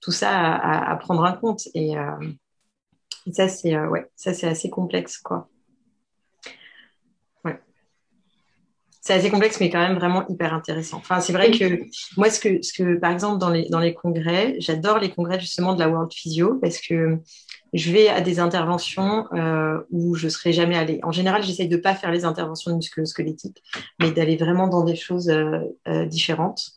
[0.00, 1.68] tout ça à, à, prendre en compte.
[1.74, 1.92] Et,
[3.26, 5.18] et ça, c'est ouais, ça, assez complexe.
[5.18, 5.48] quoi.
[9.06, 10.96] C'est assez complexe, mais quand même vraiment hyper intéressant.
[10.96, 11.78] Enfin, c'est vrai que
[12.16, 15.38] moi, ce que, ce que, par exemple, dans les, dans les congrès, j'adore les congrès
[15.38, 17.20] justement de la World Physio parce que
[17.72, 20.98] je vais à des interventions euh, où je serais jamais allée.
[21.04, 23.62] En général, j'essaye de pas faire les interventions musculo-squelettiques,
[24.00, 26.72] mais d'aller vraiment dans des choses euh, euh, différentes.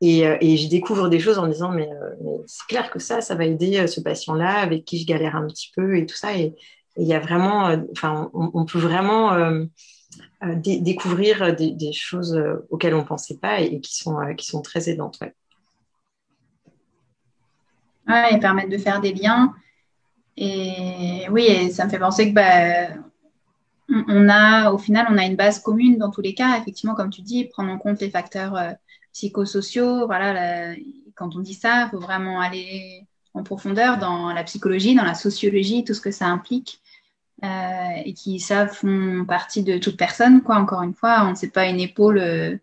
[0.00, 1.88] Et, et je découvre des choses en me disant, mais,
[2.22, 5.46] mais c'est clair que ça, ça va aider ce patient-là avec qui je galère un
[5.46, 6.36] petit peu et tout ça.
[6.36, 6.54] Et
[6.98, 9.32] il y a vraiment, enfin, on, on, peut vraiment
[10.56, 14.62] découvrir des, choses euh, auxquelles on ne pensait pas et, qui, sont, euh, qui sont
[14.62, 15.18] très aidantes.
[15.20, 15.34] Ouais.
[18.08, 18.34] ouais.
[18.34, 19.54] et permettre de faire des liens.
[20.36, 22.94] Et oui, et ça me fait penser que bah,
[23.88, 26.58] on a, au final, on a une base commune dans tous les cas.
[26.58, 28.72] Effectivement, comme tu dis, prendre en compte les facteurs euh,
[29.12, 30.06] psychosociaux.
[30.06, 30.74] Voilà,
[31.14, 35.14] quand on dit ça, il faut vraiment aller en profondeur dans la psychologie, dans la
[35.14, 36.80] sociologie, tout ce que ça implique.
[37.44, 40.42] Euh, et qui, ça, font partie de toute personne.
[40.42, 40.56] Quoi.
[40.56, 42.56] Encore une fois, on ne sait pas une épaule euh,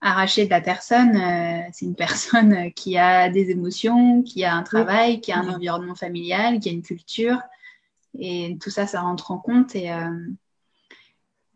[0.00, 1.16] arrachée de la personne.
[1.16, 5.48] Euh, c'est une personne qui a des émotions, qui a un travail, qui a un
[5.48, 7.38] environnement familial, qui a une culture.
[8.18, 9.74] Et tout ça, ça rentre en compte.
[9.74, 9.90] Et,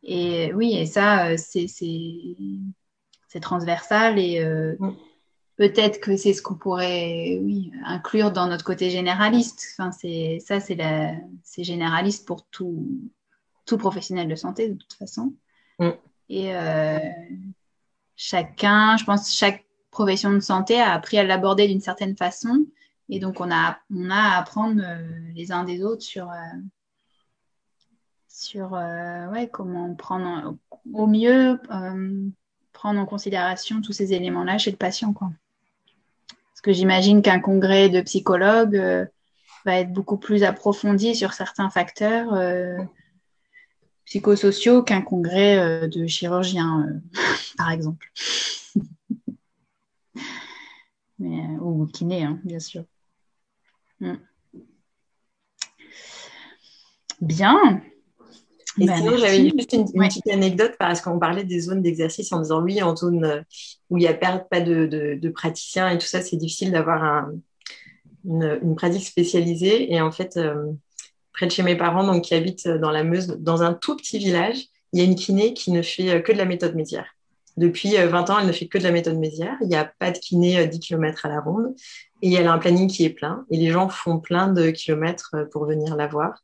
[0.02, 1.66] et oui, et ça, c'est
[3.40, 4.18] transversal.
[4.18, 4.44] Et
[5.56, 9.74] peut-être que c'est ce qu'on pourrait oui, inclure dans notre côté généraliste.
[9.76, 12.86] Enfin, c'est, ça, c'est, la, c'est généraliste pour tout,
[13.66, 15.34] tout professionnel de santé, de toute façon.
[15.78, 15.90] Mm.
[16.28, 16.98] Et euh,
[18.16, 22.66] chacun, je pense, chaque profession de santé a appris à l'aborder d'une certaine façon.
[23.08, 26.58] Et donc, on a, on a à apprendre euh, les uns des autres sur, euh,
[28.26, 30.56] sur ouais, comment prendre
[30.94, 31.60] au mieux,
[32.72, 35.12] prendre en considération tous ces éléments-là chez le patient.
[35.12, 35.30] Quoi
[36.62, 39.05] que j'imagine qu'un congrès de psychologues euh,
[39.64, 42.78] va être beaucoup plus approfondi sur certains facteurs euh,
[44.05, 47.01] psychosociaux qu'un congrès euh, de chirurgiens,
[47.59, 48.10] par exemple.
[51.18, 52.84] Mais, ou kiné, hein, bien sûr.
[54.01, 54.14] Mm.
[57.20, 57.82] Bien.
[58.81, 62.40] Et bah, sinon, j'avais juste une, petite anecdote parce qu'on parlait des zones d'exercice en
[62.40, 63.40] disant oui, en zone euh,
[63.90, 67.32] où il n'y a pas de, de, praticiens et tout ça, c'est difficile d'avoir un,
[68.24, 69.93] une, une, pratique spécialisée.
[69.93, 70.73] Et en fait, euh,
[71.32, 74.19] près de chez mes parents, donc qui habitent dans la Meuse, dans un tout petit
[74.19, 77.15] village, il y a une kiné qui ne fait euh, que de la méthode mézière.
[77.59, 79.59] Depuis 20 ans, elle ne fait que de la méthode mézière.
[79.61, 81.74] Il n'y a pas de kiné 10 km à la ronde.
[82.23, 83.44] Et elle a un planning qui est plein.
[83.51, 86.43] Et les gens font plein de kilomètres pour venir la voir.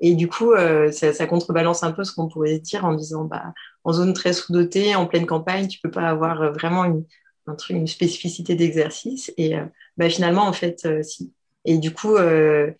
[0.00, 3.24] Et du coup, euh, ça, ça, contrebalance un peu ce qu'on pourrait dire en disant,
[3.24, 3.54] bah,
[3.84, 7.04] en zone très sous-dotée, en pleine campagne, tu peux pas avoir euh, vraiment une,
[7.46, 9.32] un truc, une spécificité d'exercice.
[9.38, 9.64] Et euh,
[9.96, 11.32] bah, finalement, en fait, euh, si.
[11.64, 12.72] Et du coup, je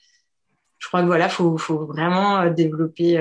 [0.87, 3.17] crois que voilà, faut, faut vraiment développer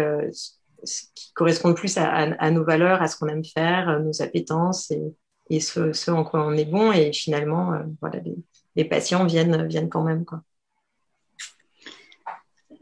[0.84, 4.22] ce qui correspond le plus à, à, nos valeurs, à ce qu'on aime faire, nos
[4.22, 5.02] appétences et,
[5.50, 6.92] et ce, ce, en quoi on est bon.
[6.92, 8.36] Et finalement, voilà, les,
[8.76, 10.44] les patients viennent, viennent quand même, quoi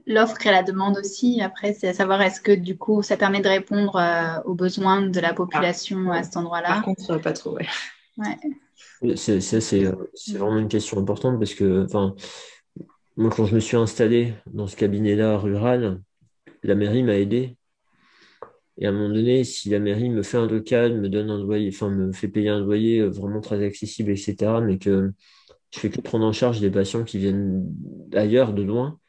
[0.05, 1.41] l'offre et la demande aussi.
[1.41, 5.01] Après, c'est à savoir est-ce que du coup, ça permet de répondre euh, aux besoins
[5.01, 6.67] de la population à cet endroit-là?
[6.67, 7.67] Par contre, pas trop, ouais.
[8.17, 9.15] Ouais.
[9.15, 9.83] C'est
[10.37, 12.15] vraiment une question importante parce que, enfin,
[13.15, 16.01] moi, quand je me suis installé dans ce cabinet-là rural,
[16.63, 17.57] la mairie m'a aidé.
[18.77, 21.43] Et à un moment donné, si la mairie me fait un local, me donne un
[21.43, 25.13] loyer, enfin, me fait payer un loyer euh, vraiment très accessible, etc., mais que
[25.71, 27.63] je fais que prendre en charge des patients qui viennent
[28.07, 28.99] d'ailleurs, de loin,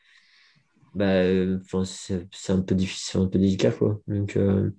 [0.95, 4.01] bah, euh, c'est un peu difficile, un peu délicat, quoi.
[4.09, 4.71] Donc, euh,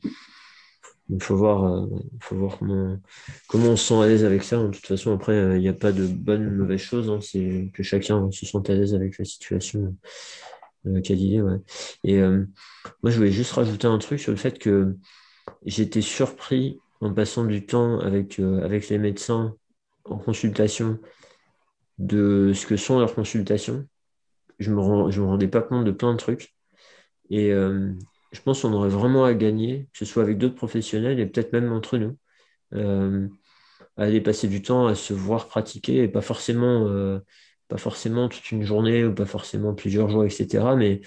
[1.09, 1.87] il faut voir,
[2.19, 2.97] faut voir comment,
[3.47, 4.57] comment on se sent à l'aise avec ça.
[4.57, 7.09] De toute façon, après, il n'y a pas de bonne ou mauvaise chose.
[7.09, 7.19] Hein.
[7.21, 9.95] C'est que chacun se sente à l'aise avec la situation
[10.87, 11.01] euh,
[11.43, 11.59] Ouais.
[12.03, 12.45] Et euh,
[13.03, 14.95] moi, je voulais juste rajouter un truc sur le fait que
[15.65, 19.55] j'étais surpris en passant du temps avec, euh, avec les médecins
[20.05, 20.99] en consultation
[21.97, 23.87] de ce que sont leurs consultations.
[24.59, 26.55] Je me, me rendais pas compte de plein de trucs.
[27.29, 27.91] Et euh,
[28.31, 31.53] je pense qu'on aurait vraiment à gagner, que ce soit avec d'autres professionnels et peut-être
[31.53, 32.17] même entre nous,
[33.97, 37.19] à aller passer du temps à se voir pratiquer et pas forcément
[37.67, 40.75] pas forcément toute une journée ou pas forcément plusieurs jours, etc.
[40.75, 41.01] Mais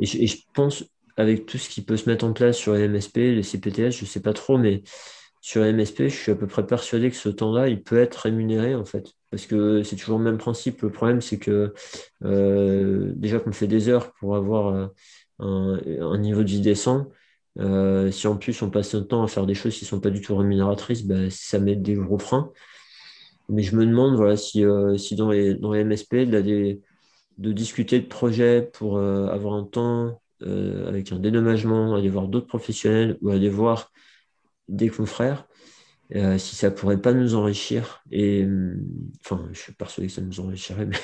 [0.00, 0.84] je, pense
[1.16, 4.04] avec tout ce qui peut se mettre en place sur les MSP, les CPTS, je
[4.04, 4.82] ne sais pas trop, mais
[5.40, 8.74] sur MSP, je suis à peu près persuadé que ce temps-là, il peut être rémunéré
[8.74, 9.14] en fait.
[9.30, 10.82] Parce que c'est toujours le même principe.
[10.82, 11.72] Le problème, c'est que
[12.24, 14.90] euh, déjà qu'on fait des heures pour avoir
[15.40, 17.06] euh, un, niveau de vie décent,
[17.58, 20.00] euh, si en plus on passe notre temps à faire des choses qui ne sont
[20.00, 22.50] pas du tout rémunératrices, ben, ça met des gros freins.
[23.48, 26.80] Mais je me demande voilà, si, dans, les, dans les MSP, de,
[27.52, 33.30] discuter de projets pour avoir un temps avec un dénommagement, aller voir d'autres professionnels ou
[33.30, 33.90] aller voir
[34.68, 35.46] des confrères,
[36.38, 38.02] si ça pourrait pas nous enrichir.
[38.10, 38.46] Et
[39.24, 40.96] enfin, je suis persuadé que ça nous enrichirait, mais,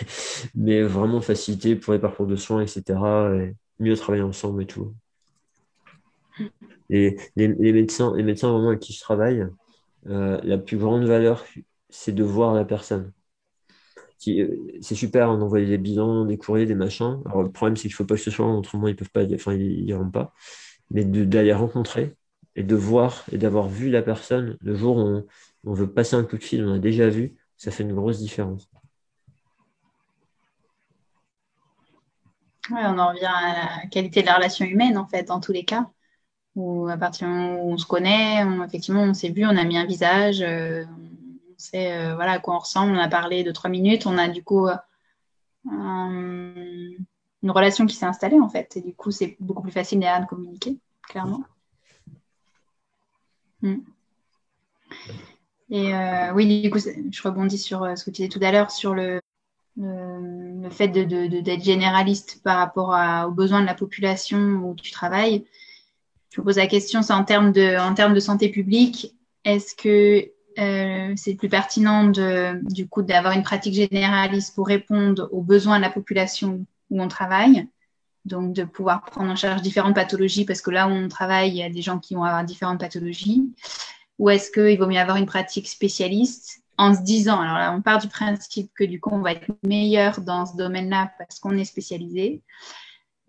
[0.54, 3.36] mais vraiment faciliter pour les parcours de soins, etc.
[3.36, 4.94] Et mieux travailler ensemble et tout.
[6.90, 9.46] Et les, les médecins, les médecins vraiment avec qui je travaille,
[10.04, 11.44] la plus grande valeur
[11.88, 13.12] c'est de voir la personne.
[14.28, 17.20] Euh, c'est super d'envoyer des bilans, des courriers, des machins.
[17.26, 19.24] Alors, le problème, c'est qu'il ne faut pas que ce soit, autrement, ils peuvent pas,
[19.34, 20.32] enfin, ils n'iront pas.
[20.90, 22.14] Mais d'aller rencontrer
[22.56, 25.22] et de voir et d'avoir vu la personne le jour où
[25.64, 28.18] on, veut passer un coup de fil, on a déjà vu, ça fait une grosse
[28.18, 28.68] différence.
[32.70, 35.64] On en revient à la qualité de la relation humaine, en fait, dans tous les
[35.64, 35.88] cas.
[36.56, 39.62] Où à partir du moment où on se connaît, effectivement, on s'est vu, on a
[39.62, 40.84] mis un visage, euh,
[41.58, 42.92] sait euh, voilà, à quoi on ressemble.
[42.92, 44.06] On a parlé de trois minutes.
[44.06, 44.76] On a du coup euh,
[45.66, 48.76] une relation qui s'est installée en fait.
[48.76, 51.44] Et du coup, c'est beaucoup plus facile derrière de communiquer, clairement.
[53.66, 53.80] Hmm.
[55.70, 58.70] Et euh, oui, du coup, je rebondis sur ce que tu disais tout à l'heure
[58.70, 59.20] sur le,
[59.76, 65.44] le, fait d'être de, généraliste par rapport aux besoins de la population où tu travailles.
[66.30, 69.74] Je me pose la question, c'est en termes de, en termes de santé publique, est-ce
[69.74, 75.42] que euh, c'est plus pertinent de, du coup d'avoir une pratique généraliste pour répondre aux
[75.42, 77.68] besoins de la population où on travaille.
[78.26, 81.56] Donc de pouvoir prendre en charge différentes pathologies parce que là où on travaille, il
[81.56, 83.54] y a des gens qui vont avoir différentes pathologies.
[84.18, 87.80] Ou est-ce qu'il vaut mieux avoir une pratique spécialiste en se disant, alors là on
[87.82, 91.56] part du principe que du coup on va être meilleur dans ce domaine-là parce qu'on
[91.56, 92.42] est spécialisé.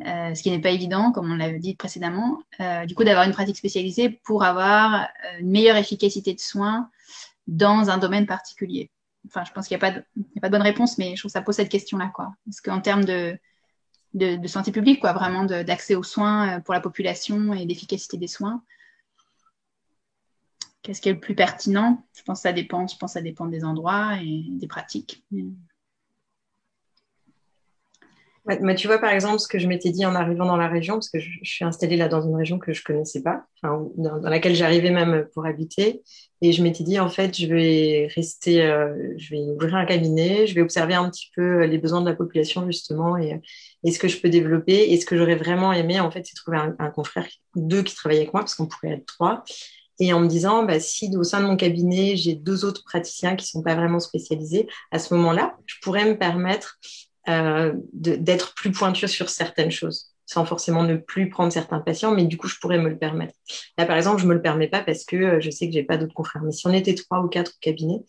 [0.06, 3.26] Euh, ce qui n'est pas évident, comme on l'avait dit précédemment, euh, du coup d'avoir
[3.26, 5.08] une pratique spécialisée pour avoir
[5.40, 6.90] une meilleure efficacité de soins
[7.48, 8.92] dans un domaine particulier
[9.28, 9.92] Enfin, je pense qu'il n'y a, a
[10.42, 12.12] pas de bonne réponse, mais je trouve que ça pose cette question-là.
[12.14, 12.34] Quoi.
[12.46, 13.38] Parce qu'en termes de,
[14.18, 18.28] de, santé publique, quoi, vraiment d'accès aux soins euh, pour la population et d'efficacité des
[18.28, 18.64] soins,
[20.82, 22.04] qu'est-ce qui est le plus pertinent?
[22.16, 22.88] Je pense que ça dépend.
[22.88, 25.24] Je pense ça dépend des endroits et des pratiques.
[28.78, 31.10] Tu vois, par exemple, ce que je m'étais dit en arrivant dans la région, parce
[31.10, 34.92] que je, suis installée là dans une région que je connaissais pas, dans, laquelle j'arrivais
[34.92, 36.02] même pour habiter.
[36.42, 40.48] Et je m'étais dit, en fait, je vais rester, euh, je vais ouvrir un cabinet,
[40.48, 43.42] je vais observer un petit peu les besoins de la population, justement, et,
[43.86, 44.92] ce que je peux développer.
[44.92, 48.18] Et ce que j'aurais vraiment aimé, en fait, c'est trouver un, confrère, deux qui travaillent
[48.18, 49.44] avec moi, parce qu'on pourrait être trois.
[50.00, 53.36] Et en me disant, bah, si au sein de mon cabinet, j'ai deux autres praticiens
[53.36, 56.78] qui ne sont pas vraiment spécialisés, à ce moment-là, je pourrais me permettre
[57.30, 62.26] euh, d'être plus pointueux sur certaines choses, sans forcément ne plus prendre certains patients, mais
[62.26, 63.34] du coup, je pourrais me le permettre.
[63.78, 65.74] Là, par exemple, je ne me le permets pas parce que euh, je sais que
[65.74, 66.44] je n'ai pas d'autres confrères.
[66.44, 68.04] Mais si on était trois ou quatre cabinets,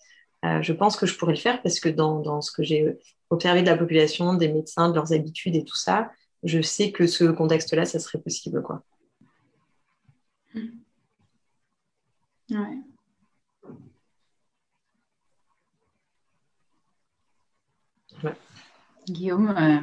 [0.44, 2.96] euh, je pense que je pourrais le faire parce que dans ce que j'ai
[3.30, 6.10] observé de la population, des médecins, de leurs habitudes et tout ça,
[6.42, 8.62] je sais que ce contexte-là, ça serait possible.
[8.62, 8.82] Quoi.
[12.50, 12.78] Ouais.
[18.22, 18.32] ouais.
[19.06, 19.80] Guillaume, euh,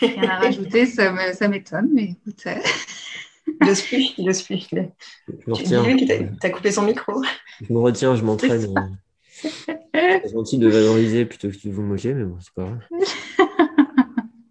[0.00, 0.86] rien à rajouter,
[1.34, 2.46] ça m'étonne, mais écoute.
[2.46, 2.60] Euh.
[3.60, 4.66] Le suis, le suis.
[4.68, 4.80] Tu
[6.42, 7.22] as coupé son micro.
[7.60, 8.98] Je me retiens, je m'entraîne.
[10.22, 12.78] C'est gentil de valoriser plutôt que de vous moquer, mais bon, c'est pas grave.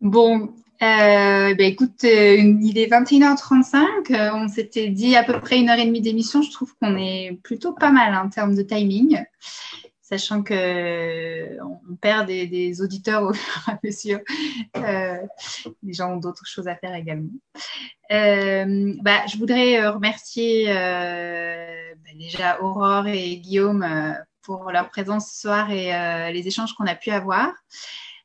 [0.00, 4.12] bon, euh, ben écoute, euh, il est 21h35.
[4.12, 6.40] Euh, on s'était dit à peu près une heure et demie d'émission.
[6.40, 9.20] Je trouve qu'on est plutôt pas mal en termes de timing,
[10.00, 14.20] sachant que on perd des, auditeurs au fur et à mesure.
[15.82, 17.32] les gens ont d'autres choses à faire également.
[18.08, 20.66] bah, je voudrais remercier
[22.14, 23.86] déjà Aurore et Guillaume
[24.42, 27.52] pour leur présence ce soir et les échanges qu'on a pu avoir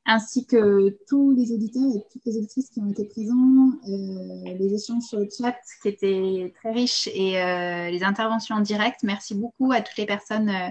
[0.05, 4.73] ainsi que tous les auditeurs et toutes les auditrices qui ont été présents, euh, les
[4.73, 9.03] échanges sur le chat qui étaient très riches et euh, les interventions en direct.
[9.03, 10.69] Merci beaucoup à toutes les personnes euh,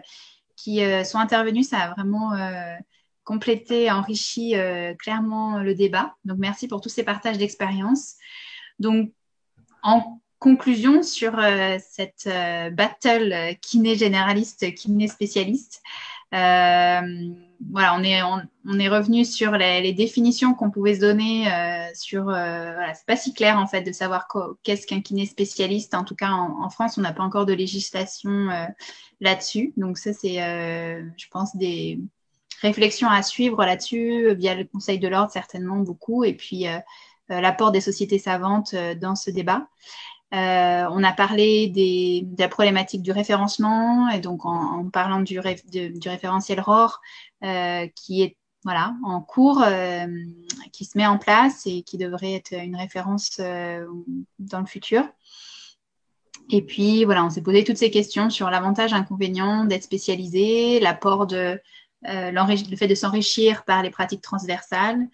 [0.56, 1.64] qui sont intervenues.
[1.64, 2.30] Ça a vraiment
[3.24, 4.54] complété, enrichi
[5.00, 6.14] clairement le débat.
[6.24, 8.14] Donc merci pour tous ces partages d'expérience.
[8.78, 9.12] Donc
[9.82, 11.40] en conclusion sur
[11.78, 12.28] cette
[12.74, 15.82] battle kiné généraliste, kiné spécialiste,
[17.70, 22.28] voilà, on est, on, est revenu sur les, définitions qu'on pouvait se donner euh, sur.
[22.28, 24.26] Euh, voilà, c'est pas si clair en fait de savoir
[24.62, 25.94] qu'est-ce qu'un kiné spécialiste.
[25.94, 28.66] En tout cas, en, France, on n'a pas encore de législation euh,
[29.20, 29.72] là-dessus.
[29.76, 32.00] Donc ça, c'est, je pense, des
[32.60, 36.66] réflexions à suivre là-dessus via le Conseil de l'ordre certainement beaucoup, et puis
[37.28, 39.68] l'apport des sociétés savantes dans ce débat.
[40.32, 45.38] Euh, on a parlé des, de la problématique du référencement et donc en, parlant du,
[45.38, 47.00] référentiel ROR
[47.44, 50.06] euh, qui est en cours, euh,
[50.72, 53.40] qui se met en place et qui devrait être une référence
[54.38, 55.04] dans le futur.
[56.48, 61.26] Et puis voilà, on s'est posé toutes ces questions sur l'avantage, inconvénient d'être spécialisé, l'apport
[61.26, 61.60] de
[62.04, 65.08] le fait de s'enrichir par les pratiques transversales,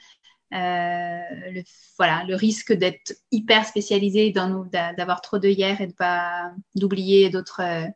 [0.51, 1.63] le,
[1.99, 7.87] voilà, le risque d'être hyper spécialisé, d'avoir trop de hier et de pas d'oublier d'autres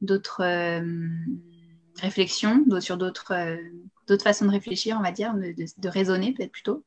[0.00, 1.08] d'autres euh,
[2.00, 3.58] réflexions sur d'autres
[4.22, 6.84] façons de réfléchir, on va dire, de, raisonner peut-être plutôt.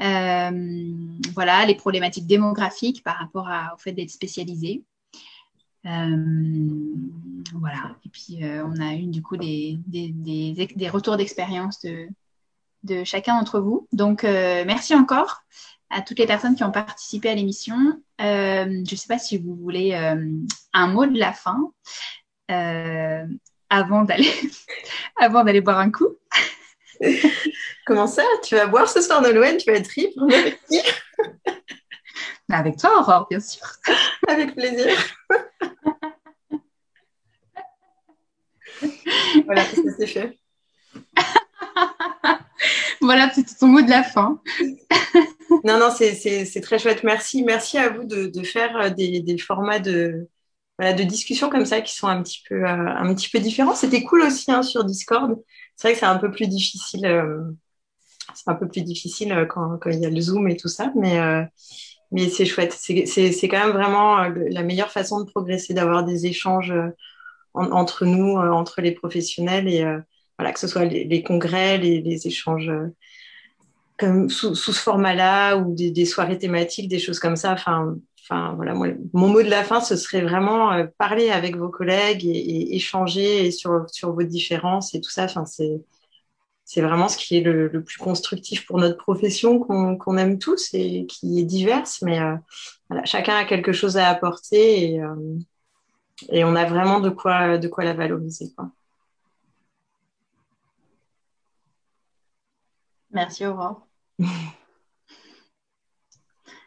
[0.00, 0.92] Euh,
[1.32, 4.84] voilà, les problématiques démographiques par rapport au fait d'être spécialisé.
[5.84, 12.08] voilà, et puis on a eu du coup des, des, des retours d'expérience de,
[12.86, 13.86] de chacun d'entre vous.
[13.92, 15.42] Donc, euh, merci encore
[15.90, 17.76] à toutes les personnes qui ont participé à l'émission.
[18.20, 20.16] Euh, je ne sais pas si vous voulez euh,
[20.72, 21.58] un mot de la fin
[23.68, 24.32] avant d'aller
[25.16, 26.16] avant d'aller boire un coup.
[27.86, 28.24] Comment ça?
[28.42, 30.80] Tu vas boire ce soir Nolwenn Tu vas être libre avec qui?
[32.48, 33.66] Avec toi, Aurore, bien sûr.
[34.28, 34.96] Avec plaisir.
[39.44, 40.38] voilà, ça c'est fait.
[43.06, 44.40] Voilà, c'est ton mot de la fin.
[45.64, 47.02] non, non, c'est très chouette.
[47.04, 47.42] Merci.
[47.42, 50.28] Merci à vous de, faire euh, des, formats de,
[51.04, 53.74] discussion comme ça qui sont un petit peu, euh, différents.
[53.74, 55.36] C'était cool aussi hein, sur Discord.
[55.76, 57.06] C'est vrai que c'est un peu plus difficile.
[57.06, 57.42] Euh,
[58.48, 61.18] un peu plus difficile quand, il y a le Zoom et tout ça, mais,
[62.12, 62.72] mais c'est chouette.
[62.72, 66.72] C'est quand même vraiment la meilleure façon de progresser, d'avoir des échanges
[67.54, 69.84] entre nous, entre les professionnels et
[70.38, 72.88] voilà, que ce soit les, congrès, les, échanges euh,
[73.98, 77.52] comme sous, ce format-là ou des, soirées thématiques, des choses comme ça.
[77.52, 81.70] Enfin, enfin voilà, mon mot de la fin, ce serait vraiment euh, parler avec vos
[81.70, 85.24] collègues et, échanger sur, sur vos différences et tout ça.
[85.24, 85.80] Enfin, c'est
[86.68, 91.06] c'est vraiment ce qui est le, plus constructif pour notre profession qu'on aime tous et
[91.06, 92.34] qui est diverse, mais euh,
[92.88, 95.00] voilà, chacun a quelque chose à apporter et,
[96.30, 98.52] et on a vraiment de quoi, de quoi la valoriser.
[103.16, 103.88] Merci Aurore.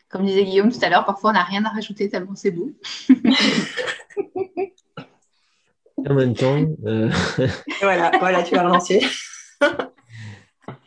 [0.10, 2.72] Comme disait Guillaume tout à l'heure, parfois on n'a rien à rajouter tellement c'est beau.
[5.98, 6.66] en même temps.
[6.86, 7.12] Euh,
[7.82, 9.00] voilà, voilà, tu vas relancer.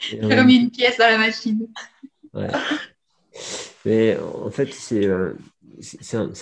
[0.00, 1.68] J'ai remis une pièce dans la machine.
[2.34, 2.50] Ouais.
[3.84, 5.34] Mais en fait, c'est euh,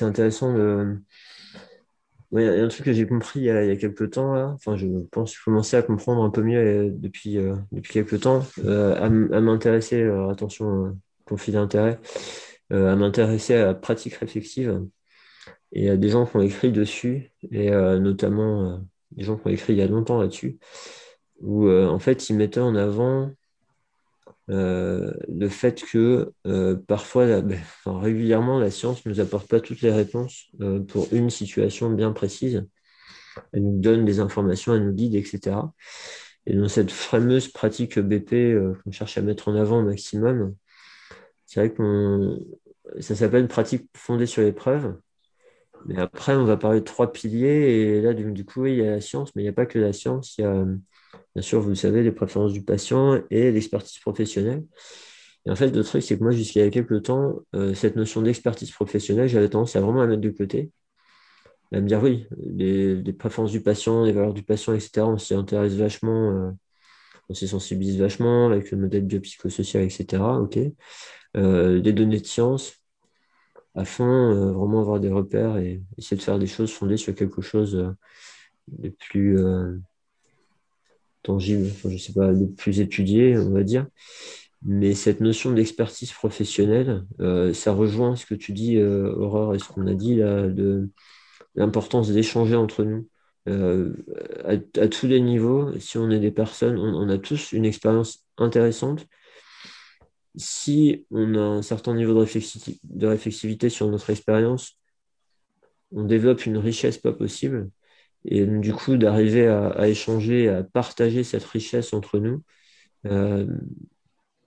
[0.00, 0.98] intéressant de
[2.32, 4.52] il y a un truc que j'ai compris il y, a, quelques temps, là.
[4.54, 8.44] enfin je pense commencer à comprendre un peu mieux euh, depuis, euh, depuis quelques temps,
[8.64, 11.98] euh, à, m'intéresser, attention, conflit d'intérêt,
[12.70, 14.82] à m'intéresser à la pratique réflexive.
[15.72, 18.80] Et il y a des gens qui ont écrit dessus, et notamment
[19.12, 20.58] des gens qui ont écrit il y a longtemps là-dessus,
[21.40, 23.32] où en fait ils mettaient en avant
[24.50, 29.80] euh, le fait que euh, parfois, ben, régulièrement, la science ne nous apporte pas toutes
[29.80, 32.66] les réponses euh, pour une situation bien précise.
[33.52, 35.56] Elle nous donne des informations, elle nous guide, etc.
[36.46, 40.56] Et dans cette fameuse pratique BP qu'on cherche à mettre en avant au maximum,
[41.46, 42.38] c'est vrai que
[43.00, 44.96] ça s'appelle pratique fondée sur les preuves.
[45.86, 47.98] Mais après, on va parler de trois piliers.
[47.98, 49.78] Et là, du, coup, il y a la science, mais il n'y a pas que
[49.78, 50.36] la science.
[50.38, 50.64] Il y a,
[51.34, 54.64] bien sûr, vous le savez, les préférences du patient et l'expertise professionnelle.
[55.46, 57.74] Et en fait, le truc, c'est que moi, jusqu'à il y a quelques temps, euh,
[57.74, 60.70] cette notion d'expertise professionnelle, j'avais tendance à vraiment la mettre de côté.
[61.72, 65.34] À me dire, oui, les, préférences du patient, les valeurs du patient, etc., on s'y
[65.34, 66.50] intéresse vachement, euh,
[67.28, 70.22] on s'y sensibilise vachement avec le modèle biopsychosocial, etc.
[70.40, 70.58] OK.
[71.36, 72.74] Euh, des données de science,
[73.76, 77.94] afin vraiment avoir des repères et essayer de faire des choses fondées sur quelque chose
[78.66, 79.38] de plus
[81.20, 83.86] euh, tangible, je sais pas, de plus étudié, on va dire.
[84.62, 87.06] Mais cette notion d'expertise professionnelle,
[87.54, 90.90] ça rejoint ce que tu dis, Aurore, et ce qu'on a dit là, de
[91.54, 93.08] l'importance d'échanger entre nous.
[93.46, 99.06] à, tous les niveaux, si on est des personnes, on a tous une expérience intéressante,
[100.36, 104.78] si on a un certain niveau de, réflexivité sur notre expérience,
[105.92, 107.70] on développe une richesse pas possible.
[108.24, 112.42] Et du coup, d'arriver à, échanger, à partager cette richesse entre nous,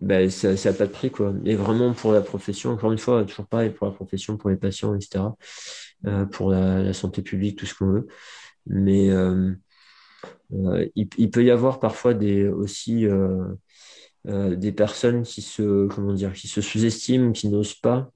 [0.04, 1.12] ben, ça n'a pas de prix.
[1.12, 1.34] Quoi.
[1.46, 4.58] Et vraiment pour la profession, encore une fois, toujours pareil pour la profession, pour les
[4.58, 5.26] patients, etc.,
[6.06, 8.08] euh, pour la, santé publique, tout ce qu'on veut.
[8.68, 9.54] Mais euh,
[10.96, 13.08] il, peut y avoir parfois des, aussi
[14.26, 15.88] des personnes qui se,
[16.34, 18.12] qui se sous-estiment, qui n'osent pas.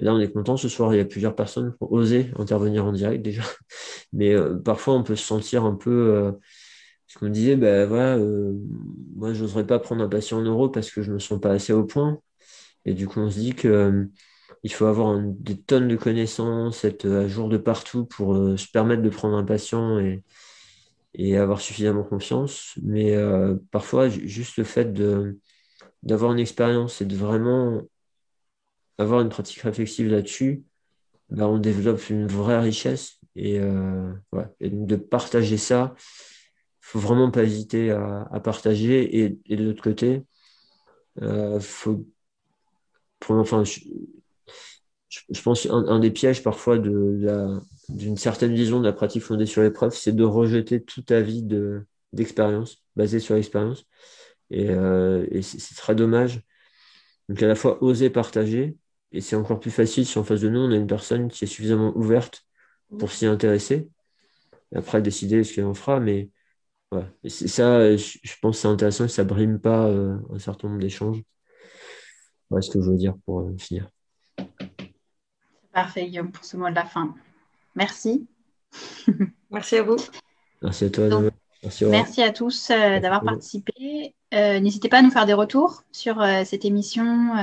[0.00, 2.84] Là, on est content ce soir, il y a plusieurs personnes qui ont osé intervenir
[2.86, 3.42] en direct déjà.
[4.12, 5.90] Mais euh, parfois, on peut se sentir un peu.
[5.90, 6.32] Euh,
[7.06, 8.18] ce qu'on disait, ben voilà,
[9.16, 11.72] moi, j'oserais pas prendre un patient en euro parce que je me sens pas assez
[11.72, 12.20] au point.
[12.84, 14.08] Et du coup, on se dit que
[14.64, 19.02] il faut avoir des tonnes de connaissances, être à jour de partout pour se permettre
[19.02, 20.22] de prendre un patient et,
[21.14, 22.74] et avoir suffisamment confiance.
[22.82, 24.92] Mais euh, parfois, juste le fait
[26.02, 27.82] d'avoir une expérience et de vraiment
[29.00, 30.64] avoir une pratique réflexive là-dessus,
[31.30, 33.18] bah, on développe une vraie richesse.
[33.36, 34.12] Et, euh,
[34.60, 35.94] et de partager ça,
[36.80, 39.20] faut vraiment pas hésiter à, partager.
[39.20, 40.24] Et, de l'autre côté,
[41.22, 42.06] euh, faut,
[43.20, 49.22] pour, enfin, je, pense un, des pièges parfois de d'une certaine vision de la pratique
[49.22, 51.42] fondée sur l'épreuve, c'est de rejeter tout avis
[52.12, 53.86] d'expérience, basé sur l'expérience.
[54.50, 56.42] Et, euh, c'est très dommage.
[57.28, 58.76] Donc à la fois oser partager,
[59.12, 61.44] et c'est encore plus facile si en face de nous, on a une personne qui
[61.44, 62.44] est suffisamment ouverte
[62.98, 63.88] pour s'y intéresser.
[64.72, 66.00] Et après, décider ce qu'elle en fera.
[66.00, 66.30] Mais
[66.92, 67.04] ouais.
[67.28, 70.80] c'est ça, je, pense que c'est intéressant et ça brime pas euh, un certain nombre
[70.80, 71.22] d'échanges.
[72.48, 73.88] Voilà ce que je veux dire pour euh, finir.
[75.72, 77.14] Parfait, Guillaume, pour ce mot de la fin.
[77.74, 78.26] Merci.
[79.50, 79.96] Merci à vous.
[80.62, 81.30] Merci à toi.
[81.88, 84.14] merci, à tous euh, d'avoir participé.
[84.34, 87.34] Euh, n'hésitez pas à nous faire des retours sur euh, cette émission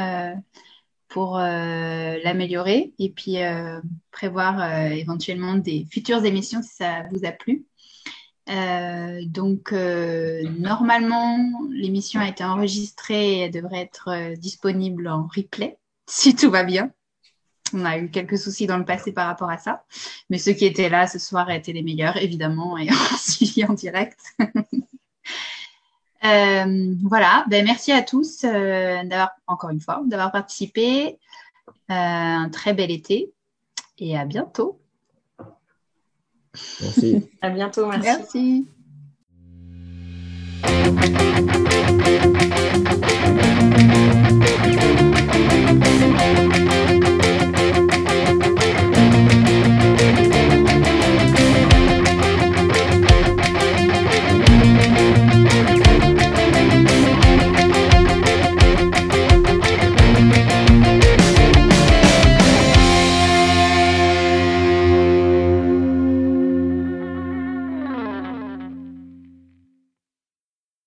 [1.10, 3.38] pour l'améliorer et puis
[4.12, 7.66] prévoir éventuellement des futures émissions si ça vous a plu.
[9.28, 11.38] donc, normalement,
[11.70, 15.78] l'émission a été enregistrée et elle devrait être disponible en replay
[16.08, 16.92] si tout va bien.
[17.74, 19.84] On a eu quelques soucis dans le passé par rapport à ça.
[20.30, 23.74] Mais ceux qui étaient là ce soir étaient les meilleurs, évidemment, et en suivi en
[23.74, 24.20] direct.
[26.26, 31.19] Euh, voilà, ben, merci à tous euh, d'avoir, encore une fois, d'avoir participé.
[31.89, 33.31] Euh, un très bel été
[33.98, 34.80] et à bientôt.
[36.81, 37.30] Merci.
[37.41, 38.65] à bientôt, merci.
[42.23, 42.73] Merci.